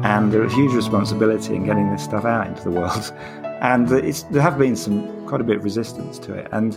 and 0.05 0.33
there 0.33 0.41
was 0.41 0.53
huge 0.53 0.73
responsibility 0.73 1.55
in 1.55 1.65
getting 1.65 1.91
this 1.91 2.03
stuff 2.05 2.25
out 2.25 2.47
into 2.47 2.63
the 2.65 2.71
world. 2.71 3.13
And 3.63 3.93
it's, 3.93 4.25
there 4.25 4.43
have 4.43 4.59
been 4.59 4.75
some 4.75 5.25
quite 5.29 5.41
a 5.41 5.45
bit 5.45 5.59
of 5.59 5.63
resistance 5.65 6.19
to 6.19 6.35
it, 6.35 6.49
and 6.51 6.73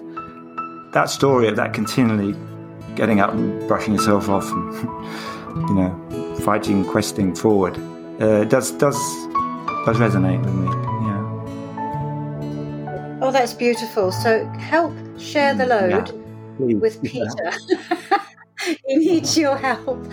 that 0.93 1.09
story 1.09 1.47
of 1.47 1.55
that 1.55 1.73
continually 1.73 2.35
getting 2.95 3.19
up 3.19 3.31
and 3.33 3.67
brushing 3.67 3.95
yourself 3.95 4.29
off 4.29 4.47
and 4.51 4.71
you 5.69 5.73
know 5.75 6.35
fighting 6.41 6.85
questing 6.85 7.33
forward 7.33 7.75
uh, 8.21 8.43
does 8.45 8.69
does 8.73 8.95
does 9.87 9.97
resonate 9.97 10.39
with 10.45 10.53
me 10.53 10.67
yeah 11.07 11.21
Oh, 13.23 13.31
that's 13.31 13.53
beautiful. 13.53 14.11
So 14.11 14.45
help 14.59 14.93
share 15.19 15.55
the 15.55 15.65
load 15.65 16.11
Please. 16.57 16.75
with 16.75 16.99
Yeah. 17.13 17.23
Peter. 17.25 18.77
he 18.87 18.95
needs 18.97 19.35
your 19.37 19.57
help. 19.57 20.05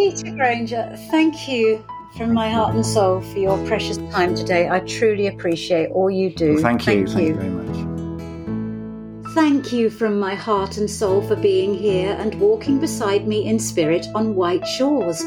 Peter 0.00 0.34
Granger, 0.34 0.96
thank 1.10 1.46
you 1.46 1.84
from 2.16 2.32
my 2.32 2.48
heart 2.48 2.74
and 2.74 2.86
soul 2.86 3.20
for 3.20 3.38
your 3.38 3.62
precious 3.66 3.98
time 4.10 4.34
today. 4.34 4.66
I 4.66 4.80
truly 4.80 5.26
appreciate 5.26 5.90
all 5.90 6.10
you 6.10 6.30
do. 6.30 6.54
Well, 6.54 6.62
thank 6.62 6.86
you. 6.86 7.06
Thank, 7.06 7.08
thank 7.10 7.20
you. 7.20 7.26
you 7.26 7.34
very 7.34 7.50
much. 7.50 9.34
Thank 9.34 9.74
you 9.74 9.90
from 9.90 10.18
my 10.18 10.34
heart 10.34 10.78
and 10.78 10.90
soul 10.90 11.20
for 11.20 11.36
being 11.36 11.74
here 11.74 12.16
and 12.18 12.34
walking 12.40 12.80
beside 12.80 13.28
me 13.28 13.46
in 13.46 13.58
spirit 13.58 14.06
on 14.14 14.34
white 14.34 14.66
shores. 14.66 15.18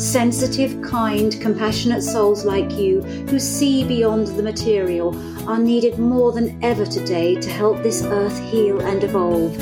Sensitive, 0.00 0.80
kind, 0.80 1.38
compassionate 1.40 2.04
souls 2.04 2.44
like 2.44 2.70
you 2.70 3.02
who 3.02 3.40
see 3.40 3.84
beyond 3.84 4.28
the 4.28 4.44
material 4.44 5.12
are 5.48 5.58
needed 5.58 5.98
more 5.98 6.30
than 6.30 6.56
ever 6.62 6.86
today 6.86 7.34
to 7.34 7.50
help 7.50 7.82
this 7.82 8.04
earth 8.04 8.38
heal 8.44 8.80
and 8.80 9.02
evolve. 9.02 9.58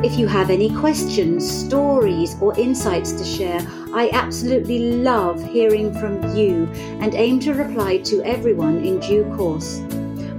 If 0.00 0.16
you 0.16 0.28
have 0.28 0.48
any 0.48 0.70
questions, 0.70 1.50
stories, 1.50 2.36
or 2.40 2.56
insights 2.56 3.10
to 3.12 3.24
share, 3.24 3.60
I 3.92 4.10
absolutely 4.12 4.92
love 4.92 5.42
hearing 5.42 5.92
from 5.92 6.36
you 6.36 6.68
and 7.00 7.16
aim 7.16 7.40
to 7.40 7.52
reply 7.52 7.98
to 8.04 8.22
everyone 8.22 8.84
in 8.84 9.00
due 9.00 9.24
course. 9.36 9.80